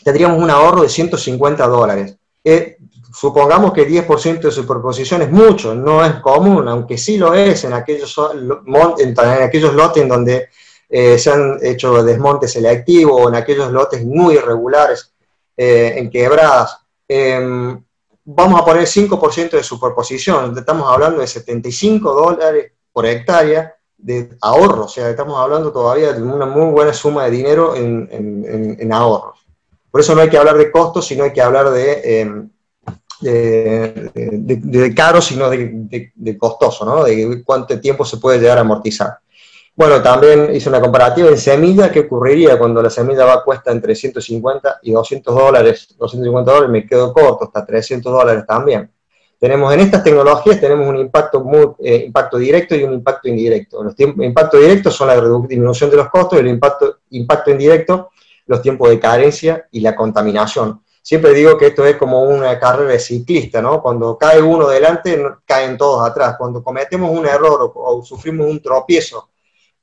tendríamos 0.02 0.42
un 0.42 0.50
ahorro 0.50 0.82
de 0.82 0.88
150 0.88 1.66
dólares. 1.66 2.16
Eh, 2.44 2.76
supongamos 3.12 3.72
que 3.72 3.86
10% 3.86 4.40
de 4.40 4.50
superposición 4.50 5.22
es 5.22 5.30
mucho, 5.30 5.74
no 5.74 6.04
es 6.04 6.14
común, 6.14 6.66
aunque 6.66 6.98
sí 6.98 7.18
lo 7.18 7.34
es 7.34 7.64
en 7.64 7.74
aquellos, 7.74 8.16
en, 8.98 9.14
aquellos 9.20 9.74
lotes 9.74 10.02
en 10.02 10.08
donde 10.08 10.48
se 10.92 11.30
han 11.30 11.58
hecho 11.62 12.04
desmontes 12.04 12.52
selectivos 12.52 13.28
en 13.28 13.34
aquellos 13.34 13.72
lotes 13.72 14.04
muy 14.04 14.34
irregulares, 14.34 15.14
en 15.56 16.10
quebradas. 16.10 16.78
Em, 17.08 17.82
vamos 18.24 18.60
a 18.60 18.64
poner 18.64 18.86
5% 18.86 19.50
de 19.56 19.62
superposición, 19.62 20.56
estamos 20.56 20.90
hablando 20.90 21.20
de 21.20 21.26
75 21.26 22.12
dólares 22.12 22.72
por 22.92 23.06
hectárea 23.06 23.74
de 23.98 24.36
ahorro, 24.40 24.84
o 24.84 24.88
sea, 24.88 25.10
estamos 25.10 25.38
hablando 25.38 25.72
todavía 25.72 26.12
de 26.12 26.22
una 26.22 26.46
muy 26.46 26.70
buena 26.70 26.92
suma 26.92 27.24
de 27.24 27.30
dinero 27.30 27.74
en, 27.76 28.92
ahorros. 28.92 29.40
Por 29.90 30.00
eso 30.00 30.14
no 30.14 30.22
hay 30.22 30.28
que 30.28 30.38
hablar 30.38 30.56
de 30.56 30.70
costos, 30.70 31.06
sino 31.06 31.24
hay 31.24 31.32
que 31.32 31.42
hablar 31.42 31.70
de, 31.70 32.20
em, 32.20 32.50
de, 33.20 34.94
caro, 34.96 35.20
sino 35.20 35.50
de, 35.50 36.38
costoso, 36.38 36.84
¿no? 36.84 37.04
de 37.04 37.42
cuánto 37.44 37.78
tiempo 37.80 38.04
se 38.04 38.16
puede 38.16 38.38
llegar 38.38 38.58
a 38.58 38.62
amortizar. 38.62 39.18
Bueno, 39.74 40.02
también 40.02 40.54
hice 40.54 40.68
una 40.68 40.82
comparativa 40.82 41.30
en 41.30 41.38
semilla, 41.38 41.90
¿qué 41.90 42.00
ocurriría 42.00 42.58
cuando 42.58 42.82
la 42.82 42.90
semilla 42.90 43.24
va 43.24 43.34
a 43.34 43.42
cuesta 43.42 43.72
entre 43.72 43.94
150 43.94 44.80
y 44.82 44.92
200 44.92 45.34
dólares? 45.34 45.94
250 45.98 46.52
dólares 46.52 46.70
me 46.70 46.86
quedo 46.86 47.10
corto, 47.14 47.46
hasta 47.46 47.64
300 47.64 48.12
dólares 48.12 48.44
también. 48.46 48.92
Tenemos 49.38 49.72
en 49.72 49.80
estas 49.80 50.04
tecnologías 50.04 50.60
tenemos 50.60 50.86
un 50.86 50.98
impacto, 50.98 51.40
muy, 51.40 51.68
eh, 51.82 52.04
impacto 52.06 52.36
directo 52.36 52.76
y 52.76 52.84
un 52.84 52.92
impacto 52.92 53.28
indirecto. 53.28 53.82
Los 53.82 53.94
impactos 53.98 54.60
directos 54.60 54.94
son 54.94 55.08
la 55.08 55.16
disminución 55.48 55.88
de 55.88 55.96
los 55.96 56.10
costos 56.10 56.38
y 56.38 56.42
el 56.42 56.48
impacto, 56.48 56.98
impacto 57.10 57.50
indirecto, 57.50 58.10
los 58.46 58.60
tiempos 58.60 58.90
de 58.90 59.00
carencia 59.00 59.68
y 59.70 59.80
la 59.80 59.96
contaminación. 59.96 60.82
Siempre 61.00 61.32
digo 61.32 61.56
que 61.56 61.68
esto 61.68 61.86
es 61.86 61.96
como 61.96 62.22
una 62.24 62.58
carrera 62.60 62.92
de 62.92 62.98
ciclista, 62.98 63.62
¿no? 63.62 63.80
Cuando 63.82 64.18
cae 64.18 64.40
uno 64.42 64.68
delante, 64.68 65.18
caen 65.46 65.78
todos 65.78 66.06
atrás. 66.06 66.36
Cuando 66.38 66.62
cometemos 66.62 67.10
un 67.10 67.26
error 67.26 67.72
o 67.74 68.02
sufrimos 68.04 68.48
un 68.48 68.60
tropiezo 68.60 69.31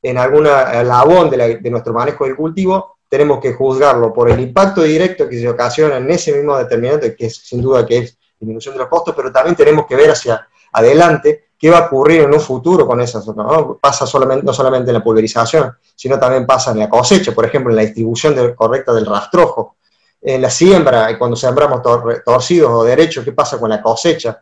en 0.02 0.18
alguna 0.18 0.84
labón 0.84 1.30
de, 1.30 1.60
nuestro 1.70 1.94
manejo 1.94 2.26
del 2.26 2.36
cultivo, 2.36 2.98
tenemos 3.08 3.40
que 3.40 3.54
juzgarlo 3.54 4.14
por 4.14 4.30
el 4.30 4.40
impacto 4.40 4.84
directo 4.84 5.28
que 5.28 5.40
se 5.40 5.50
ocasiona 5.50 5.98
en 5.98 6.10
ese 6.12 6.34
mismo 6.34 6.58
determinante, 6.58 7.16
que 7.16 7.26
es 7.26 7.36
sin 7.36 7.62
duda 7.62 7.86
que 7.86 7.98
es 7.98 8.18
disminución 8.40 8.76
de 8.76 8.80
los 8.80 8.88
costos, 8.88 9.14
pero 9.16 9.32
también 9.32 9.56
tenemos 9.56 9.86
que 9.86 9.96
ver 9.96 10.12
hacia 10.12 10.48
adelante 10.72 11.50
qué 11.58 11.70
va 11.70 11.80
a 11.80 11.86
ocurrir 11.88 12.22
en 12.22 12.34
un 12.34 12.40
futuro 12.40 12.88
con 12.88 13.02
esas 13.02 13.28
¿no? 13.28 13.78
Pasa 13.82 14.06
solamente, 14.08 14.46
no 14.46 14.54
solamente 14.54 14.92
en 14.92 14.94
la 14.94 15.04
pulverización, 15.04 15.76
sino 15.96 16.18
también 16.18 16.46
pasa 16.46 16.72
en 16.72 16.80
la 16.80 16.90
cosecha, 16.90 17.34
por 17.34 17.46
ejemplo, 17.46 17.72
en 17.72 17.76
la 17.76 17.82
distribución 17.82 18.54
correcta 18.56 18.94
del 18.94 19.06
rastrojo, 19.06 19.76
en 20.22 20.42
la 20.42 20.50
siembra, 20.50 21.18
cuando 21.18 21.36
sembramos 21.36 21.82
torcidos 22.26 22.72
o 22.72 22.84
derechos, 22.84 23.26
qué 23.26 23.34
pasa 23.34 23.60
con 23.60 23.70
la 23.70 23.82
cosecha, 23.82 24.42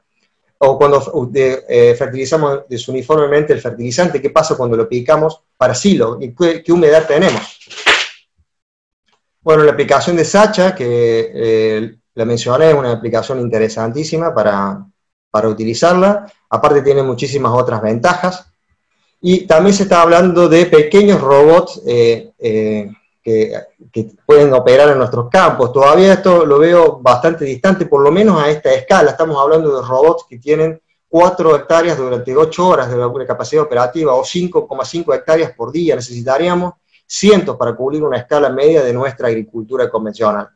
o 0.60 0.78
cuando 0.78 1.32
eh, 1.34 1.96
fertilizamos 1.98 2.62
desuniformemente 2.68 3.54
el 3.54 3.62
fertilizante, 3.62 4.22
¿qué 4.22 4.30
pasa 4.30 4.56
cuando 4.56 4.76
lo 4.76 4.90
picamos 4.90 5.42
para 5.56 5.76
silo? 5.76 6.18
¿Qué, 6.20 6.72
humedad 6.72 7.06
tenemos? 7.08 7.60
Bueno, 9.42 9.64
la 9.64 9.72
aplicación 9.72 10.16
de 10.16 10.26
Sacha, 10.26 10.74
que 10.76 11.32
eh, 11.34 11.96
la 12.16 12.26
mencioné, 12.26 12.70
es 12.70 12.76
una 12.76 12.92
aplicación 12.92 13.40
interesantísima 13.40 14.34
para, 14.34 14.86
para 15.30 15.48
utilizarla. 15.48 16.32
Aparte 16.50 16.82
tiene 16.82 17.04
muchísimas 17.04 17.54
otras 17.54 17.82
ventajas. 17.82 18.52
Y 19.22 19.48
también 19.48 19.74
se 19.74 19.84
está 19.84 20.02
hablando 20.02 20.48
de 20.50 20.66
pequeños 20.66 21.22
robots 21.22 21.82
eh, 21.88 22.92
que, 23.92 24.16
pueden 24.26 24.54
operar 24.54 24.90
en 24.90 25.00
nuestros 25.00 25.30
campos. 25.30 25.74
Todavía 25.74 26.14
esto 26.14 26.46
lo 26.46 26.60
veo 26.60 27.00
bastante 27.02 27.44
distante, 27.44 27.86
por 27.86 28.02
lo 28.02 28.12
menos 28.12 28.42
a 28.42 28.50
esta 28.50 28.74
escala. 28.74 29.12
Estamos 29.12 29.38
hablando 29.38 29.76
de 29.76 29.86
robots 29.86 30.26
que 30.30 30.38
tienen 30.38 30.82
4 31.10 31.56
hectáreas 31.58 31.98
durante 31.98 32.36
8 32.36 32.68
horas 32.68 32.90
de 32.90 33.26
capacidad 33.26 33.64
operativa 33.64 34.14
o 34.14 34.24
5,5 34.24 35.14
hectáreas 35.14 35.52
por 35.52 35.72
día. 35.74 35.96
Necesitaríamos 35.96 36.76
cientos 37.06 37.58
para 37.58 37.76
cubrir 37.76 38.04
una 38.04 38.18
escala 38.18 38.50
media 38.50 38.82
de 38.82 38.94
nuestra 38.94 39.28
agricultura 39.28 39.90
convencional. 39.90 40.50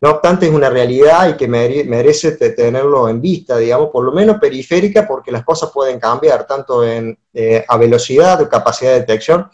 No 0.00 0.10
obstante, 0.10 0.46
es 0.46 0.52
una 0.52 0.70
realidad 0.70 1.28
y 1.28 1.34
que 1.34 1.48
merece 1.48 2.32
tenerlo 2.32 3.08
en 3.08 3.20
vista, 3.20 3.56
digamos, 3.56 3.88
por 3.90 4.04
lo 4.04 4.12
menos 4.12 4.38
periférica, 4.38 5.06
porque 5.06 5.32
las 5.32 5.44
cosas 5.44 5.70
pueden 5.72 5.98
cambiar, 5.98 6.46
tanto 6.46 6.84
en, 6.84 7.18
eh, 7.32 7.64
a 7.66 7.76
velocidad 7.78 8.40
o 8.42 8.48
capacidad 8.48 8.92
de 8.92 9.00
detección, 9.00 9.48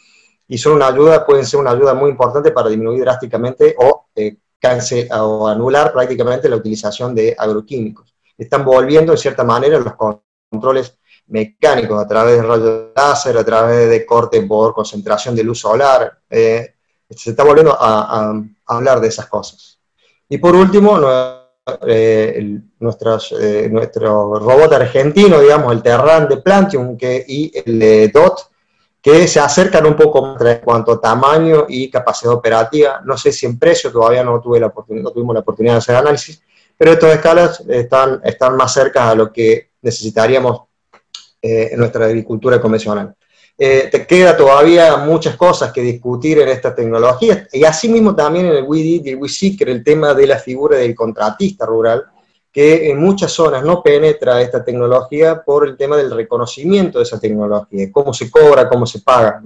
y 0.50 0.58
son 0.58 0.72
una 0.72 0.88
ayuda, 0.88 1.24
pueden 1.24 1.46
ser 1.46 1.60
una 1.60 1.70
ayuda 1.70 1.94
muy 1.94 2.10
importante 2.10 2.50
para 2.50 2.68
disminuir 2.68 3.02
drásticamente 3.02 3.76
o, 3.78 4.06
eh, 4.16 4.36
o 5.12 5.46
anular 5.46 5.92
prácticamente 5.92 6.48
la 6.48 6.56
utilización 6.56 7.14
de 7.14 7.36
agroquímicos. 7.38 8.16
Están 8.36 8.64
volviendo, 8.64 9.12
en 9.12 9.18
cierta 9.18 9.44
manera, 9.44 9.78
los 9.78 9.94
controles 10.50 10.98
mecánicos 11.28 12.02
a 12.02 12.08
través 12.08 12.38
de 12.38 12.42
rayos 12.42 12.86
láser, 12.96 13.38
a 13.38 13.44
través 13.44 13.88
de 13.90 14.04
corte 14.04 14.42
por 14.42 14.74
concentración 14.74 15.36
de 15.36 15.44
luz 15.44 15.60
solar. 15.60 16.18
Eh, 16.28 16.74
se 17.08 17.30
está 17.30 17.44
volviendo 17.44 17.76
a, 17.78 18.34
hablar 18.66 19.00
de 19.00 19.06
esas 19.06 19.26
cosas. 19.26 19.78
Y 20.28 20.38
por 20.38 20.56
último, 20.56 20.98
eh, 21.86 22.58
nuestros, 22.80 23.36
eh, 23.40 23.68
nuestro 23.70 24.36
robot 24.40 24.72
argentino, 24.72 25.38
digamos, 25.38 25.72
el 25.72 25.82
Terran 25.82 26.28
de 26.28 26.38
Plantium 26.38 26.96
que, 26.96 27.24
y 27.28 27.52
el 27.54 28.10
DOT, 28.10 28.49
que 29.02 29.26
se 29.26 29.40
acercan 29.40 29.86
un 29.86 29.96
poco 29.96 30.22
más 30.22 30.40
en 30.42 30.58
cuanto 30.58 30.92
a 30.92 31.00
tamaño 31.00 31.66
y 31.68 31.90
capacidad 31.90 32.34
operativa. 32.34 33.00
No 33.04 33.16
sé 33.16 33.32
si 33.32 33.46
en 33.46 33.58
precio, 33.58 33.90
todavía 33.90 34.22
no, 34.22 34.40
tuve 34.40 34.60
la 34.60 34.72
no 34.88 35.10
tuvimos 35.10 35.34
la 35.34 35.40
oportunidad 35.40 35.74
de 35.74 35.78
hacer 35.78 35.96
análisis, 35.96 36.42
pero 36.76 36.92
estas 36.92 37.14
escalas 37.14 37.64
están, 37.68 38.20
están 38.24 38.56
más 38.56 38.72
cerca 38.72 39.10
a 39.10 39.14
lo 39.14 39.32
que 39.32 39.70
necesitaríamos 39.82 40.62
eh, 41.40 41.70
en 41.72 41.78
nuestra 41.78 42.04
agricultura 42.04 42.60
convencional. 42.60 43.14
Eh, 43.56 43.88
te 43.92 44.06
queda 44.06 44.36
todavía 44.36 44.96
muchas 44.96 45.36
cosas 45.36 45.70
que 45.70 45.82
discutir 45.82 46.38
en 46.38 46.48
esta 46.48 46.74
tecnología, 46.74 47.46
y 47.52 47.64
asimismo 47.64 48.14
también 48.14 48.46
en 48.46 48.56
el 48.56 48.64
WIDI 48.64 49.02
y 49.04 49.10
el 49.10 49.16
WISIC, 49.16 49.60
el 49.62 49.84
tema 49.84 50.14
de 50.14 50.26
la 50.26 50.38
figura 50.38 50.78
del 50.78 50.94
contratista 50.94 51.66
rural, 51.66 52.06
que 52.52 52.90
en 52.90 52.98
muchas 52.98 53.32
zonas 53.32 53.64
no 53.64 53.82
penetra 53.82 54.40
esta 54.40 54.64
tecnología 54.64 55.42
por 55.42 55.66
el 55.66 55.76
tema 55.76 55.96
del 55.96 56.10
reconocimiento 56.10 56.98
de 56.98 57.04
esa 57.04 57.20
tecnología, 57.20 57.88
cómo 57.92 58.12
se 58.12 58.30
cobra, 58.30 58.68
cómo 58.68 58.86
se 58.86 59.00
paga, 59.00 59.40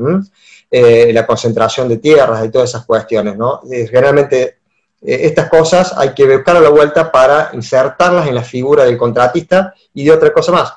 eh, 0.71 1.13
la 1.13 1.27
concentración 1.27 1.89
de 1.89 1.99
tierras 1.99 2.45
y 2.45 2.51
todas 2.51 2.71
esas 2.71 2.87
cuestiones. 2.87 3.37
¿no? 3.37 3.61
generalmente 3.69 4.59
estas 5.03 5.51
cosas 5.51 5.93
hay 5.99 6.15
que 6.15 6.27
buscar 6.27 6.57
a 6.57 6.61
la 6.61 6.71
vuelta 6.71 7.13
para 7.13 7.51
insertarlas 7.53 8.27
en 8.27 8.35
la 8.35 8.43
figura 8.43 8.85
del 8.85 8.97
contratista 8.97 9.75
y 9.93 10.05
de 10.05 10.13
otra 10.13 10.33
cosa 10.33 10.53
más 10.53 10.73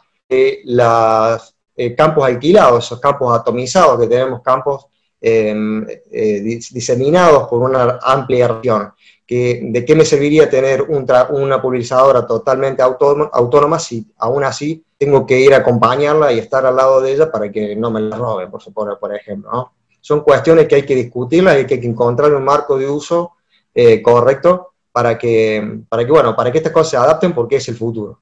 los 0.65 1.55
eh, 1.75 1.95
campos 1.95 2.25
alquilados, 2.25 2.85
esos 2.85 2.99
campos 2.99 3.37
atomizados, 3.37 3.99
que 3.99 4.07
tenemos 4.07 4.41
campos 4.41 4.87
em, 5.21 5.85
eh, 6.11 6.41
diseminados 6.41 7.47
por 7.47 7.61
una 7.61 7.99
amplia 8.01 8.47
región. 8.47 8.93
¿De 9.29 9.83
qué 9.85 9.93
me 9.93 10.05
serviría 10.05 10.49
tener 10.49 10.83
una 10.83 11.61
pulverizadora 11.61 12.25
totalmente 12.25 12.81
autónoma, 12.81 13.77
si 13.77 14.07
aún 14.19 14.45
así 14.45 14.85
tengo 14.97 15.25
que 15.25 15.39
ir 15.39 15.53
a 15.53 15.57
acompañarla 15.57 16.31
y 16.31 16.39
estar 16.39 16.65
al 16.65 16.77
lado 16.77 17.01
de 17.01 17.11
ella 17.11 17.29
para 17.29 17.51
que 17.51 17.75
no 17.75 17.91
me 17.91 17.99
la 17.99 18.15
robe, 18.15 18.47
por, 18.47 18.61
por, 18.73 18.97
por 18.97 19.13
ejemplo? 19.13 19.71
Son 19.99 20.21
cuestiones 20.21 20.67
que 20.67 20.75
hay 20.75 20.83
que 20.83 20.95
discutirlas 20.95 21.59
y 21.59 21.65
que 21.65 21.73
hay 21.73 21.81
que 21.81 21.87
encontrar 21.87 22.33
un 22.33 22.45
marco 22.45 22.77
de 22.77 22.89
uso 22.89 23.33
eh, 23.75 24.01
correcto 24.01 24.71
para 24.91 25.17
que, 25.17 25.81
para 25.89 26.05
que, 26.05 26.11
bueno, 26.11 26.35
para 26.35 26.51
que 26.51 26.59
estas 26.59 26.71
cosas 26.73 26.89
se 26.91 26.97
adapten 26.97 27.33
porque 27.33 27.57
es 27.57 27.67
el 27.67 27.75
futuro. 27.75 28.21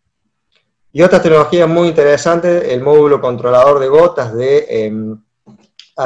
Y 0.91 1.01
otra 1.01 1.21
tecnología 1.21 1.67
muy 1.67 1.89
interesante, 1.89 2.73
el 2.73 2.81
módulo 2.81 3.21
controlador 3.21 3.79
de 3.79 3.87
gotas 3.87 4.33
de, 4.33 4.65
em, 4.67 5.13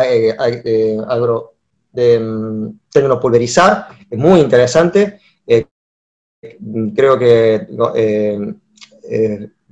eh, 0.03 0.35
eh, 0.65 0.97
agro, 1.07 1.53
de 1.91 2.15
em, 2.15 2.79
tecnopulverizar, 2.91 3.87
muy 4.11 4.39
interesante. 4.39 5.19
Eh, 5.45 5.65
creo 6.95 7.17
que 7.17 7.67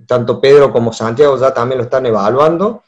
tanto 0.05 0.41
Pedro 0.41 0.71
como 0.71 0.93
Santiago 0.93 1.37
ya 1.37 1.53
también 1.53 1.77
lo 1.77 1.83
están 1.85 2.05
evaluando. 2.05 2.83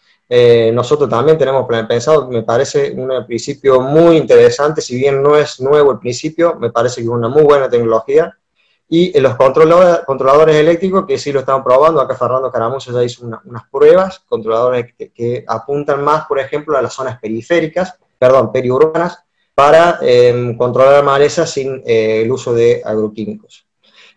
nosotros 0.74 1.10
también 1.10 1.38
tenemos 1.38 1.68
pensado, 1.88 2.28
me 2.30 2.43
parece 2.43 2.91
un 2.91 3.26
principio 3.26 3.82
muy 3.82 4.18
interesante, 4.18 4.82
si 4.82 4.97
bien 4.97 5.22
no 5.22 5.36
es 5.36 5.60
nuevo 5.60 5.91
el 5.91 6.00
principio, 6.00 6.56
me 6.56 6.72
parece 6.72 6.97
que 6.97 7.04
es 7.04 7.10
una 7.10 7.30
muy 7.30 7.43
buena 7.43 7.70
tecnología 7.70 8.36
y 8.91 9.18
los 9.20 9.36
controladores, 9.36 10.04
controladores 10.06 10.56
eléctricos, 10.56 11.06
que 11.06 11.20
sí 11.20 11.32
lo 11.32 11.41
están 11.41 11.64
probando, 11.64 12.02
acá 12.02 12.16
Fernando 12.16 12.52
Caramuso 12.52 12.91
ya 12.91 13.04
hizo 13.04 13.24
unas 13.24 13.64
pruebas, 13.72 14.20
controladores 14.28 14.95
que, 14.97 15.45
apuntan 15.47 16.04
más, 16.04 16.26
por 16.26 16.39
ejemplo, 16.39 16.76
a 16.76 16.82
las 16.82 16.93
zonas 16.93 17.20
periféricas, 17.20 18.00
perdón, 18.18 18.52
periurbanas, 18.52 19.24
para 19.60 19.99
em, 20.03 20.55
controlar 20.55 21.03
malezas 21.03 21.51
sin 21.51 21.84
eh, 21.86 22.22
el 22.22 22.32
uso 22.32 22.53
de 22.53 22.82
agroquímicos. 22.86 23.68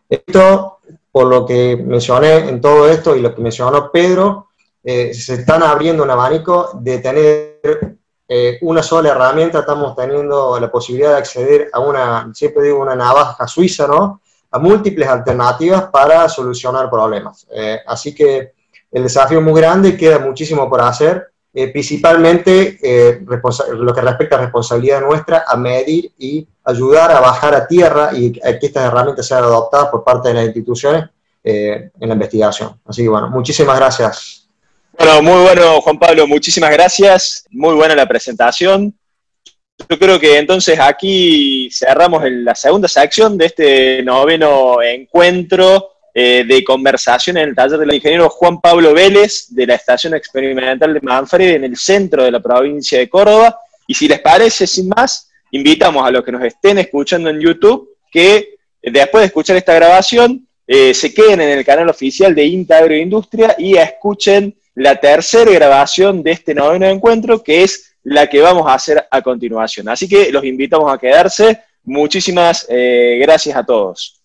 Esto, 0.09 0.79
por 1.11 1.27
lo 1.27 1.45
que 1.45 1.77
mencioné 1.77 2.49
en 2.49 2.61
todo 2.61 2.89
esto 2.89 3.17
y 3.17 3.21
lo 3.21 3.35
que 3.35 3.43
mencionó 3.43 3.91
Pedro, 3.91 4.51
eh, 4.85 5.13
se 5.13 5.35
están 5.35 5.65
abriendo 5.65 6.05
un 6.05 6.11
abanico 6.11 6.71
de 6.81 6.99
tener 6.99 7.99
eh, 8.29 8.59
una 8.61 8.85
sola 8.85 9.09
herramienta, 9.09 9.59
estamos 9.59 9.97
teniendo 9.97 10.61
la 10.61 10.71
posibilidad 10.71 11.11
de 11.11 11.19
acceder 11.19 11.71
a 11.73 11.81
una, 11.81 12.31
siempre 12.33 12.63
digo, 12.63 12.81
una 12.81 12.95
navaja 12.95 13.49
suiza, 13.49 13.89
¿no? 13.89 14.21
a 14.49 14.61
múltiples 14.61 15.09
alternativas 15.09 15.89
para 15.91 16.29
solucionar 16.29 16.89
problemas. 16.89 17.49
Eh, 17.53 17.81
así 17.85 18.15
que 18.15 18.53
el 18.93 19.03
desafío 19.03 19.41
es 19.41 19.45
muy 19.45 19.61
grande 19.61 19.97
queda 19.97 20.21
muchísimo 20.21 20.71
por 20.71 20.83
hacer, 20.83 21.32
eh, 21.55 21.69
principalmente 21.69 22.79
eh, 22.83 23.21
lo 23.75 23.95
que 23.95 24.01
respecta 24.01 24.37
a 24.37 24.41
responsabilidad 24.41 25.01
nuestra, 25.01 25.45
a 25.47 25.57
medir 25.57 26.13
y 26.19 26.47
ayudar 26.65 27.13
a 27.13 27.21
bajar 27.21 27.55
a 27.55 27.67
tierra 27.67 28.11
y 28.15 28.39
a 28.41 28.59
que 28.59 28.67
estas 28.67 28.87
herramientas 28.87 29.27
sean 29.27 29.45
adoptadas 29.45 29.89
por 29.89 30.05
parte 30.05 30.29
de 30.29 30.35
las 30.35 30.47
instituciones 30.47 31.05
en 31.45 31.91
la 31.99 32.15
investigación. 32.15 32.81
Así 32.87 33.03
que 33.03 33.09
bueno, 33.09 33.29
muchísimas 33.29 33.77
gracias. 33.77 34.49
Bueno, 34.97 35.23
muy 35.23 35.43
bueno, 35.43 35.81
Juan 35.81 35.99
Pablo, 35.99 36.27
muchísimas 36.27 36.71
gracias. 36.71 37.47
Muy 37.51 37.75
buena 37.75 37.97
la 37.97 38.07
presentación. 38.07 38.95
Yo 39.89 39.99
creo 39.99 40.21
que 40.21 40.39
entonces 40.39 40.79
aquí 40.79 41.69
cerramos 41.73 42.23
la 42.27 42.55
segunda 42.55 42.89
sección 42.89 43.37
de 43.37 43.47
este 43.47 44.03
noveno 44.03 44.83
encuentro 44.83 45.92
eh, 46.15 46.45
de 46.47 46.63
conversación 46.63 47.39
en 47.39 47.49
el 47.49 47.55
taller 47.55 47.79
del 47.79 47.95
ingeniero 47.95 48.29
Juan 48.29 48.61
Pablo 48.61 48.93
Vélez 48.93 49.47
de 49.49 49.67
la 49.67 49.75
Estación 49.75 50.15
Experimental 50.15 50.93
de 50.93 51.01
Manfred 51.01 51.55
en 51.55 51.65
el 51.65 51.77
centro 51.77 52.25
de 52.25 52.31
la 52.31 52.41
provincia 52.41 52.99
de 52.99 53.09
Córdoba. 53.09 53.59
Y 53.87 53.95
si 53.95 54.09
les 54.09 54.21
parece, 54.21 54.67
sin 54.67 54.89
más, 54.89 55.31
invitamos 55.51 56.07
a 56.07 56.11
los 56.11 56.25
que 56.25 56.33
nos 56.33 56.45
estén 56.45 56.79
escuchando 56.79 57.31
en 57.31 57.41
YouTube 57.41 57.97
que 58.11 58.57
después 58.83 59.23
de 59.23 59.27
escuchar 59.27 59.57
esta 59.57 59.75
grabación 59.75 60.47
eh, 60.67 60.95
se 60.95 61.13
queden 61.13 61.41
en 61.41 61.59
el 61.59 61.65
canal 61.65 61.89
oficial 61.89 62.35
de 62.35 62.45
INTA 62.45 62.79
Agroindustria 62.79 63.55
y 63.59 63.77
escuchen 63.77 64.55
la 64.75 64.97
tercera 64.97 65.51
grabación 65.51 66.23
de 66.23 66.33
este 66.33 66.55
noveno 66.55 66.87
encuentro 66.87 67.43
que 67.43 67.63
es 67.63 67.95
la 68.05 68.27
que 68.27 68.41
vamos 68.41 68.67
a 68.67 68.75
hacer 68.75 69.07
a 69.11 69.23
continuación. 69.23 69.89
Así 69.89 70.09
que 70.09 70.31
los 70.33 70.45
invitamos 70.45 70.93
a 70.93 70.99
quedarse. 70.99 71.61
Muchísimas 71.85 72.67
eh, 72.69 73.19
gracias 73.21 73.57
a 73.57 73.65
todos. 73.65 74.22